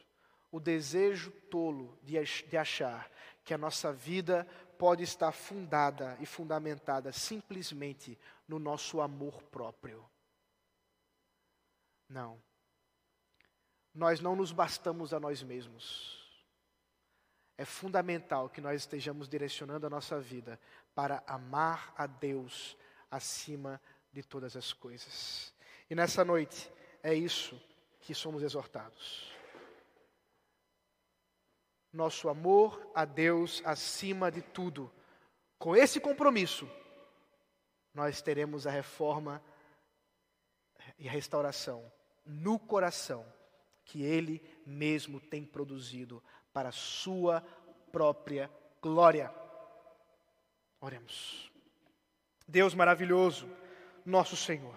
o 0.51 0.59
desejo 0.59 1.31
tolo 1.51 1.99
de 2.03 2.57
achar 2.57 3.11
que 3.45 3.53
a 3.53 3.59
nossa 3.59 3.93
vida 3.93 4.49
pode 4.79 5.03
estar 5.03 5.33
fundada 5.33 6.17
e 6.21 6.27
fundamentada 6.27 7.13
simplesmente 7.13 8.19
no 8.47 8.59
nosso 8.59 9.01
amor 9.01 9.43
próprio. 9.45 10.05
Não. 12.09 12.41
Nós 13.95 14.21
não 14.21 14.35
nos 14.37 14.53
bastamos 14.53 15.13
a 15.13 15.21
nós 15.21 15.43
mesmos. 15.43 16.23
É 17.57 17.65
fundamental 17.65 18.49
que 18.49 18.61
nós 18.61 18.83
estejamos 18.83 19.29
direcionando 19.29 19.87
a 19.87 19.91
nossa 19.91 20.21
vida 20.21 20.59
para 20.95 21.23
amar 21.27 21.95
a 21.97 22.07
Deus 22.07 22.77
acima 23.11 23.81
de 24.13 24.23
todas 24.23 24.57
as 24.57 24.73
coisas. 24.73 25.55
E 25.89 25.95
nessa 25.95 26.25
noite, 26.25 26.71
é 27.03 27.15
isso 27.15 27.61
que 28.01 28.15
somos 28.15 28.43
exortados 28.43 29.34
nosso 31.95 32.29
amor 32.29 32.91
a 32.95 33.05
Deus 33.05 33.63
acima 33.65 34.31
de 34.31 34.43
tudo. 34.43 34.93
Com 35.59 35.77
esse 35.77 36.01
compromisso, 36.01 36.69
nós 37.95 38.21
teremos 38.21 38.67
a 38.67 38.71
reforma 38.71 39.43
e 40.99 41.09
a 41.09 41.13
restauração 41.13 41.91
no 42.27 42.59
coração 42.59 43.25
que 43.85 44.03
Ele 44.03 44.43
mesmo 44.67 45.21
tem 45.21 45.45
produzido 45.45 46.23
para 46.53 46.71
a 46.71 46.73
Sua 46.73 47.41
própria 47.93 48.51
glória. 48.83 49.33
Oremos. 50.81 51.51
Deus 52.47 52.75
maravilhoso, 52.75 53.49
nosso 54.05 54.37
Senhor, 54.37 54.77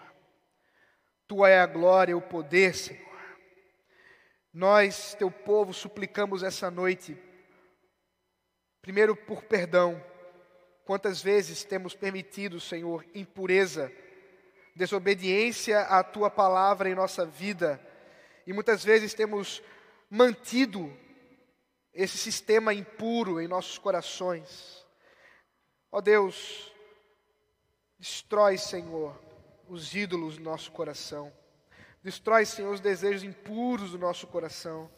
Tua 1.28 1.50
é 1.50 1.60
a 1.60 1.66
glória 1.66 2.12
e 2.12 2.16
o 2.16 2.22
poder, 2.22 2.74
Senhor. 2.74 3.17
Nós, 4.58 5.14
teu 5.14 5.30
povo, 5.30 5.72
suplicamos 5.72 6.42
essa 6.42 6.72
noite, 6.72 7.16
primeiro 8.82 9.16
por 9.16 9.44
perdão. 9.44 10.04
Quantas 10.84 11.22
vezes 11.22 11.64
temos 11.64 11.94
permitido, 11.94 12.60
Senhor, 12.60 13.06
impureza, 13.14 13.94
desobediência 14.76 15.82
à 15.82 16.04
tua 16.04 16.32
palavra 16.32 16.90
em 16.90 16.96
nossa 16.96 17.24
vida, 17.24 17.80
e 18.48 18.52
muitas 18.52 18.84
vezes 18.84 19.14
temos 19.14 19.62
mantido 20.10 20.92
esse 21.94 22.18
sistema 22.18 22.74
impuro 22.74 23.40
em 23.40 23.48
nossos 23.48 23.78
corações. 23.78 24.84
Ó 25.92 26.02
Deus, 26.02 26.74
destrói, 28.00 28.58
Senhor, 28.58 29.16
os 29.70 29.94
ídolos 29.94 30.38
do 30.38 30.44
nosso 30.44 30.72
coração. 30.72 31.32
Destrói, 32.08 32.46
Senhor, 32.46 32.74
os 32.74 32.80
desejos 32.80 33.22
impuros 33.22 33.92
do 33.92 33.98
nosso 33.98 34.28
coração, 34.28 34.90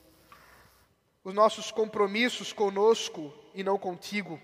os 1.24 1.34
nossos 1.34 1.72
compromissos 1.72 2.54
conosco 2.54 3.34
e 3.56 3.64
não 3.64 3.80
contigo. 3.80 4.40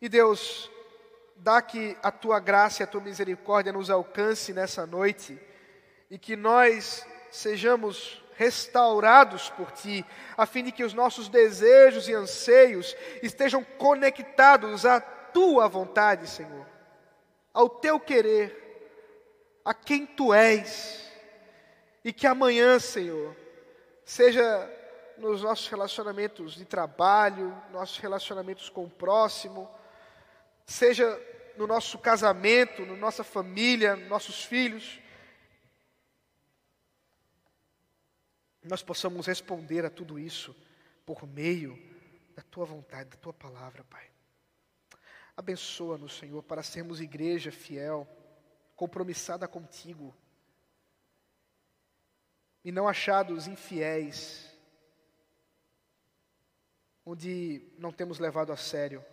E 0.00 0.08
Deus, 0.08 0.70
dá 1.34 1.60
que 1.60 1.98
a 2.04 2.12
tua 2.12 2.38
graça 2.38 2.80
e 2.80 2.84
a 2.84 2.86
tua 2.86 3.00
misericórdia 3.00 3.72
nos 3.72 3.90
alcance 3.90 4.52
nessa 4.52 4.86
noite 4.86 5.36
e 6.08 6.16
que 6.16 6.36
nós 6.36 7.04
sejamos 7.28 8.22
restaurados 8.36 9.50
por 9.50 9.72
ti, 9.72 10.06
a 10.36 10.46
fim 10.46 10.62
de 10.62 10.70
que 10.70 10.84
os 10.84 10.94
nossos 10.94 11.28
desejos 11.28 12.06
e 12.06 12.14
anseios 12.14 12.94
estejam 13.24 13.64
conectados 13.64 14.86
à 14.86 15.00
tua 15.00 15.66
vontade, 15.66 16.30
Senhor, 16.30 16.64
ao 17.52 17.68
teu 17.68 17.98
querer 17.98 18.61
a 19.64 19.72
quem 19.72 20.06
tu 20.06 20.32
és. 20.32 21.10
E 22.04 22.12
que 22.12 22.26
amanhã, 22.26 22.78
Senhor, 22.78 23.36
seja 24.04 24.68
nos 25.18 25.42
nossos 25.42 25.68
relacionamentos 25.68 26.54
de 26.54 26.64
trabalho, 26.64 27.56
nossos 27.70 27.98
relacionamentos 27.98 28.68
com 28.68 28.84
o 28.84 28.90
próximo, 28.90 29.70
seja 30.66 31.20
no 31.56 31.66
nosso 31.66 31.98
casamento, 31.98 32.84
na 32.84 32.96
nossa 32.96 33.22
família, 33.22 33.94
nossos 33.94 34.44
filhos, 34.44 35.00
nós 38.62 38.82
possamos 38.82 39.26
responder 39.26 39.84
a 39.84 39.90
tudo 39.90 40.18
isso 40.18 40.56
por 41.04 41.26
meio 41.26 41.78
da 42.34 42.42
tua 42.42 42.64
vontade, 42.64 43.10
da 43.10 43.16
tua 43.16 43.32
palavra, 43.32 43.84
Pai. 43.84 44.08
Abençoa-nos, 45.36 46.18
Senhor, 46.18 46.42
para 46.42 46.62
sermos 46.62 47.00
igreja 47.00 47.50
fiel 47.50 48.06
compromissada 48.82 49.46
contigo, 49.46 50.12
e 52.64 52.72
não 52.72 52.88
achados 52.88 53.46
infiéis, 53.46 54.52
onde 57.06 57.72
não 57.78 57.92
temos 57.92 58.18
levado 58.18 58.52
a 58.52 58.56
sério 58.56 59.04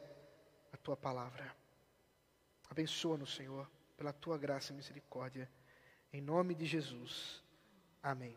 a 0.74 0.78
tua 0.78 0.98
palavra. 0.98 1.56
Abençoa-nos, 2.68 3.36
Senhor, 3.36 3.70
pela 3.96 4.12
tua 4.12 4.40
graça 4.40 4.74
e 4.74 4.76
misericórdia. 4.76 5.48
Em 6.12 6.20
nome 6.20 6.56
de 6.56 6.66
Jesus. 6.66 7.44
Amém. 8.02 8.36